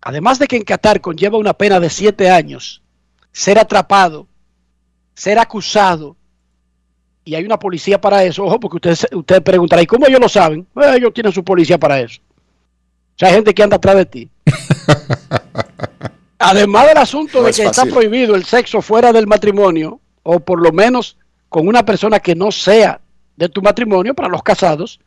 [0.00, 2.82] Además de que en Qatar conlleva una pena de siete años,
[3.32, 4.28] ser atrapado,
[5.14, 6.16] ser acusado,
[7.26, 8.44] y hay una policía para eso.
[8.44, 10.60] Ojo, porque ustedes usted preguntarán, ¿y cómo ellos lo saben?
[10.76, 12.20] Eh, ellos tienen su policía para eso.
[12.22, 14.30] O sea, hay gente que anda atrás de ti.
[16.38, 20.40] Además del asunto No de es que está prohibido el sexo fuera del matrimonio, o
[20.40, 21.16] por lo menos
[21.48, 23.00] con una persona que no sea
[23.36, 25.00] de tu matrimonio, para los casados,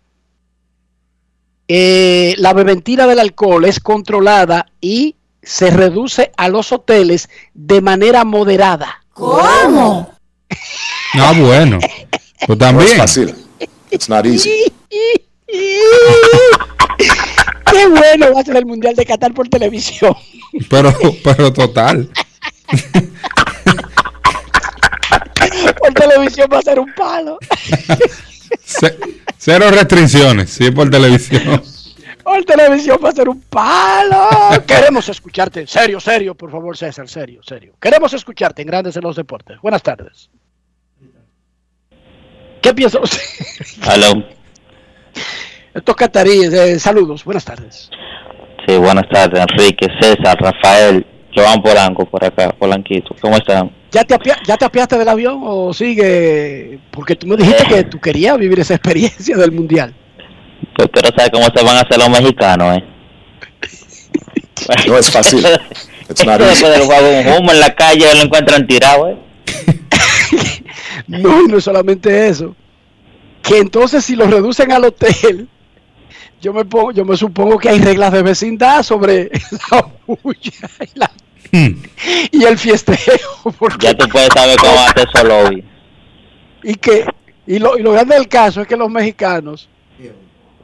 [1.68, 8.24] eh, la beventina del alcohol es controlada y se reduce a los hoteles de manera
[8.26, 9.04] moderada.
[9.14, 10.14] ¿Cómo?
[11.14, 11.80] Ah, bueno.
[11.80, 12.98] Pues No es también.
[12.98, 13.36] fácil.
[13.92, 14.50] It's not easy.
[17.72, 20.16] Qué bueno va a ser el Mundial de Qatar por televisión.
[20.70, 20.94] Pero,
[21.24, 22.10] pero total.
[25.80, 27.38] por televisión va a ser un palo.
[28.64, 28.98] Ce-
[29.38, 31.62] Cero restricciones, sí, por televisión.
[32.24, 34.28] Por televisión va a ser un palo.
[34.68, 35.66] Queremos escucharte.
[35.66, 37.74] Serio, serio, por favor, César, serio, serio.
[37.80, 39.58] Queremos escucharte en Grandes en los Deportes.
[39.62, 40.30] Buenas tardes.
[42.62, 43.22] ¿Qué piensa usted?
[43.84, 44.24] Aló.
[45.74, 47.90] Estos cataríes, eh, saludos, buenas tardes.
[48.68, 51.06] Sí, buenas tardes, Enrique, César, Rafael,
[51.36, 53.16] Joan Polanco por acá, Polanquito.
[53.22, 53.72] ¿Cómo están?
[53.92, 56.80] ¿Ya te, apia- ¿Ya te apiaste del avión o sigue?
[56.92, 59.94] Porque tú me dijiste que tú querías vivir esa experiencia del Mundial.
[60.78, 62.84] Yo quiero saber cómo se van a hacer los mexicanos, ¿eh?
[64.88, 65.42] No es fácil.
[66.08, 69.18] Después del juego, un humo en la calle lo encuentran tirado, ¿eh?
[71.08, 72.56] No, y no es solamente eso.
[73.42, 75.48] Que entonces si lo reducen al hotel,
[76.42, 79.30] yo me pongo, yo me supongo que hay reglas de vecindad sobre
[79.72, 80.52] la bulla
[80.94, 81.12] y, la-
[82.32, 82.98] y el fiesteo.
[83.60, 85.64] porque- Ya tú puedes saber cómo ser su lobby.
[86.64, 87.06] y que
[87.48, 89.68] y lo, y lo grande del caso es que los mexicanos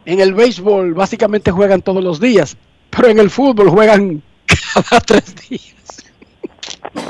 [0.06, 2.56] en el béisbol básicamente juegan todos los días,
[2.92, 6.06] pero en el fútbol juegan cada tres días.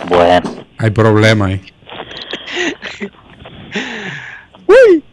[0.07, 0.65] Bueno.
[0.77, 1.61] Hay problema ahí.
[4.67, 5.03] Uy,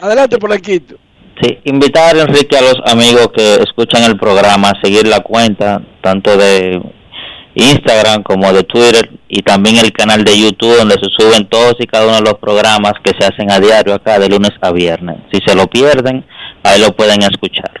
[0.00, 0.82] adelante por aquí.
[1.42, 6.36] Sí, invitar Enrique a los amigos que escuchan el programa a seguir la cuenta, tanto
[6.36, 6.80] de
[7.54, 11.86] Instagram como de Twitter y también el canal de YouTube donde se suben todos y
[11.86, 15.16] cada uno de los programas que se hacen a diario acá de lunes a viernes.
[15.32, 16.24] Si se lo pierden,
[16.62, 17.72] ahí lo pueden escuchar.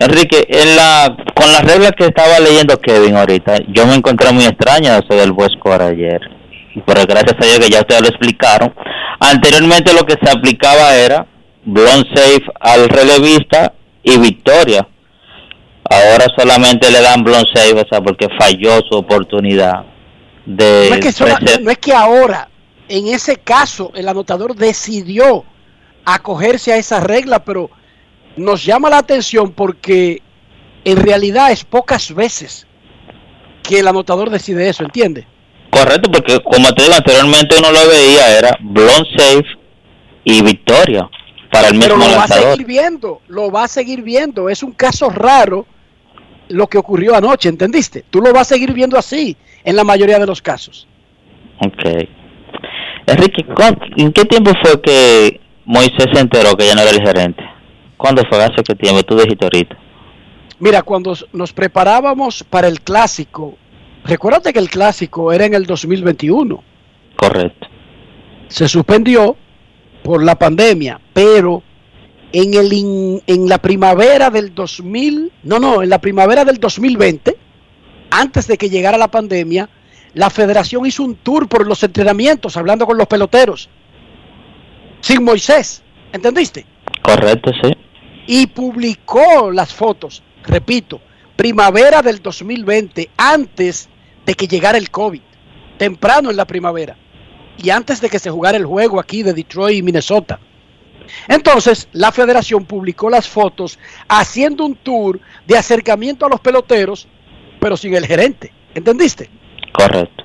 [0.00, 4.44] Enrique, en la, con las reglas que estaba leyendo Kevin ahorita, yo me encontré muy
[4.44, 6.20] extraño eso del buen score ayer.
[6.86, 8.74] Pero gracias a Dios que ya ustedes lo explicaron.
[9.20, 11.26] Anteriormente lo que se aplicaba era
[11.64, 13.72] blown safe al relevista
[14.02, 14.86] y victoria.
[15.90, 19.84] Ahora solamente le dan blown safe, o sea, porque falló su oportunidad
[20.46, 22.48] de No es, que prese- no es que ahora,
[22.88, 25.44] en ese caso, el anotador decidió
[26.04, 27.70] acogerse a esa regla, pero
[28.36, 30.22] nos llama la atención porque
[30.84, 32.66] en realidad es pocas veces
[33.62, 35.26] que el anotador decide eso, ¿entiende?
[35.72, 39.44] Correcto, porque como te digo, anteriormente uno lo veía, era blown safe
[40.24, 41.08] y victoria
[41.50, 42.50] para el Pero mismo lo va a lanzador.
[42.52, 44.48] seguir viendo, lo va a seguir viendo.
[44.50, 45.66] Es un caso raro
[46.48, 48.04] lo que ocurrió anoche, ¿entendiste?
[48.10, 49.34] Tú lo vas a seguir viendo así
[49.64, 50.86] en la mayoría de los casos.
[51.64, 52.06] Ok.
[53.06, 57.00] Enrique, ¿cuán- ¿en qué tiempo fue que Moisés se enteró que ya no era el
[57.02, 57.42] gerente?
[57.96, 58.42] ¿Cuándo fue?
[58.44, 59.02] ¿Hace qué tiempo?
[59.04, 59.76] Tú dijiste ahorita.
[60.58, 63.56] Mira, cuando nos preparábamos para el clásico,
[64.04, 66.62] recuérdate que el clásico era en el 2021.
[67.16, 67.68] Correcto.
[68.48, 69.36] Se suspendió
[70.02, 71.62] por la pandemia, pero
[72.32, 77.36] en, el in- en la primavera del 2000, no, no, en la primavera del 2020,
[78.10, 79.68] antes de que llegara la pandemia,
[80.14, 83.70] la federación hizo un tour por los entrenamientos, hablando con los peloteros,
[85.00, 86.66] sin Moisés, ¿entendiste?
[87.02, 87.72] Correcto, sí.
[88.26, 91.00] y publicó las fotos, repito,
[91.36, 93.88] primavera del 2020, antes
[94.24, 95.20] de que llegara el COVID,
[95.78, 96.96] temprano en la primavera,
[97.58, 100.40] y antes de que se jugara el juego aquí de Detroit y Minnesota.
[101.28, 103.78] Entonces, la federación publicó las fotos
[104.08, 107.08] haciendo un tour de acercamiento a los peloteros,
[107.60, 109.28] pero sin el gerente, ¿entendiste?
[109.72, 110.24] Correcto.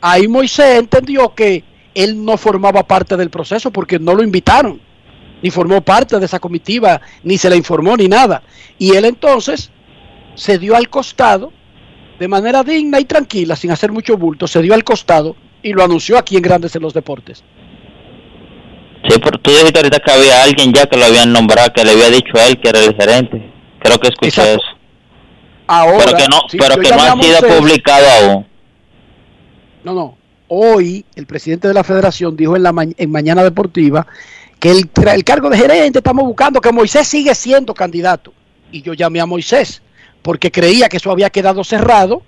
[0.00, 1.64] Ahí Moisés entendió que
[1.94, 4.80] él no formaba parte del proceso porque no lo invitaron,
[5.42, 8.42] ni formó parte de esa comitiva, ni se le informó ni nada.
[8.78, 9.70] Y él entonces
[10.34, 11.52] se dio al costado,
[12.18, 15.82] de manera digna y tranquila, sin hacer mucho bulto, se dio al costado y lo
[15.84, 17.42] anunció aquí en Grandes en los Deportes.
[19.08, 21.92] Sí, pero tú dijiste ahorita que había alguien ya que lo habían nombrado, que le
[21.92, 23.52] había dicho a él que era el gerente.
[23.80, 24.52] Creo que escuché Exacto.
[24.62, 24.76] eso.
[25.68, 28.46] Ahora, pero que no, sí, pero que no ha sido publicado aún.
[29.84, 30.16] No, no.
[30.48, 34.06] Hoy el presidente de la federación dijo en, la ma- en Mañana Deportiva
[34.58, 38.32] que el, el cargo de gerente estamos buscando que Moisés sigue siendo candidato.
[38.72, 39.82] Y yo llamé a Moisés
[40.22, 42.22] porque creía que eso había quedado cerrado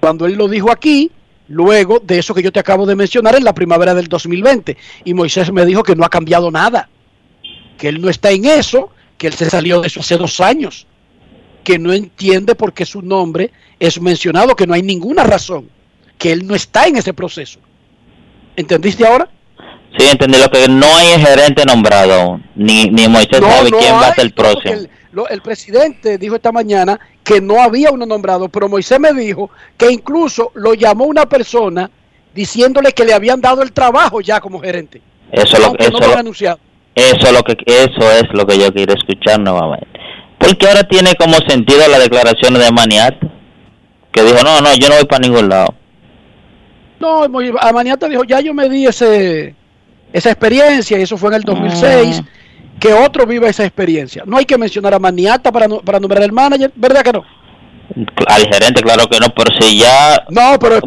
[0.00, 1.10] cuando él lo dijo aquí,
[1.48, 4.76] luego de eso que yo te acabo de mencionar en la primavera del 2020.
[5.04, 6.88] Y Moisés me dijo que no ha cambiado nada,
[7.76, 10.86] que él no está en eso, que él se salió de eso hace dos años,
[11.62, 15.68] que no entiende por qué su nombre es mencionado, que no hay ninguna razón,
[16.16, 17.60] que él no está en ese proceso.
[18.56, 19.28] ¿Entendiste ahora?
[19.98, 22.44] Sí, entendí lo que no hay gerente nombrado aún.
[22.54, 24.86] Ni, ni Moisés sabe quién va a ser el próximo.
[25.10, 29.12] El, lo- el presidente dijo esta mañana que no había uno nombrado, pero Moisés me
[29.12, 31.90] dijo que incluso lo llamó una persona
[32.34, 35.00] diciéndole que le habían dado el trabajo ya como gerente.
[35.32, 36.58] Eso lo, eso, no lo anunciado.
[36.94, 39.86] eso lo que eso es lo que yo quiero escuchar nuevamente.
[40.38, 43.18] Porque ahora tiene como sentido la declaración de Maniata,
[44.10, 45.74] que dijo, no, no, yo no voy para ningún lado.
[46.98, 47.24] No,
[47.60, 49.54] Amaniata dijo, ya yo me di ese,
[50.12, 52.22] esa experiencia, y eso fue en el 2006,
[52.80, 54.24] que otro viva esa experiencia.
[54.26, 57.24] No hay que mencionar a Maniata para, para nombrar el manager, ¿verdad que no?
[58.26, 60.24] Al gerente, claro que no, pero si ya...
[60.30, 60.80] No, pero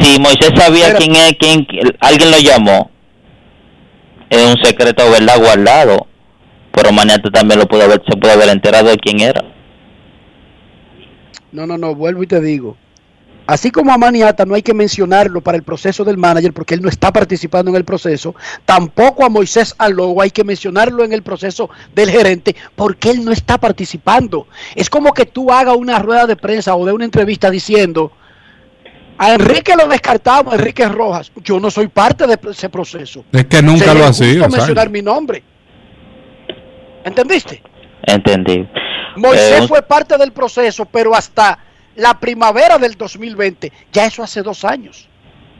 [0.00, 1.04] si Moisés sabía Espérate.
[1.04, 1.66] quién es, quién,
[2.00, 2.90] alguien lo llamó,
[4.30, 5.38] es un secreto, ¿verdad?
[5.38, 6.06] Guardado.
[6.72, 9.42] Pero Maniata también lo pudo haber, se puede haber enterado de quién era.
[11.52, 12.76] No, no, no, vuelvo y te digo.
[13.46, 16.82] Así como a Maniata no hay que mencionarlo para el proceso del manager porque él
[16.82, 21.22] no está participando en el proceso, tampoco a Moisés Alogo hay que mencionarlo en el
[21.22, 24.48] proceso del gerente porque él no está participando.
[24.74, 28.10] Es como que tú hagas una rueda de prensa o de una entrevista diciendo,
[29.18, 33.24] a Enrique lo descartamos, Enrique Rojas, yo no soy parte de ese proceso.
[33.32, 34.40] Es que nunca Sería lo ha injusto sido.
[34.42, 34.56] ¿sabes?
[34.56, 35.42] mencionar mi nombre.
[37.04, 37.62] ¿Entendiste?
[38.02, 38.68] Entendí.
[39.16, 41.58] Moisés Eh, fue parte del proceso, pero hasta
[41.96, 45.08] la primavera del 2020, ya eso hace dos años.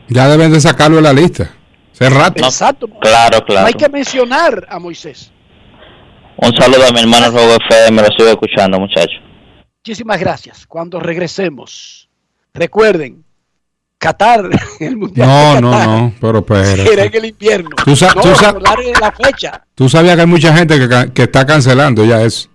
[0.09, 1.51] Ya deben de sacarlo de la lista.
[1.93, 2.45] Hace rato.
[2.45, 2.87] Exacto.
[3.01, 3.67] Claro, No claro.
[3.67, 5.33] hay que mencionar a Moisés.
[6.37, 9.15] Un saludo a mi hermano Robo FM, lo sigo escuchando, muchacho.
[9.79, 10.67] Muchísimas gracias.
[10.67, 12.09] Cuando regresemos,
[12.53, 13.25] recuerden,
[13.99, 14.51] Qatar,
[14.81, 17.05] el Mundial No, de no, Qatar, no, pero espera.
[17.05, 17.71] en el invierno.
[17.85, 19.65] Tú sa- no, tú sa- alarguen la fecha.
[19.75, 22.51] Tú sabías que hay mucha gente que, que está cancelando ya eso.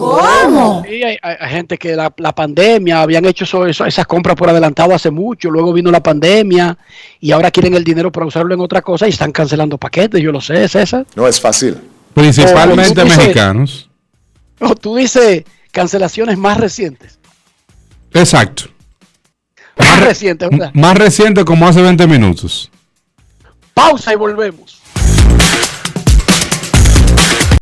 [0.00, 0.82] ¿Cómo?
[0.88, 4.34] Sí, hay, hay- hay gente que la, la pandemia habían hecho eso- eso- esas compras
[4.36, 6.76] por adelantado hace mucho, luego vino la pandemia
[7.20, 10.32] y ahora quieren el dinero para usarlo en otra cosa y están cancelando paquetes, yo
[10.32, 11.06] lo sé, César.
[11.14, 11.76] No es fácil.
[12.14, 13.86] Principalmente Oh, dices- mexicanos.
[14.62, 17.18] O tú dices cancelaciones más recientes.
[18.12, 18.64] Exacto.
[19.78, 20.70] Más recientes, ¿verdad?
[20.74, 22.70] Más reciente como hace 20 minutos.
[23.72, 24.82] Pausa y volvemos.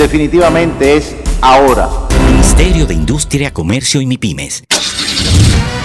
[0.00, 1.88] definitivamente es ahora.
[2.26, 4.64] Ministerio de Industria, Comercio y MIPIMES.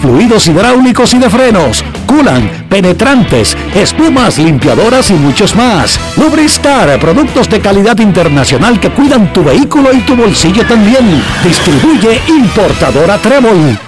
[0.00, 5.98] fluidos hidráulicos y de frenos, culan, penetrantes, espumas, limpiadoras y muchos más.
[6.16, 11.22] Lubristar, productos de calidad internacional que cuidan tu vehículo y tu bolsillo también.
[11.44, 13.78] Distribuye importadora Trébol.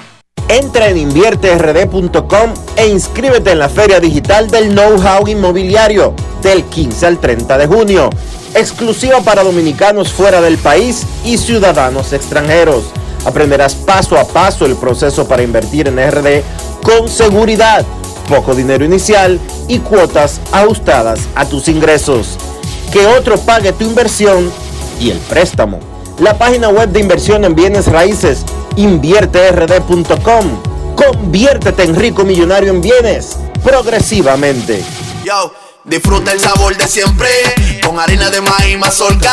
[0.48, 7.18] Entra en invierterd.com e inscríbete en la Feria Digital del Know-How Inmobiliario del 15 al
[7.18, 8.10] 30 de junio,
[8.54, 12.84] exclusiva para dominicanos fuera del país y ciudadanos extranjeros.
[13.24, 16.42] Aprenderás paso a paso el proceso para invertir en RD
[16.82, 17.84] con seguridad,
[18.28, 19.38] poco dinero inicial
[19.68, 22.36] y cuotas ajustadas a tus ingresos.
[22.92, 24.50] Que otro pague tu inversión
[25.00, 25.78] y el préstamo.
[26.18, 28.44] La página web de inversión en bienes raíces
[28.76, 30.62] invierterd.com.
[30.96, 34.84] Conviértete en rico millonario en bienes progresivamente.
[35.24, 35.52] Yo,
[35.84, 37.28] disfruta el sabor de siempre
[37.84, 39.32] con harina de maíz mazorca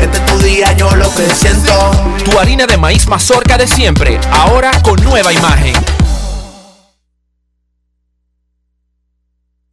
[0.00, 1.90] Este es tu día, yo lo que siento.
[2.24, 5.74] Tu harina de maíz mazorca de siempre, ahora con nueva imagen.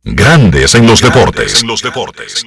[0.04, 1.62] Grandes en los deportes.
[1.62, 2.46] En los deportes.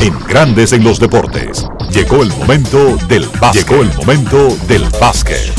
[0.00, 1.66] En Grandes en los deportes.
[1.90, 3.68] Llegó el momento del básquet.
[3.68, 5.52] Llegó el momento del básquet.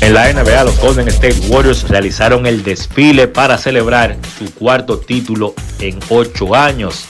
[0.00, 5.54] En la NBA, los Golden State Warriors realizaron el desfile para celebrar su cuarto título
[5.80, 7.06] en ocho años.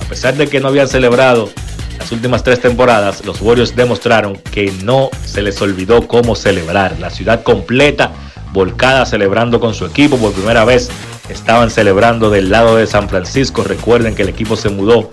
[0.00, 1.50] A pesar de que no habían celebrado
[1.98, 6.98] las últimas tres temporadas, los Warriors demostraron que no se les olvidó cómo celebrar.
[7.00, 8.12] La ciudad completa
[8.52, 10.88] volcada celebrando con su equipo por primera vez.
[11.28, 13.64] Estaban celebrando del lado de San Francisco.
[13.64, 15.10] Recuerden que el equipo se mudó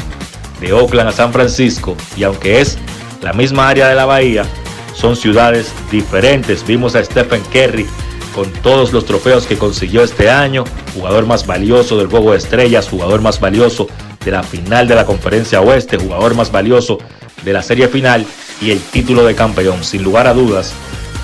[0.62, 2.78] de Oakland a San Francisco y aunque es
[3.22, 4.46] la misma área de la bahía,
[4.94, 6.66] son ciudades diferentes.
[6.66, 7.86] Vimos a Stephen Curry
[8.34, 12.88] con todos los trofeos que consiguió este año, jugador más valioso del juego de estrellas,
[12.90, 13.88] jugador más valioso
[14.26, 16.98] de la final de la conferencia oeste, jugador más valioso
[17.44, 18.26] de la serie final
[18.60, 19.84] y el título de campeón.
[19.84, 20.74] Sin lugar a dudas,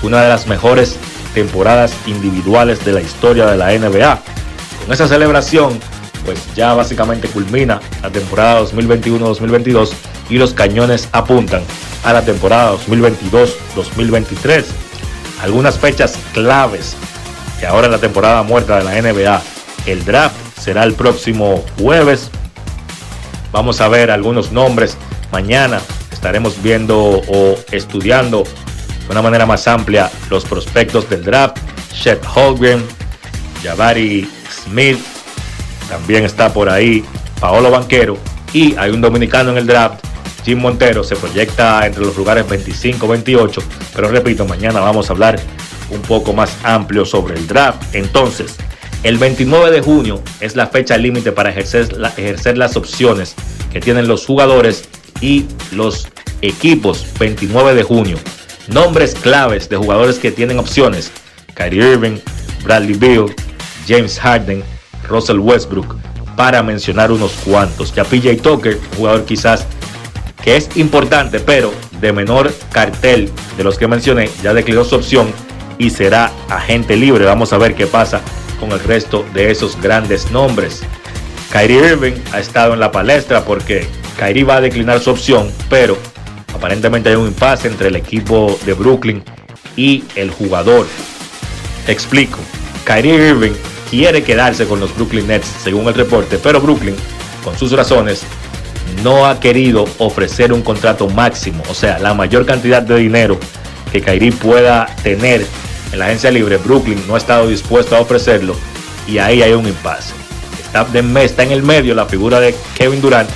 [0.02, 0.96] una de las mejores
[1.34, 4.20] temporadas individuales de la historia de la NBA.
[4.84, 5.78] Con esa celebración,
[6.24, 9.90] pues ya básicamente culmina la temporada 2021-2022
[10.30, 11.62] y los cañones apuntan
[12.04, 14.64] a la temporada 2022-2023.
[15.42, 16.96] Algunas fechas claves
[17.58, 19.42] que ahora en la temporada muerta de la NBA,
[19.86, 22.30] el draft será el próximo jueves.
[23.52, 24.96] Vamos a ver algunos nombres
[25.30, 25.80] mañana.
[26.10, 31.58] Estaremos viendo o estudiando de una manera más amplia los prospectos del draft.
[31.92, 32.82] Chet Holgren,
[33.62, 34.28] Jabari
[34.64, 34.98] Smith,
[35.88, 37.04] también está por ahí
[37.38, 38.16] Paolo Banquero
[38.52, 40.02] y hay un dominicano en el draft
[40.44, 43.62] Jim Montero se proyecta entre los lugares 25-28,
[43.94, 45.38] pero repito, mañana vamos a hablar
[45.90, 47.94] un poco más amplio sobre el draft.
[47.94, 48.56] Entonces,
[49.02, 53.34] el 29 de junio es la fecha límite para ejercer, las opciones
[53.72, 54.88] que tienen los jugadores
[55.20, 56.08] y los
[56.40, 58.16] equipos 29 de junio.
[58.68, 61.10] Nombres claves de jugadores que tienen opciones.
[61.54, 62.18] Kyrie Irving,
[62.62, 63.26] Bradley Beal,
[63.88, 64.62] James Harden,
[65.08, 65.96] Russell Westbrook,
[66.36, 67.92] para mencionar unos cuantos.
[67.94, 69.66] Ya PJ Tucker, jugador quizás
[70.44, 75.32] que es importante, pero de menor cartel de los que mencioné, ya declaró su opción
[75.78, 77.24] y será agente libre.
[77.24, 78.20] Vamos a ver qué pasa
[78.62, 80.82] con el resto de esos grandes nombres.
[81.50, 85.98] Kyrie Irving ha estado en la palestra porque Kyrie va a declinar su opción, pero
[86.54, 89.24] aparentemente hay un impasse entre el equipo de Brooklyn
[89.74, 90.86] y el jugador.
[91.88, 92.38] Explico.
[92.84, 93.50] Kyrie Irving
[93.90, 96.94] quiere quedarse con los Brooklyn Nets según el reporte, pero Brooklyn,
[97.42, 98.22] con sus razones,
[99.02, 103.40] no ha querido ofrecer un contrato máximo, o sea, la mayor cantidad de dinero
[103.90, 105.44] que Kyrie pueda tener
[105.92, 108.56] en la agencia libre, Brooklyn no ha estado dispuesto a ofrecerlo
[109.06, 110.14] y ahí hay un impasse.
[110.60, 110.86] Está,
[111.20, 113.28] está en el medio la figura de Kevin Durant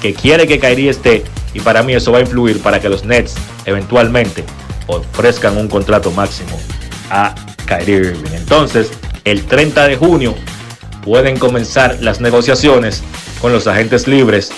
[0.00, 3.04] que quiere que Kyrie esté y para mí eso va a influir para que los
[3.04, 3.34] Nets
[3.66, 4.44] eventualmente
[4.86, 6.58] ofrezcan un contrato máximo
[7.10, 7.34] a
[7.66, 8.32] Kyrie Irving.
[8.34, 8.90] Entonces,
[9.24, 10.34] el 30 de junio
[11.04, 13.02] pueden comenzar las negociaciones
[13.40, 14.52] con los agentes libres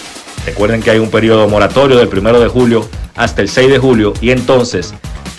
[0.46, 4.12] Recuerden que hay un periodo moratorio del 1 de julio hasta el 6 de julio
[4.20, 4.92] y entonces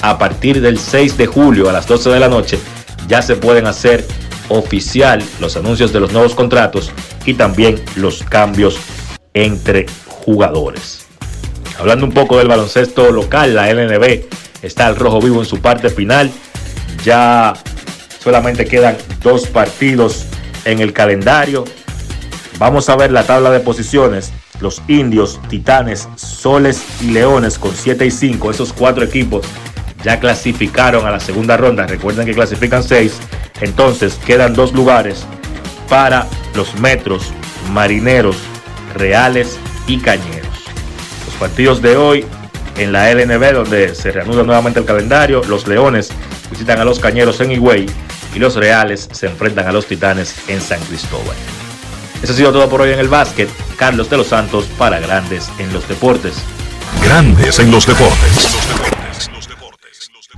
[0.03, 2.59] a partir del 6 de julio a las 12 de la noche
[3.07, 4.05] ya se pueden hacer
[4.49, 6.91] oficial los anuncios de los nuevos contratos
[7.25, 8.77] y también los cambios
[9.33, 11.05] entre jugadores.
[11.79, 14.25] Hablando un poco del baloncesto local, la LNB
[14.61, 16.29] está al rojo vivo en su parte final.
[17.05, 17.53] Ya
[18.21, 20.25] solamente quedan dos partidos
[20.65, 21.63] en el calendario.
[22.59, 28.05] Vamos a ver la tabla de posiciones los indios, titanes, soles y leones con 7
[28.05, 29.45] y 5, esos cuatro equipos
[30.03, 31.87] ya clasificaron a la segunda ronda.
[31.87, 33.19] Recuerden que clasifican 6.
[33.61, 35.25] Entonces quedan dos lugares
[35.89, 37.31] para los metros,
[37.71, 38.37] marineros,
[38.95, 39.57] reales
[39.87, 40.47] y cañeros.
[41.25, 42.25] Los partidos de hoy
[42.77, 46.09] en la LNB, donde se reanuda nuevamente el calendario, los leones
[46.49, 47.85] visitan a los cañeros en Higüey
[48.35, 51.35] y los reales se enfrentan a los titanes en San Cristóbal.
[52.21, 53.49] Eso ha sido todo por hoy en el básquet.
[53.77, 56.35] Carlos de los Santos para Grandes en los Deportes.
[57.03, 58.92] Grandes en los Deportes.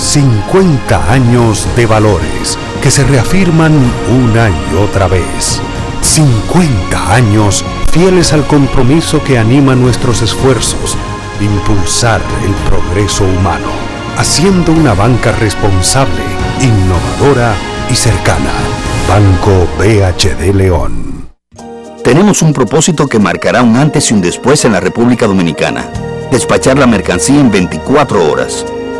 [0.00, 3.72] 50 años de valores que se reafirman
[4.08, 5.60] una y otra vez.
[6.00, 7.62] 50 años
[7.92, 10.96] fieles al compromiso que anima nuestros esfuerzos,
[11.38, 13.68] impulsar el progreso humano,
[14.16, 16.22] haciendo una banca responsable,
[16.62, 17.54] innovadora
[17.90, 18.52] y cercana.
[19.06, 21.28] Banco BHD León.
[22.02, 25.90] Tenemos un propósito que marcará un antes y un después en la República Dominicana.
[26.30, 28.64] Despachar la mercancía en 24 horas.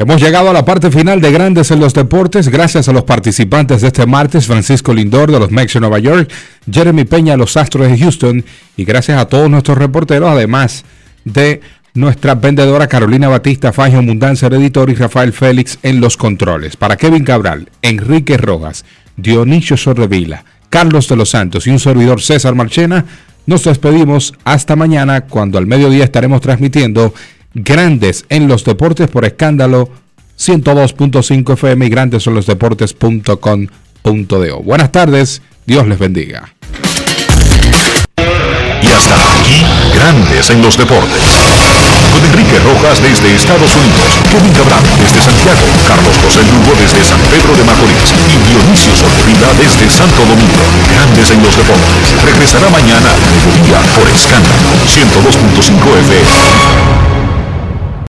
[0.00, 3.82] Hemos llegado a la parte final de Grandes en los Deportes, gracias a los participantes
[3.82, 6.32] de este martes, Francisco Lindor de los Mex de Nueva York,
[6.72, 8.42] Jeremy Peña de los Astros de Houston,
[8.78, 10.86] y gracias a todos nuestros reporteros, además
[11.26, 11.60] de
[11.92, 16.76] nuestra vendedora Carolina Batista, Fangio Mundanza, el editor, y Rafael Félix en los controles.
[16.76, 18.86] Para Kevin Cabral, Enrique Rojas,
[19.18, 23.04] Dionisio Sorrevila, Carlos de los Santos y un servidor César Marchena,
[23.44, 27.12] nos despedimos hasta mañana cuando al mediodía estaremos transmitiendo
[27.54, 29.88] Grandes en los Deportes por escándalo
[30.38, 34.62] 102.5 FM y grandes en los deportes.com.do.
[34.62, 36.54] Buenas tardes, Dios les bendiga.
[38.16, 39.62] Y hasta aquí,
[39.94, 41.20] Grandes en los Deportes.
[42.14, 47.20] Con Enrique Rojas desde Estados Unidos, Kevin Cabral desde Santiago, Carlos José Lugo desde San
[47.30, 50.64] Pedro de Macorís y Dionisio Solterida desde Santo Domingo.
[50.90, 52.14] Grandes en los Deportes.
[52.24, 57.29] Regresará mañana a mediodía por Escándalo 102.5 FM.